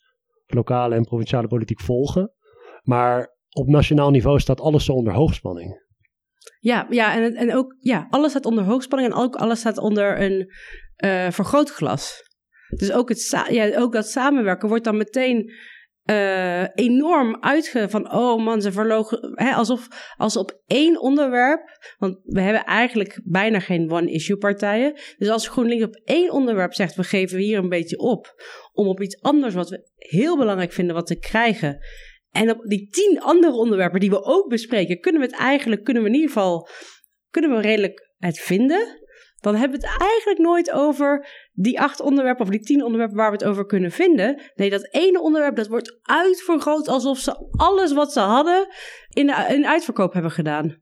lokale 0.46 0.94
en 0.94 1.04
provinciale 1.04 1.48
politiek 1.48 1.80
volgen. 1.80 2.32
Maar 2.82 3.36
op 3.50 3.68
nationaal 3.68 4.10
niveau 4.10 4.40
staat 4.40 4.60
alles 4.60 4.84
zo 4.84 4.92
onder 4.92 5.14
hoogspanning. 5.14 5.80
Ja, 6.58 6.86
ja 6.90 7.14
en, 7.14 7.34
en 7.34 7.54
ook 7.54 7.74
ja, 7.78 8.06
alles 8.10 8.30
staat 8.30 8.46
onder 8.46 8.64
hoogspanning 8.64 9.12
en 9.12 9.18
ook 9.18 9.36
alles 9.36 9.58
staat 9.58 9.78
onder 9.78 10.20
een 10.20 10.52
vergrootglas. 11.32 12.30
Dus 12.76 12.92
ook, 12.92 13.08
het, 13.08 13.46
ja, 13.50 13.78
ook 13.78 13.92
dat 13.92 14.06
samenwerken 14.06 14.68
wordt 14.68 14.84
dan 14.84 14.96
meteen 14.96 15.52
uh, 16.10 16.62
enorm 16.74 17.36
uitge 17.40 17.88
van 17.88 18.12
oh 18.12 18.44
man, 18.44 18.62
ze 18.62 18.72
verlogen. 18.72 19.32
Hè, 19.34 19.52
alsof 19.52 19.88
als 20.16 20.36
op 20.36 20.62
één 20.66 21.00
onderwerp. 21.00 21.94
Want 21.98 22.18
we 22.22 22.40
hebben 22.40 22.64
eigenlijk 22.64 23.20
bijna 23.24 23.60
geen 23.60 23.90
one-issue 23.90 24.36
partijen. 24.36 24.92
Dus 25.18 25.28
als 25.28 25.48
GroenLinks 25.48 25.84
op 25.84 26.00
één 26.04 26.30
onderwerp 26.30 26.74
zegt: 26.74 26.94
we 26.94 27.04
geven 27.04 27.38
hier 27.38 27.58
een 27.58 27.68
beetje 27.68 27.98
op. 27.98 28.42
Om 28.72 28.88
op 28.88 29.02
iets 29.02 29.22
anders 29.22 29.54
wat 29.54 29.68
we 29.68 29.90
heel 29.94 30.36
belangrijk 30.36 30.72
vinden 30.72 30.94
wat 30.94 31.06
te 31.06 31.18
krijgen. 31.18 31.78
En 32.30 32.50
op 32.50 32.64
die 32.64 32.88
tien 32.88 33.20
andere 33.20 33.52
onderwerpen 33.52 34.00
die 34.00 34.10
we 34.10 34.24
ook 34.24 34.48
bespreken, 34.48 35.00
kunnen 35.00 35.20
we 35.20 35.26
het 35.26 35.36
eigenlijk, 35.36 35.84
kunnen 35.84 36.02
we 36.02 36.08
in 36.08 36.14
ieder 36.14 36.30
geval, 36.30 36.68
kunnen 37.30 37.50
we 37.50 37.60
redelijk 37.60 38.10
het 38.18 38.38
vinden 38.38 39.01
dan 39.42 39.54
hebben 39.54 39.80
we 39.80 39.86
het 39.86 40.00
eigenlijk 40.00 40.40
nooit 40.40 40.72
over 40.72 41.26
die 41.52 41.80
acht 41.80 42.00
onderwerpen 42.00 42.44
of 42.44 42.50
die 42.50 42.60
tien 42.60 42.84
onderwerpen 42.84 43.16
waar 43.16 43.30
we 43.30 43.36
het 43.36 43.46
over 43.46 43.66
kunnen 43.66 43.90
vinden. 43.90 44.40
Nee, 44.54 44.70
dat 44.70 44.88
ene 44.90 45.20
onderwerp 45.20 45.56
dat 45.56 45.68
wordt 45.68 45.98
uitvergroot 46.02 46.88
alsof 46.88 47.18
ze 47.18 47.48
alles 47.50 47.92
wat 47.92 48.12
ze 48.12 48.20
hadden 48.20 48.66
in 49.08 49.26
de, 49.26 49.46
in 49.48 49.66
uitverkoop 49.66 50.12
hebben 50.12 50.30
gedaan. 50.30 50.80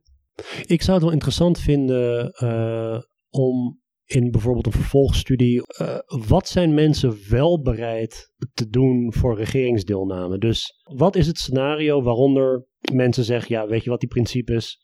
Ik 0.66 0.82
zou 0.82 0.92
het 0.92 1.02
wel 1.02 1.12
interessant 1.12 1.58
vinden 1.58 2.32
uh, 2.42 2.98
om 3.30 3.80
in 4.04 4.30
bijvoorbeeld 4.30 4.66
een 4.66 4.72
vervolgstudie, 4.72 5.62
uh, 5.80 5.98
wat 6.28 6.48
zijn 6.48 6.74
mensen 6.74 7.16
wel 7.28 7.62
bereid 7.62 8.32
te 8.54 8.68
doen 8.68 9.12
voor 9.14 9.36
regeringsdeelname? 9.36 10.38
Dus 10.38 10.82
wat 10.96 11.16
is 11.16 11.26
het 11.26 11.38
scenario 11.38 12.02
waaronder 12.02 12.66
mensen 12.92 13.24
zeggen, 13.24 13.54
ja, 13.54 13.66
weet 13.66 13.84
je 13.84 13.90
wat 13.90 14.00
die 14.00 14.08
principes? 14.08 14.78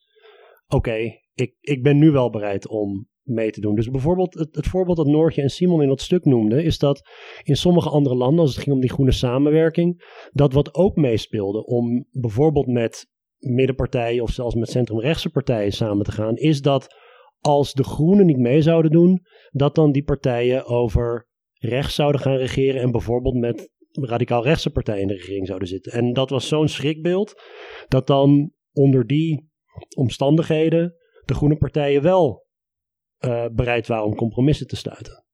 Oké, 0.66 0.96
ik, 1.34 1.54
ik 1.60 1.82
ben 1.82 1.98
nu 1.98 2.10
wel 2.10 2.30
bereid 2.30 2.68
om 2.68 3.08
mee 3.26 3.50
te 3.50 3.60
doen. 3.60 3.74
Dus 3.74 3.90
bijvoorbeeld 3.90 4.34
het, 4.34 4.56
het, 4.56 4.66
voorbeeld 4.66 4.96
dat 4.96 5.06
Noortje 5.06 5.42
en 5.42 5.50
Simon 5.50 5.82
in 5.82 5.88
dat 5.88 6.00
stuk 6.00 6.24
noemden, 6.24 6.64
is 6.64 6.78
dat 6.78 7.08
in 7.42 7.56
sommige 7.56 7.88
andere 7.88 8.14
landen, 8.14 8.40
als 8.40 8.54
het 8.54 8.62
ging 8.62 8.74
om 8.74 8.80
die 8.80 8.90
groene 8.90 9.12
samenwerking, 9.12 10.02
dat 10.32 10.52
wat 10.52 10.74
ook 10.74 10.96
meespeelde 10.96 11.64
om 11.64 12.06
bijvoorbeeld 12.10 12.66
met 12.66 13.06
middenpartijen 13.38 14.22
of 14.22 14.30
zelfs 14.30 14.54
met 14.54 14.70
centrumrechtse 14.70 15.30
partijen 15.30 15.72
samen 15.72 16.04
te 16.04 16.12
gaan, 16.12 16.36
is 16.36 16.60
dat 16.60 16.94
als 17.40 17.72
de 17.72 17.84
groenen 17.84 18.26
niet 18.26 18.38
mee 18.38 18.62
zouden 18.62 18.90
doen, 18.90 19.22
dat 19.50 19.74
dan 19.74 19.92
die 19.92 20.04
partijen 20.04 20.66
over 20.66 21.28
rechts 21.58 21.94
zouden 21.94 22.20
gaan 22.20 22.36
regeren 22.36 22.80
en 22.80 22.90
bijvoorbeeld 22.90 23.34
met 23.34 23.70
radicaal 23.90 24.42
rechtse 24.42 24.70
partijen 24.70 25.02
in 25.02 25.08
de 25.08 25.14
regering 25.14 25.46
zouden 25.46 25.68
zitten. 25.68 25.92
En 25.92 26.12
dat 26.12 26.30
was 26.30 26.48
zo'n 26.48 26.68
schrikbeeld 26.68 27.42
dat 27.88 28.06
dan 28.06 28.52
onder 28.72 29.06
die 29.06 29.50
omstandigheden 29.96 30.94
de 31.24 31.34
groene 31.34 31.56
partijen 31.56 32.02
wel 32.02 32.45
uh, 33.20 33.44
bereid 33.52 33.86
waren 33.86 34.04
om 34.04 34.14
compromissen 34.14 34.66
te 34.66 34.76
sluiten. 34.76 35.24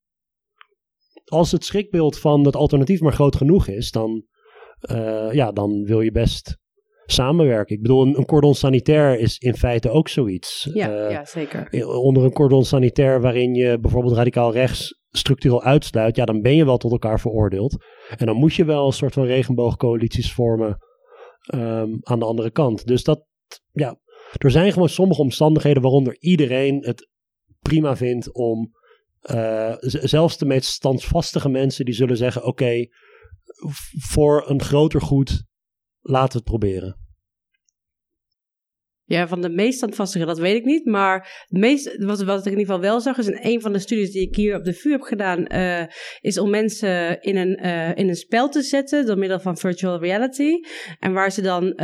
Als 1.24 1.52
het 1.52 1.64
schrikbeeld 1.64 2.18
van 2.18 2.44
het 2.44 2.56
alternatief 2.56 3.00
maar 3.00 3.12
groot 3.12 3.36
genoeg 3.36 3.66
is, 3.66 3.90
dan, 3.90 4.24
uh, 4.90 5.32
ja, 5.32 5.52
dan 5.52 5.84
wil 5.84 6.00
je 6.00 6.12
best 6.12 6.56
samenwerken. 7.06 7.76
Ik 7.76 7.82
bedoel, 7.82 8.06
een, 8.06 8.18
een, 8.18 8.24
cordon 8.24 8.54
sanitair 8.54 9.18
is 9.18 9.38
in 9.38 9.54
feite 9.54 9.90
ook 9.90 10.08
zoiets. 10.08 10.70
Ja, 10.72 11.04
uh, 11.04 11.10
ja, 11.10 11.24
zeker. 11.24 11.86
Onder 11.98 12.24
een 12.24 12.32
cordon 12.32 12.64
sanitair 12.64 13.20
waarin 13.20 13.54
je 13.54 13.78
bijvoorbeeld 13.80 14.16
radicaal 14.16 14.52
rechts 14.52 15.00
structureel 15.10 15.62
uitsluit, 15.62 16.16
ja, 16.16 16.24
dan 16.24 16.40
ben 16.40 16.56
je 16.56 16.64
wel 16.64 16.76
tot 16.76 16.92
elkaar 16.92 17.20
veroordeeld. 17.20 17.84
En 18.16 18.26
dan 18.26 18.36
moet 18.36 18.54
je 18.54 18.64
wel 18.64 18.86
een 18.86 18.92
soort 18.92 19.14
van 19.14 19.24
regenboogcoalities 19.24 20.32
vormen 20.32 20.78
um, 21.54 21.98
aan 22.00 22.18
de 22.18 22.24
andere 22.24 22.50
kant. 22.50 22.86
Dus 22.86 23.04
dat, 23.04 23.26
ja, 23.72 23.96
er 24.38 24.50
zijn 24.50 24.72
gewoon 24.72 24.88
sommige 24.88 25.20
omstandigheden 25.20 25.82
waaronder 25.82 26.16
iedereen 26.18 26.84
het 26.84 27.10
prima 27.62 27.96
vindt 27.96 28.34
om 28.34 28.72
uh, 29.30 29.74
zelfs 29.80 30.38
de 30.38 30.46
meest 30.46 30.70
standvastige 30.70 31.48
mensen 31.48 31.84
die 31.84 31.94
zullen 31.94 32.16
zeggen: 32.16 32.44
oké, 32.44 32.86
voor 33.98 34.50
een 34.50 34.62
groter 34.62 35.00
goed, 35.00 35.44
laten 36.00 36.32
we 36.32 36.38
het 36.38 36.44
proberen. 36.44 37.00
Ja, 39.04 39.28
van 39.28 39.40
de 39.40 39.48
meest 39.48 39.76
standvastige, 39.76 40.24
dat 40.24 40.38
weet 40.38 40.56
ik 40.56 40.64
niet. 40.64 40.84
Maar 40.84 41.44
het 41.48 41.60
meest, 41.60 42.04
wat, 42.04 42.22
wat 42.22 42.38
ik 42.38 42.52
in 42.52 42.58
ieder 42.58 42.74
geval 42.74 42.80
wel 42.80 43.00
zag, 43.00 43.18
is 43.18 43.26
in 43.26 43.38
een 43.40 43.60
van 43.60 43.72
de 43.72 43.78
studies 43.78 44.12
die 44.12 44.28
ik 44.28 44.36
hier 44.36 44.56
op 44.56 44.64
de 44.64 44.74
VU 44.74 44.90
heb 44.90 45.00
gedaan, 45.00 45.54
uh, 45.54 45.84
is 46.20 46.38
om 46.38 46.50
mensen 46.50 47.20
in 47.20 47.36
een, 47.36 47.66
uh, 47.66 47.96
in 47.96 48.08
een 48.08 48.14
spel 48.14 48.48
te 48.48 48.62
zetten 48.62 49.06
door 49.06 49.18
middel 49.18 49.40
van 49.40 49.56
virtual 49.56 50.00
reality. 50.00 50.50
En 50.98 51.12
waar 51.12 51.32
ze 51.32 51.42
dan 51.42 51.80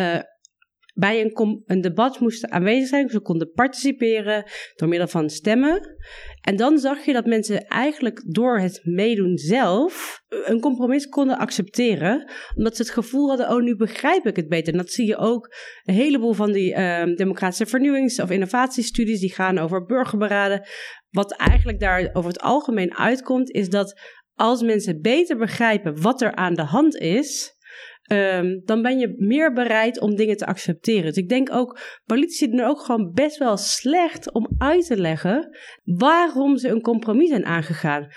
bij 0.98 1.20
een, 1.20 1.62
een, 1.66 1.80
debat 1.80 2.20
moesten 2.20 2.50
aanwezig 2.50 2.88
zijn. 2.88 3.08
Ze 3.08 3.20
konden 3.20 3.52
participeren 3.52 4.44
door 4.74 4.88
middel 4.88 5.08
van 5.08 5.30
stemmen. 5.30 5.96
En 6.40 6.56
dan 6.56 6.78
zag 6.78 7.04
je 7.04 7.12
dat 7.12 7.26
mensen 7.26 7.66
eigenlijk 7.66 8.22
door 8.26 8.58
het 8.58 8.80
meedoen 8.82 9.36
zelf 9.36 10.22
een 10.28 10.60
compromis 10.60 11.08
konden 11.08 11.38
accepteren. 11.38 12.30
Omdat 12.56 12.76
ze 12.76 12.82
het 12.82 12.90
gevoel 12.90 13.28
hadden, 13.28 13.50
oh 13.50 13.62
nu 13.62 13.76
begrijp 13.76 14.26
ik 14.26 14.36
het 14.36 14.48
beter. 14.48 14.72
En 14.72 14.78
dat 14.78 14.90
zie 14.90 15.06
je 15.06 15.16
ook 15.16 15.54
een 15.84 15.94
heleboel 15.94 16.32
van 16.32 16.52
die 16.52 16.70
uh, 16.70 17.04
democratische 17.14 17.66
vernieuwings- 17.66 18.20
of 18.20 18.30
innovatiestudies 18.30 19.20
die 19.20 19.34
gaan 19.34 19.58
over 19.58 19.84
burgerberaden. 19.84 20.66
Wat 21.10 21.36
eigenlijk 21.36 21.80
daar 21.80 22.10
over 22.12 22.30
het 22.30 22.40
algemeen 22.40 22.96
uitkomt, 22.96 23.50
is 23.50 23.68
dat 23.68 24.00
als 24.34 24.62
mensen 24.62 25.00
beter 25.00 25.36
begrijpen 25.36 26.02
wat 26.02 26.20
er 26.20 26.34
aan 26.34 26.54
de 26.54 26.62
hand 26.62 26.96
is, 26.96 27.56
Um, 28.12 28.62
dan 28.64 28.82
ben 28.82 28.98
je 28.98 29.14
meer 29.16 29.52
bereid 29.52 30.00
om 30.00 30.16
dingen 30.16 30.36
te 30.36 30.46
accepteren. 30.46 31.04
Dus 31.04 31.16
ik 31.16 31.28
denk 31.28 31.52
ook, 31.52 31.80
politici 32.04 32.50
doen 32.50 32.60
ook 32.60 32.80
gewoon 32.80 33.12
best 33.12 33.38
wel 33.38 33.56
slecht 33.56 34.32
om 34.32 34.48
uit 34.58 34.86
te 34.86 34.96
leggen 34.96 35.58
waarom 35.84 36.56
ze 36.56 36.68
een 36.68 36.80
compromis 36.80 37.28
zijn 37.28 37.44
aangegaan. 37.44 38.08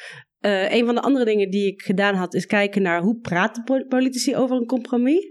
Uh, 0.41 0.73
een 0.73 0.85
van 0.85 0.95
de 0.95 1.01
andere 1.01 1.25
dingen 1.25 1.49
die 1.49 1.71
ik 1.71 1.81
gedaan 1.81 2.15
had, 2.15 2.33
is 2.33 2.45
kijken 2.45 2.81
naar 2.81 3.01
hoe 3.01 3.19
praten 3.19 3.85
politici 3.87 4.35
over 4.35 4.57
een 4.57 4.65
compromis. 4.65 5.25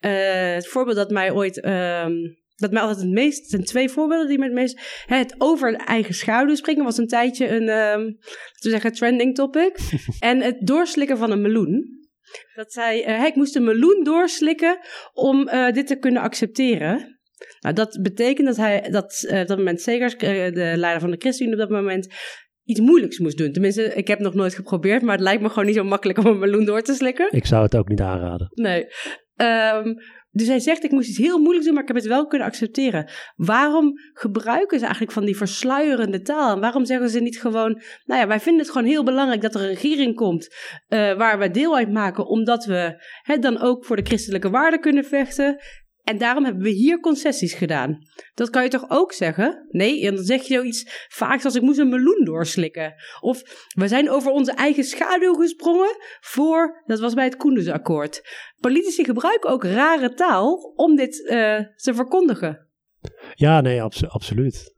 Uh, 0.00 0.54
het 0.54 0.68
voorbeeld 0.68 0.96
dat 0.96 1.10
mij 1.10 1.32
ooit. 1.32 1.66
Um, 1.66 2.42
dat 2.56 2.70
mij 2.70 2.82
altijd 2.82 3.00
het 3.00 3.10
meest. 3.10 3.42
Er 3.42 3.48
zijn 3.48 3.64
twee 3.64 3.88
voorbeelden 3.88 4.28
die 4.28 4.38
mij 4.38 4.46
het 4.46 4.56
meest. 4.56 5.04
Hè, 5.06 5.16
het 5.16 5.34
over 5.38 5.74
eigen 5.74 6.14
schaduw 6.14 6.54
springen 6.54 6.84
was 6.84 6.98
een 6.98 7.06
tijdje 7.06 7.48
een. 7.48 7.68
Um, 7.68 8.04
laten 8.04 8.60
we 8.60 8.68
zeggen, 8.70 8.92
trending 8.92 9.34
topic. 9.34 9.78
en 10.18 10.40
het 10.40 10.66
doorslikken 10.66 11.18
van 11.18 11.30
een 11.30 11.40
meloen. 11.40 12.03
Dat 12.54 12.72
zei, 12.72 13.04
uh, 13.06 13.24
ik 13.24 13.34
moest 13.34 13.56
een 13.56 13.64
meloen 13.64 14.04
doorslikken 14.04 14.78
om 15.12 15.48
uh, 15.48 15.70
dit 15.70 15.86
te 15.86 15.98
kunnen 15.98 16.22
accepteren. 16.22 17.18
Nou, 17.60 17.74
dat 17.74 17.98
betekent 18.02 18.46
dat 18.46 18.56
hij 18.56 18.90
dat, 18.90 19.26
uh, 19.30 19.40
op 19.40 19.46
dat 19.46 19.58
moment 19.58 19.80
Segers, 19.80 20.16
de 20.16 20.72
leider 20.76 21.00
van 21.00 21.10
de 21.10 21.16
ChristenUnie 21.18 21.62
op 21.62 21.68
dat 21.68 21.78
moment, 21.78 22.14
iets 22.64 22.80
moeilijks 22.80 23.18
moest 23.18 23.38
doen. 23.38 23.52
Tenminste, 23.52 23.82
ik 23.82 24.08
heb 24.08 24.18
nog 24.18 24.34
nooit 24.34 24.54
geprobeerd, 24.54 25.02
maar 25.02 25.14
het 25.14 25.24
lijkt 25.24 25.42
me 25.42 25.48
gewoon 25.48 25.66
niet 25.66 25.74
zo 25.74 25.84
makkelijk 25.84 26.18
om 26.18 26.26
een 26.26 26.38
meloen 26.38 26.64
door 26.64 26.82
te 26.82 26.94
slikken. 26.94 27.28
Ik 27.30 27.46
zou 27.46 27.62
het 27.62 27.76
ook 27.76 27.88
niet 27.88 28.00
aanraden. 28.00 28.48
Nee. 28.50 28.86
Um, 29.36 29.94
dus 30.34 30.46
hij 30.46 30.60
zegt, 30.60 30.84
ik 30.84 30.90
moest 30.90 31.08
iets 31.08 31.18
heel 31.18 31.38
moeilijks 31.38 31.64
doen, 31.64 31.74
maar 31.74 31.82
ik 31.82 31.88
heb 31.88 31.96
het 31.96 32.06
wel 32.06 32.26
kunnen 32.26 32.46
accepteren. 32.46 33.10
Waarom 33.36 33.92
gebruiken 34.12 34.78
ze 34.78 34.84
eigenlijk 34.84 35.14
van 35.14 35.24
die 35.24 35.36
versluierende 35.36 36.20
taal? 36.20 36.54
En 36.54 36.60
waarom 36.60 36.84
zeggen 36.84 37.08
ze 37.10 37.20
niet 37.20 37.40
gewoon, 37.40 37.82
nou 38.04 38.20
ja, 38.20 38.26
wij 38.26 38.40
vinden 38.40 38.62
het 38.62 38.70
gewoon 38.70 38.86
heel 38.86 39.04
belangrijk 39.04 39.42
dat 39.42 39.54
er 39.54 39.60
een 39.60 39.66
regering 39.66 40.14
komt 40.14 40.54
uh, 40.88 41.16
waar 41.16 41.38
we 41.38 41.50
deel 41.50 41.76
uit 41.76 41.92
maken, 41.92 42.26
omdat 42.26 42.64
we 42.64 43.04
het 43.22 43.42
dan 43.42 43.60
ook 43.60 43.84
voor 43.84 43.96
de 43.96 44.04
christelijke 44.04 44.50
waarden 44.50 44.80
kunnen 44.80 45.04
vechten. 45.04 45.62
En 46.04 46.18
daarom 46.18 46.44
hebben 46.44 46.62
we 46.62 46.70
hier 46.70 47.00
concessies 47.00 47.54
gedaan. 47.54 47.98
Dat 48.34 48.50
kan 48.50 48.62
je 48.62 48.68
toch 48.68 48.84
ook 48.88 49.12
zeggen? 49.12 49.66
Nee, 49.70 50.06
en 50.06 50.14
dan 50.14 50.24
zeg 50.24 50.42
je 50.42 50.54
zoiets 50.54 51.06
vaak 51.08 51.44
als 51.44 51.54
ik 51.54 51.62
moest 51.62 51.78
een 51.78 51.88
meloen 51.88 52.24
doorslikken. 52.24 52.94
Of 53.20 53.42
we 53.74 53.88
zijn 53.88 54.10
over 54.10 54.30
onze 54.30 54.52
eigen 54.52 54.84
schaduw 54.84 55.34
gesprongen 55.34 55.96
voor, 56.20 56.82
dat 56.86 57.00
was 57.00 57.14
bij 57.14 57.24
het 57.24 57.36
Koendersakkoord. 57.36 58.22
Politici 58.60 59.04
gebruiken 59.04 59.50
ook 59.50 59.64
rare 59.64 60.14
taal 60.14 60.72
om 60.76 60.96
dit 60.96 61.18
uh, 61.18 61.60
te 61.76 61.94
verkondigen. 61.94 62.68
Ja, 63.34 63.60
nee, 63.60 63.82
abso 63.82 64.06
absoluut. 64.06 64.74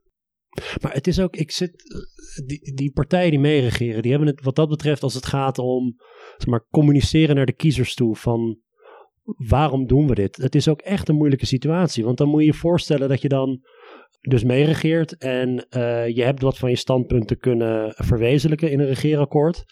Maar 0.83 0.93
het 0.93 1.07
is 1.07 1.20
ook, 1.20 1.37
ik 1.37 1.51
zit, 1.51 1.72
die, 2.47 2.74
die 2.74 2.93
partijen 2.93 3.31
die 3.31 3.41
meeregeren, 3.41 4.03
die 4.03 4.11
hebben 4.11 4.29
het 4.29 4.43
wat 4.43 4.57
dat 4.57 4.68
betreft 4.68 5.03
als 5.03 5.14
het 5.14 5.27
gaat 5.27 5.59
om, 5.59 5.97
zeg 6.37 6.47
maar, 6.47 6.66
communiceren 6.70 7.37
naar 7.37 7.47
de 7.47 7.55
kiezers 7.55 7.95
toe 7.95 8.16
van 8.16 8.61
waarom 9.49 9.87
doen 9.87 10.07
we 10.07 10.14
dit? 10.14 10.37
Het 10.37 10.55
is 10.55 10.68
ook 10.68 10.81
echt 10.81 11.09
een 11.09 11.16
moeilijke 11.16 11.47
situatie. 11.47 12.05
Want 12.05 12.18
dan 12.18 12.29
moet 12.29 12.41
je 12.41 12.47
je 12.47 12.55
voorstellen 12.55 13.09
dat 13.09 13.22
je 13.22 13.29
dan 13.29 13.61
dus 14.20 14.45
meeregeert 14.45 15.16
en 15.16 15.66
uh, 15.77 16.09
je 16.09 16.22
hebt 16.22 16.43
wat 16.43 16.59
van 16.59 16.70
je 16.70 16.77
standpunten 16.77 17.39
kunnen 17.39 17.93
verwezenlijken 17.97 18.70
in 18.70 18.81
een 18.81 18.87
regeerakkoord. 18.87 19.64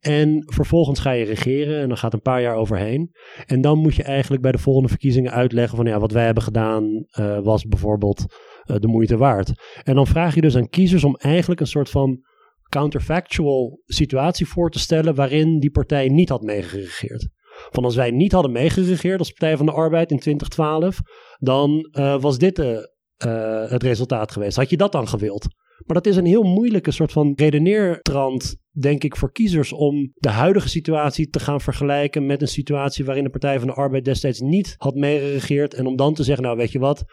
En 0.00 0.42
vervolgens 0.46 1.00
ga 1.00 1.10
je 1.10 1.24
regeren 1.24 1.80
en 1.80 1.88
dan 1.88 1.96
gaat 1.96 2.12
een 2.12 2.20
paar 2.20 2.42
jaar 2.42 2.56
overheen. 2.56 3.14
En 3.46 3.60
dan 3.60 3.78
moet 3.78 3.94
je 3.94 4.02
eigenlijk 4.02 4.42
bij 4.42 4.52
de 4.52 4.58
volgende 4.58 4.88
verkiezingen 4.88 5.32
uitleggen 5.32 5.76
van 5.76 5.86
ja, 5.86 5.98
wat 5.98 6.12
wij 6.12 6.24
hebben 6.24 6.42
gedaan 6.42 7.06
uh, 7.18 7.38
was 7.40 7.64
bijvoorbeeld 7.64 8.24
uh, 8.64 8.76
de 8.76 8.88
moeite 8.88 9.16
waard. 9.16 9.52
En 9.82 9.94
dan 9.94 10.06
vraag 10.06 10.34
je 10.34 10.40
dus 10.40 10.56
aan 10.56 10.68
kiezers 10.68 11.04
om 11.04 11.16
eigenlijk 11.16 11.60
een 11.60 11.66
soort 11.66 11.90
van 11.90 12.24
counterfactual 12.68 13.82
situatie 13.86 14.46
voor 14.46 14.70
te 14.70 14.78
stellen 14.78 15.14
waarin 15.14 15.58
die 15.58 15.70
partij 15.70 16.08
niet 16.08 16.28
had 16.28 16.42
meegeregeerd. 16.42 17.28
Van 17.70 17.84
als 17.84 17.94
wij 17.94 18.10
niet 18.10 18.32
hadden 18.32 18.52
meegeregeerd 18.52 19.18
als 19.18 19.30
Partij 19.30 19.56
van 19.56 19.66
de 19.66 19.72
Arbeid 19.72 20.10
in 20.10 20.18
2012, 20.18 20.98
dan 21.38 21.88
uh, 21.92 22.20
was 22.20 22.38
dit 22.38 22.56
de, 22.56 22.92
uh, 23.26 23.70
het 23.70 23.82
resultaat 23.82 24.32
geweest. 24.32 24.56
Had 24.56 24.70
je 24.70 24.76
dat 24.76 24.92
dan 24.92 25.08
gewild? 25.08 25.46
Maar 25.86 25.96
dat 25.96 26.06
is 26.06 26.16
een 26.16 26.26
heel 26.26 26.42
moeilijke 26.42 26.90
soort 26.90 27.12
van 27.12 27.32
redeneertrand, 27.36 28.56
denk 28.70 29.04
ik, 29.04 29.16
voor 29.16 29.32
kiezers 29.32 29.72
om 29.72 30.12
de 30.14 30.28
huidige 30.28 30.68
situatie 30.68 31.28
te 31.28 31.40
gaan 31.40 31.60
vergelijken 31.60 32.26
met 32.26 32.40
een 32.40 32.48
situatie 32.48 33.04
waarin 33.04 33.24
de 33.24 33.30
Partij 33.30 33.58
van 33.58 33.68
de 33.68 33.74
Arbeid 33.74 34.04
destijds 34.04 34.40
niet 34.40 34.74
had 34.76 34.94
meegeregeerd. 34.94 35.74
En 35.74 35.86
om 35.86 35.96
dan 35.96 36.14
te 36.14 36.22
zeggen, 36.22 36.44
nou 36.44 36.56
weet 36.56 36.72
je 36.72 36.78
wat, 36.78 37.04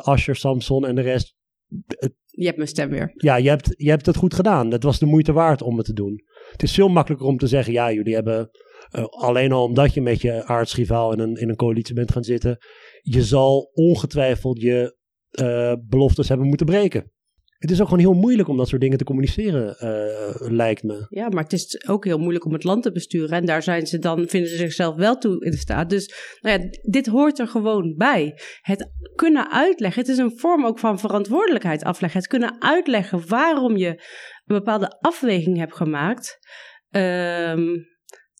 Asher, 0.00 0.36
Samson 0.36 0.86
en 0.86 0.94
de 0.94 1.00
rest. 1.00 1.34
Het, 1.86 2.14
je 2.26 2.44
hebt 2.44 2.56
mijn 2.56 2.68
stem 2.68 2.90
weer. 2.90 3.12
Ja, 3.14 3.36
je 3.36 3.48
hebt, 3.48 3.74
je 3.76 3.90
hebt 3.90 4.06
het 4.06 4.16
goed 4.16 4.34
gedaan. 4.34 4.70
Het 4.70 4.82
was 4.82 4.98
de 4.98 5.06
moeite 5.06 5.32
waard 5.32 5.62
om 5.62 5.76
het 5.76 5.86
te 5.86 5.92
doen. 5.92 6.22
Het 6.50 6.62
is 6.62 6.74
veel 6.74 6.88
makkelijker 6.88 7.28
om 7.28 7.36
te 7.36 7.46
zeggen, 7.46 7.72
ja, 7.72 7.92
jullie 7.92 8.14
hebben 8.14 8.50
uh, 8.92 9.04
alleen 9.04 9.52
al 9.52 9.64
omdat 9.64 9.94
je 9.94 10.02
met 10.02 10.20
je 10.20 10.44
aardsrivaal 10.44 11.12
in 11.12 11.18
een, 11.18 11.34
in 11.34 11.48
een 11.48 11.56
coalitie 11.56 11.94
bent 11.94 12.12
gaan 12.12 12.24
zitten. 12.24 12.58
Je 13.00 13.22
zal 13.22 13.70
ongetwijfeld 13.72 14.60
je 14.60 14.96
uh, 15.40 15.72
beloftes 15.88 16.28
hebben 16.28 16.46
moeten 16.46 16.66
breken. 16.66 17.10
Het 17.58 17.70
is 17.70 17.80
ook 17.80 17.88
gewoon 17.88 18.02
heel 18.02 18.20
moeilijk 18.20 18.48
om 18.48 18.56
dat 18.56 18.68
soort 18.68 18.80
dingen 18.80 18.98
te 18.98 19.04
communiceren, 19.04 19.76
uh, 19.80 20.50
lijkt 20.50 20.82
me. 20.82 21.06
Ja, 21.08 21.28
maar 21.28 21.42
het 21.42 21.52
is 21.52 21.88
ook 21.88 22.04
heel 22.04 22.18
moeilijk 22.18 22.44
om 22.44 22.52
het 22.52 22.64
land 22.64 22.82
te 22.82 22.92
besturen. 22.92 23.30
En 23.30 23.46
daar 23.46 23.62
zijn 23.62 23.86
ze 23.86 23.98
dan, 23.98 24.28
vinden 24.28 24.50
ze 24.50 24.56
zichzelf 24.56 24.96
wel 24.96 25.18
toe 25.18 25.44
in 25.44 25.52
staat. 25.52 25.90
Dus 25.90 26.14
nou 26.40 26.60
ja, 26.60 26.68
dit 26.90 27.06
hoort 27.06 27.38
er 27.38 27.48
gewoon 27.48 27.94
bij. 27.96 28.38
Het 28.60 28.90
kunnen 29.14 29.52
uitleggen, 29.52 30.02
het 30.02 30.10
is 30.10 30.18
een 30.18 30.38
vorm 30.38 30.66
ook 30.66 30.78
van 30.78 30.98
verantwoordelijkheid 30.98 31.84
afleggen. 31.84 32.20
Het 32.20 32.28
kunnen 32.28 32.62
uitleggen 32.62 33.28
waarom 33.28 33.76
je 33.76 33.88
een 33.88 34.56
bepaalde 34.56 34.98
afweging 35.00 35.58
hebt 35.58 35.76
gemaakt. 35.76 36.38
Um, 36.90 37.90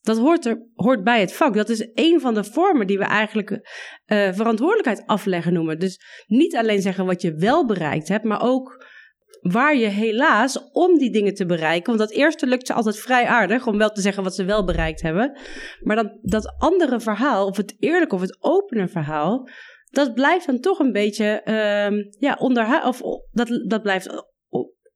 dat 0.03 0.19
hoort, 0.19 0.47
er, 0.47 0.67
hoort 0.75 1.05
bij 1.05 1.21
het 1.21 1.33
vak. 1.33 1.55
Dat 1.55 1.69
is 1.69 1.91
een 1.95 2.21
van 2.21 2.35
de 2.35 2.45
vormen 2.45 2.87
die 2.87 2.99
we 2.99 3.05
eigenlijk 3.05 3.51
uh, 3.51 4.33
verantwoordelijkheid 4.33 5.03
afleggen 5.07 5.53
noemen. 5.53 5.79
Dus 5.79 6.01
niet 6.27 6.57
alleen 6.57 6.83
zeggen 6.83 7.07
wat 7.07 7.23
je 7.23 7.35
wel 7.35 7.67
bereikt 7.67 8.09
hebt, 8.09 8.25
maar 8.25 8.43
ook 8.43 8.87
waar 9.41 9.77
je 9.77 9.87
helaas 9.87 10.71
om 10.73 10.99
die 10.99 11.13
dingen 11.13 11.35
te 11.35 11.47
bereiken. 11.47 11.97
Want 11.97 11.99
dat 11.99 12.19
eerste 12.19 12.47
lukt 12.47 12.67
ze 12.67 12.73
altijd 12.73 12.99
vrij 12.99 13.27
aardig 13.27 13.67
om 13.67 13.79
wel 13.79 13.91
te 13.91 14.01
zeggen 14.01 14.23
wat 14.23 14.35
ze 14.35 14.45
wel 14.45 14.65
bereikt 14.65 15.03
hebben. 15.03 15.39
Maar 15.81 15.97
dan, 15.97 16.19
dat 16.23 16.55
andere 16.59 17.01
verhaal, 17.01 17.47
of 17.47 17.57
het 17.57 17.77
eerlijke 17.79 18.15
of 18.15 18.21
het 18.21 18.37
opene 18.41 18.89
verhaal, 18.89 19.49
dat 19.91 20.15
blijft 20.15 20.47
dan 20.47 20.61
toch 20.61 20.79
een 20.79 20.93
beetje 20.93 21.41
uh, 21.45 22.05
ja, 22.19 22.37
onder, 22.39 22.83
of 22.85 23.01
dat, 23.33 23.63
dat 23.69 23.83
blijft 23.83 24.32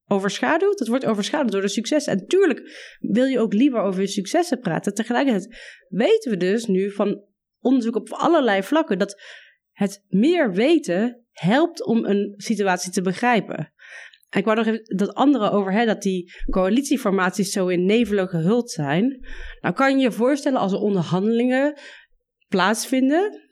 overschaduwd. 0.09 0.79
Dat 0.79 0.89
wordt 0.89 1.05
overschaduwd 1.05 1.53
door 1.53 1.61
de 1.61 1.69
successen. 1.69 2.13
En 2.13 2.27
tuurlijk 2.27 2.63
wil 2.99 3.25
je 3.25 3.41
ook 3.41 3.53
liever 3.53 3.81
over 3.81 4.01
je 4.01 4.07
successen 4.07 4.59
praten. 4.59 4.95
Tegelijkertijd 4.95 5.57
weten 5.89 6.31
we 6.31 6.37
dus 6.37 6.67
nu 6.67 6.91
van 6.91 7.25
onderzoek 7.61 7.97
op 7.97 8.13
allerlei 8.13 8.63
vlakken 8.63 8.99
dat 8.99 9.23
het 9.73 10.05
meer 10.09 10.53
weten 10.53 11.27
helpt 11.31 11.85
om 11.85 12.05
een 12.05 12.35
situatie 12.37 12.93
te 12.93 13.03
begrijpen. 13.03 13.73
En 14.29 14.39
ik 14.39 14.45
wou 14.45 14.57
nog 14.57 14.67
even 14.67 14.97
dat 14.97 15.15
andere 15.15 15.51
over, 15.51 15.73
hè, 15.73 15.85
dat 15.85 16.03
die 16.03 16.33
coalitieformaties 16.51 17.51
zo 17.51 17.67
in 17.67 17.85
nevelen 17.85 18.29
gehuld 18.29 18.71
zijn. 18.71 19.27
Nou 19.61 19.75
kan 19.75 19.97
je 19.97 20.03
je 20.03 20.13
voorstellen 20.13 20.61
als 20.61 20.73
er 20.73 20.79
onderhandelingen 20.79 21.79
plaatsvinden 22.49 23.46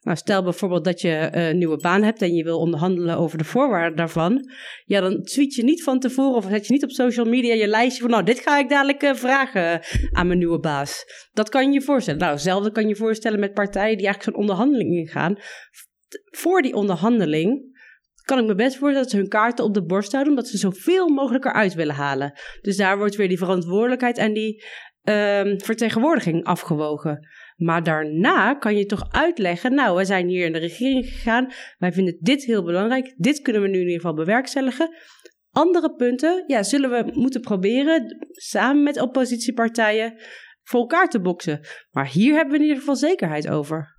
nou, 0.00 0.16
stel 0.16 0.42
bijvoorbeeld 0.42 0.84
dat 0.84 1.00
je 1.00 1.10
eh, 1.10 1.48
een 1.48 1.58
nieuwe 1.58 1.76
baan 1.76 2.02
hebt 2.02 2.22
en 2.22 2.34
je 2.34 2.44
wil 2.44 2.58
onderhandelen 2.58 3.16
over 3.16 3.38
de 3.38 3.44
voorwaarden 3.44 3.96
daarvan. 3.96 4.50
Ja, 4.84 5.00
dan 5.00 5.22
tweet 5.22 5.54
je 5.54 5.64
niet 5.64 5.82
van 5.82 5.98
tevoren 5.98 6.36
of 6.36 6.46
zet 6.48 6.66
je 6.66 6.72
niet 6.72 6.84
op 6.84 6.90
social 6.90 7.26
media 7.26 7.54
je 7.54 7.66
lijstje 7.66 8.02
van, 8.02 8.10
nou, 8.10 8.24
dit 8.24 8.40
ga 8.40 8.58
ik 8.58 8.68
dadelijk 8.68 9.02
uh, 9.02 9.14
vragen 9.14 9.80
aan 10.12 10.26
mijn 10.26 10.38
nieuwe 10.38 10.60
baas. 10.60 11.04
Dat 11.32 11.48
kan 11.48 11.66
je 11.66 11.72
je 11.72 11.82
voorstellen. 11.82 12.20
Nou, 12.20 12.32
hetzelfde 12.32 12.72
kan 12.72 12.88
je 12.88 12.96
voorstellen 12.96 13.40
met 13.40 13.54
partijen 13.54 13.96
die 13.96 14.06
eigenlijk 14.06 14.36
zo'n 14.36 14.42
onderhandeling 14.42 14.96
ingaan. 14.96 15.36
Voor 16.30 16.62
die 16.62 16.74
onderhandeling 16.74 17.76
kan 18.24 18.38
ik 18.38 18.46
me 18.46 18.54
best 18.54 18.76
voorstellen 18.76 19.02
dat 19.02 19.10
ze 19.10 19.16
hun 19.16 19.28
kaarten 19.28 19.64
op 19.64 19.74
de 19.74 19.84
borst 19.84 20.12
houden, 20.12 20.32
omdat 20.32 20.48
ze 20.48 20.58
zoveel 20.58 21.08
mogelijk 21.08 21.44
eruit 21.44 21.74
willen 21.74 21.94
halen. 21.94 22.32
Dus 22.60 22.76
daar 22.76 22.98
wordt 22.98 23.16
weer 23.16 23.28
die 23.28 23.38
verantwoordelijkheid 23.38 24.18
en 24.18 24.32
die 24.32 24.64
uh, 25.04 25.40
vertegenwoordiging 25.56 26.44
afgewogen. 26.44 27.28
Maar 27.58 27.82
daarna 27.82 28.54
kan 28.54 28.76
je 28.76 28.86
toch 28.86 29.12
uitleggen, 29.12 29.74
nou, 29.74 29.96
we 29.96 30.04
zijn 30.04 30.28
hier 30.28 30.44
in 30.44 30.52
de 30.52 30.58
regering 30.58 31.06
gegaan, 31.06 31.52
wij 31.78 31.92
vinden 31.92 32.16
dit 32.20 32.44
heel 32.44 32.62
belangrijk, 32.64 33.14
dit 33.16 33.40
kunnen 33.42 33.62
we 33.62 33.68
nu 33.68 33.74
in 33.74 33.80
ieder 33.80 33.94
geval 33.94 34.14
bewerkstelligen. 34.14 34.94
Andere 35.50 35.94
punten, 35.94 36.44
ja, 36.46 36.62
zullen 36.62 36.90
we 36.90 37.10
moeten 37.12 37.40
proberen 37.40 38.28
samen 38.30 38.82
met 38.82 39.00
oppositiepartijen 39.00 40.20
voor 40.62 40.80
elkaar 40.80 41.08
te 41.08 41.20
boksen. 41.20 41.60
Maar 41.90 42.08
hier 42.10 42.34
hebben 42.34 42.50
we 42.52 42.58
in 42.58 42.64
ieder 42.64 42.78
geval 42.78 42.96
zekerheid 42.96 43.48
over. 43.48 43.96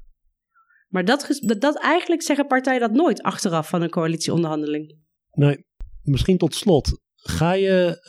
Maar 0.88 1.06
dat, 1.06 1.40
dat, 1.42 1.62
dat 1.62 1.80
eigenlijk 1.80 2.22
zeggen 2.22 2.48
partijen 2.48 2.80
dat 2.80 2.92
nooit 2.92 3.22
achteraf 3.22 3.70
van 3.70 3.82
een 3.82 3.90
coalitieonderhandeling. 3.90 4.98
Nee, 5.32 5.66
misschien 6.02 6.38
tot 6.38 6.56
slot. 6.56 7.02
Ga 7.30 7.54
je 7.54 8.02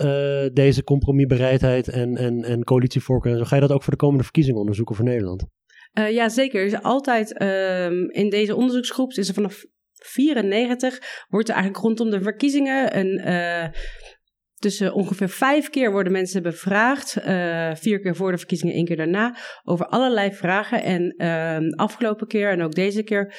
uh, 0.46 0.54
deze 0.54 0.84
compromisbereidheid 0.84 1.88
en, 1.88 2.16
en, 2.16 2.44
en 2.44 2.64
coalitievoorkeur, 2.64 3.46
ga 3.46 3.54
je 3.54 3.60
dat 3.60 3.72
ook 3.72 3.82
voor 3.82 3.92
de 3.92 3.98
komende 3.98 4.22
verkiezingen 4.22 4.60
onderzoeken 4.60 4.96
voor 4.96 5.04
Nederland? 5.04 5.44
Uh, 5.98 6.10
ja, 6.10 6.28
zeker. 6.28 6.64
is 6.64 6.82
altijd 6.82 7.40
uh, 7.42 7.84
in 7.90 8.30
deze 8.30 8.54
onderzoeksgroep, 8.54 9.12
is 9.12 9.28
er 9.28 9.34
vanaf 9.34 9.64
94, 9.92 11.26
wordt 11.28 11.48
er 11.48 11.54
eigenlijk 11.54 11.84
rondom 11.84 12.10
de 12.10 12.22
verkiezingen 12.22 12.98
een 12.98 13.18
eh, 13.18 13.68
tussen 14.54 14.94
ongeveer 14.94 15.28
vijf 15.28 15.70
keer 15.70 15.92
worden 15.92 16.12
mensen 16.12 16.42
bevraagd. 16.42 17.12
Vier 17.80 18.00
keer 18.00 18.16
voor 18.16 18.30
de 18.30 18.38
verkiezingen, 18.38 18.74
één 18.74 18.84
keer 18.84 18.96
daarna. 18.96 19.36
Over 19.64 19.86
allerlei 19.86 20.32
vragen. 20.32 20.82
En 20.82 21.14
uh, 21.16 21.72
afgelopen 21.76 22.26
keer 22.26 22.50
en 22.50 22.62
ook 22.62 22.74
deze 22.74 23.02
keer 23.02 23.34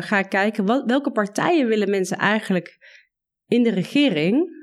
ga 0.00 0.18
ik 0.18 0.28
kijken. 0.28 0.66
Wat, 0.66 0.82
welke 0.86 1.10
partijen 1.10 1.66
willen 1.66 1.90
mensen 1.90 2.16
eigenlijk 2.16 2.78
in 3.46 3.62
de 3.62 3.70
regering? 3.70 4.61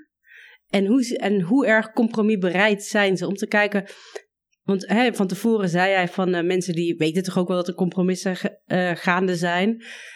En 0.70 0.86
hoe, 0.86 1.18
en 1.18 1.42
hoe 1.42 1.68
erg 1.68 1.92
compromisbereid 1.92 2.84
zijn 2.84 3.18
ze 3.18 3.28
om 3.28 3.36
te 3.36 3.48
kijken. 3.48 3.86
Want 4.64 4.88
hè, 4.88 5.14
van 5.14 5.28
tevoren 5.28 5.70
zei 5.70 5.94
hij 5.94 6.08
van 6.08 6.36
uh, 6.36 6.44
mensen 6.44 6.74
die 6.74 6.96
weten 6.98 7.24
toch 7.24 7.38
ook 7.38 7.48
wel 7.48 7.58
dat 7.58 7.68
er 7.68 7.74
compromissen 7.74 8.36
uh, 8.68 8.92
gaande 8.94 9.36
zijn. 9.36 9.70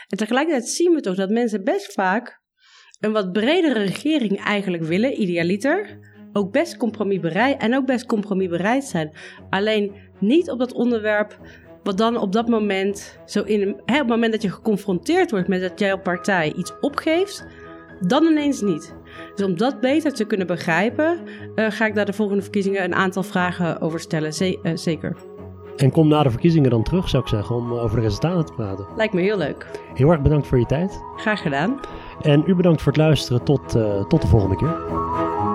En 0.08 0.18
tegelijkertijd 0.18 0.70
zien 0.70 0.94
we 0.94 1.02
toch 1.02 1.16
dat 1.16 1.30
mensen 1.30 1.64
best 1.64 1.94
vaak 1.94 2.42
een 3.00 3.12
wat 3.12 3.32
bredere 3.32 3.80
regering 3.80 4.44
eigenlijk 4.44 4.84
willen, 4.84 5.22
idealiter. 5.22 6.00
Ook 6.34 6.52
best 6.52 6.78
compromisbereid 6.78 7.62
en 7.62 7.76
ook 7.76 7.86
best 7.86 8.06
compromisbereid 8.06 8.84
zijn. 8.84 9.12
Alleen 9.50 9.96
niet 10.20 10.50
op 10.50 10.60
dat 10.60 10.74
onderwerp 10.74 11.40
wat 11.84 11.98
dan 11.98 12.18
op 12.18 12.32
dat 12.32 12.48
moment, 12.48 13.20
zo 13.26 13.44
in, 13.44 13.60
hè, 13.60 13.94
op 13.94 14.00
het 14.00 14.08
moment 14.08 14.32
dat 14.32 14.42
je 14.42 14.50
geconfronteerd 14.50 15.32
wordt 15.32 15.48
met 15.48 15.62
dat 15.62 15.80
jouw 15.80 16.00
partij 16.02 16.54
iets 16.54 16.74
opgeeft, 16.80 17.46
dan 18.00 18.24
ineens 18.26 18.62
niet. 18.62 18.96
Dus 19.36 19.46
om 19.46 19.58
dat 19.58 19.80
beter 19.80 20.14
te 20.14 20.26
kunnen 20.26 20.48
begrijpen, 20.48 21.20
uh, 21.56 21.66
ga 21.70 21.86
ik 21.86 21.96
daar 21.96 22.06
de 22.06 22.14
volgende 22.14 22.42
verkiezingen 22.42 22.84
een 22.84 22.96
aantal 22.96 23.24
vragen 23.24 23.82
over 23.82 24.00
stellen. 24.00 24.34
Ze 24.34 24.60
uh, 24.64 24.72
zeker. 24.76 25.16
En 25.76 25.92
kom 25.92 26.08
na 26.08 26.24
de 26.24 26.30
verkiezingen 26.30 26.70
dan 26.70 26.84
terug, 26.84 27.10
zou 27.10 27.24
ik 27.24 27.30
zeggen, 27.30 27.56
om 27.56 27.74
over 27.74 27.96
de 27.96 28.04
resultaten 28.04 28.46
te 28.46 28.54
praten. 28.54 28.86
Lijkt 28.96 29.14
me 29.14 29.22
heel 29.22 29.38
leuk. 29.38 29.68
Heel 29.94 30.12
erg 30.12 30.22
bedankt 30.22 30.48
voor 30.48 30.60
je 30.60 30.66
tijd. 30.66 31.04
Graag 31.16 31.42
gedaan. 31.42 31.80
En 32.22 32.44
u 32.46 32.56
bedankt 32.56 32.82
voor 32.82 32.92
het 32.92 33.02
luisteren. 33.02 33.44
Tot, 33.44 33.70
tot 34.08 34.22
de 34.22 34.28
volgende 34.28 34.56
keer. 34.56 35.53